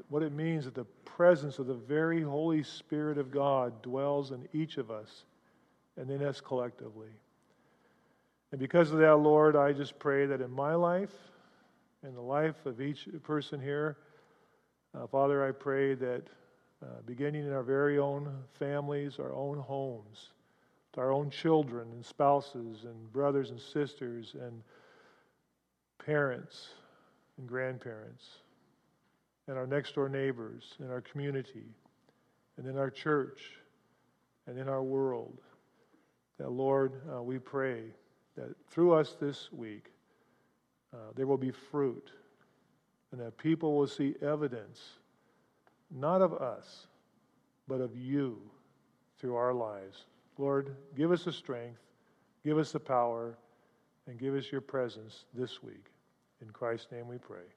what 0.07 0.23
it 0.23 0.31
means 0.31 0.65
that 0.65 0.73
the 0.73 0.85
presence 1.03 1.59
of 1.59 1.67
the 1.67 1.73
very 1.73 2.21
Holy 2.21 2.63
Spirit 2.63 3.17
of 3.17 3.29
God 3.29 3.81
dwells 3.81 4.31
in 4.31 4.47
each 4.53 4.77
of 4.77 4.89
us 4.89 5.25
and 5.97 6.09
in 6.09 6.23
us 6.23 6.39
collectively. 6.39 7.09
And 8.51 8.59
because 8.59 8.91
of 8.91 8.99
that, 8.99 9.17
Lord, 9.17 9.57
I 9.57 9.73
just 9.73 9.99
pray 9.99 10.25
that 10.27 10.39
in 10.39 10.51
my 10.51 10.75
life, 10.75 11.13
in 12.03 12.13
the 12.13 12.21
life 12.21 12.65
of 12.65 12.79
each 12.79 13.07
person 13.23 13.59
here, 13.59 13.97
uh, 14.93 15.07
Father, 15.07 15.45
I 15.45 15.51
pray 15.51 15.93
that 15.95 16.23
uh, 16.85 17.01
beginning 17.05 17.45
in 17.45 17.51
our 17.51 17.63
very 17.63 17.97
own 17.97 18.31
families, 18.59 19.17
our 19.19 19.33
own 19.33 19.57
homes, 19.57 20.29
to 20.93 21.01
our 21.01 21.11
own 21.11 21.29
children 21.29 21.87
and 21.91 22.05
spouses 22.05 22.83
and 22.83 23.11
brothers 23.11 23.49
and 23.49 23.59
sisters 23.59 24.35
and 24.39 24.61
parents 26.05 26.69
and 27.37 27.47
grandparents, 27.47 28.25
and 29.47 29.57
our 29.57 29.67
next 29.67 29.95
door 29.95 30.07
neighbors, 30.07 30.75
in 30.79 30.89
our 30.89 31.01
community, 31.01 31.65
and 32.57 32.67
in 32.67 32.77
our 32.77 32.89
church, 32.89 33.59
and 34.47 34.57
in 34.57 34.69
our 34.69 34.83
world. 34.83 35.41
That, 36.37 36.51
Lord, 36.51 36.93
uh, 37.13 37.21
we 37.21 37.39
pray 37.39 37.83
that 38.35 38.55
through 38.69 38.93
us 38.93 39.15
this 39.19 39.51
week, 39.51 39.91
uh, 40.93 40.97
there 41.15 41.27
will 41.27 41.37
be 41.37 41.51
fruit 41.51 42.11
and 43.11 43.25
that 43.25 43.37
people 43.37 43.77
will 43.77 43.87
see 43.87 44.13
evidence, 44.21 44.81
not 45.91 46.21
of 46.21 46.33
us, 46.33 46.87
but 47.67 47.81
of 47.81 47.95
you 47.95 48.39
through 49.19 49.35
our 49.35 49.53
lives. 49.53 50.05
Lord, 50.37 50.75
give 50.95 51.11
us 51.11 51.23
the 51.23 51.31
strength, 51.31 51.79
give 52.43 52.57
us 52.57 52.71
the 52.71 52.79
power, 52.79 53.37
and 54.07 54.19
give 54.19 54.35
us 54.35 54.51
your 54.51 54.61
presence 54.61 55.25
this 55.33 55.63
week. 55.63 55.85
In 56.41 56.49
Christ's 56.49 56.91
name 56.91 57.07
we 57.07 57.17
pray. 57.17 57.55